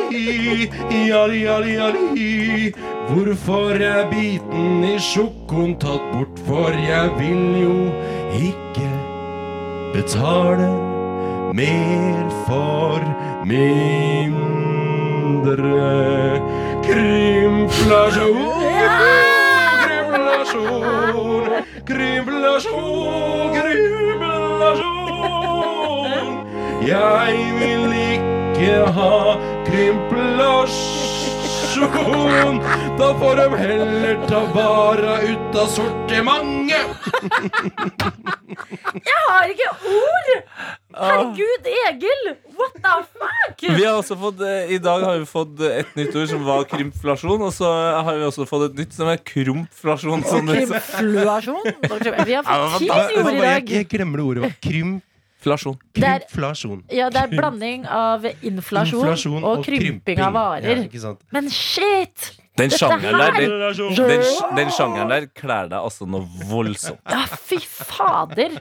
jall, 1.08 1.32
jall, 1.40 1.66
jall. 1.72 2.91
Hvorfor 3.12 3.76
er 3.76 4.06
biten 4.08 4.84
i 4.88 4.94
sjokoen 4.96 5.74
tatt 5.76 6.00
bort? 6.14 6.38
For 6.46 6.72
jeg 6.72 7.10
vil 7.18 7.60
jo 7.60 7.92
ikke 8.32 8.88
betale 9.92 10.70
mer 11.52 12.30
for 12.46 13.04
mindre. 13.44 13.92
krimflasjon. 16.86 18.40
Krimflasjon, 19.84 21.52
krimflasjon, 21.92 23.52
krimflasjon. 23.58 24.96
Jeg 26.88 27.32
vil 27.60 27.92
ikke 28.16 28.74
ha 28.96 29.16
krympelasjon. 31.74 32.58
Da 32.98 33.08
får 33.18 33.36
de 33.40 33.46
heller 33.62 34.18
ta 34.28 34.40
vara 34.54 35.14
ut 35.22 35.56
av 35.62 35.66
sortimentet. 35.72 36.86
Jeg 39.02 39.20
har 39.28 39.52
ikke 39.52 39.68
ord! 39.88 40.30
Herregud, 40.92 41.68
Egil! 41.88 42.32
What 42.58 42.74
the 42.84 42.94
fuck? 43.08 43.62
Vi 43.64 43.84
har 43.86 43.96
også 43.96 44.16
fått, 44.20 44.42
eh, 44.44 44.74
I 44.76 44.78
dag 44.82 45.02
har 45.06 45.18
vi 45.22 45.26
fått 45.28 45.60
eh, 45.64 45.78
et 45.80 45.94
nytt 45.96 46.16
ord 46.20 46.28
som 46.30 46.42
var 46.46 46.66
krympflasjon. 46.68 47.40
Og 47.48 47.52
så 47.56 47.70
har 48.04 48.18
vi 48.18 48.26
også 48.28 48.44
fått 48.50 48.66
et 48.70 48.82
nytt 48.82 48.92
som 48.98 49.08
er 49.08 49.16
krympflasjon. 49.24 50.22
Krympflasjon? 50.28 51.64
Vi 52.28 52.36
har 52.36 52.44
fått 52.44 52.84
ti 52.84 52.90
ord 52.92 53.16
i 53.16 53.22
hva- 53.22 53.32
Jeg, 53.32 53.40
dag. 53.40 53.72
jeg 53.78 53.88
glemmer 53.94 54.20
det 54.20 54.26
ordet. 54.28 54.42
Hva? 54.44 55.00
Krym, 55.42 55.78
flasjon. 56.32 56.82
Det 56.86 56.94
er, 56.94 56.96
ja, 56.96 57.08
det 57.12 57.22
er 57.24 57.32
blanding 57.34 57.86
av 57.90 58.24
inflasjon, 58.42 59.02
Inflasjon 59.02 59.44
og 59.44 59.64
krymping 59.66 60.20
av 60.22 60.28
Ja, 60.28 60.30
varer. 60.36 60.84
ikke 60.86 61.00
sant? 61.02 61.20
Men 61.34 61.50
shit! 61.50 62.30
Den 62.60 62.70
sjangeren 62.70 63.16
der, 63.16 63.36
den, 63.40 63.96
den, 63.96 64.24
den 64.58 64.70
sjangeren 64.76 65.08
der 65.08 65.26
kler 65.34 65.70
deg 65.72 65.78
altså 65.80 66.04
noe 66.06 66.26
voldsomt. 66.50 67.00
Ja, 67.08 67.22
fy 67.26 67.56
fader! 67.64 68.58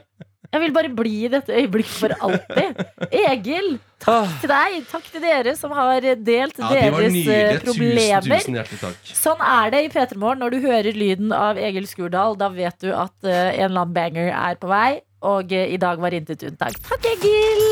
Jeg 0.52 0.60
vil 0.60 0.72
bare 0.76 0.88
bli 0.92 1.10
i 1.24 1.28
dette 1.32 1.54
øyeblikket 1.56 1.92
for 1.96 2.12
alltid. 2.26 2.80
Egil, 3.08 3.70
takk 4.04 4.34
til 4.42 4.50
deg. 4.52 4.74
Takk 4.90 5.06
til 5.14 5.22
dere 5.24 5.54
som 5.56 5.72
har 5.72 6.04
delt 6.04 6.58
Ja, 6.60 6.68
deres 6.74 7.14
nydelig. 7.14 7.62
problemer. 7.64 8.20
Tusen, 8.20 8.26
problemer. 8.28 8.66
tusen 8.68 8.82
takk. 8.82 9.14
Sånn 9.16 9.40
er 9.48 9.72
det 9.72 9.80
i 9.86 9.88
P3 9.94 10.18
Morgen. 10.20 10.42
Når 10.44 10.52
du 10.52 10.58
hører 10.66 10.92
lyden 10.92 11.32
av 11.32 11.56
Egil 11.56 11.88
Skurdal, 11.88 12.36
da 12.36 12.50
vet 12.52 12.76
du 12.84 12.90
at 12.92 13.14
eh, 13.24 13.54
en 13.62 13.70
eller 13.70 13.86
annen 13.86 13.96
banger 13.96 14.28
er 14.28 14.60
på 14.60 14.68
vei. 14.68 15.00
Og 15.22 15.52
eh, 15.52 15.70
i 15.74 15.78
dag 15.78 16.00
var 16.02 16.14
intet 16.14 16.42
unntak. 16.42 16.78
Takk, 16.88 17.06
Egil! 17.14 17.62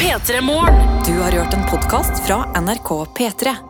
P3 0.00 0.40
Morgen. 0.42 1.04
Du 1.06 1.20
har 1.20 1.30
hørt 1.30 1.54
en 1.54 1.66
podkast 1.70 2.26
fra 2.26 2.44
NRK 2.60 2.88
P3. 3.18 3.69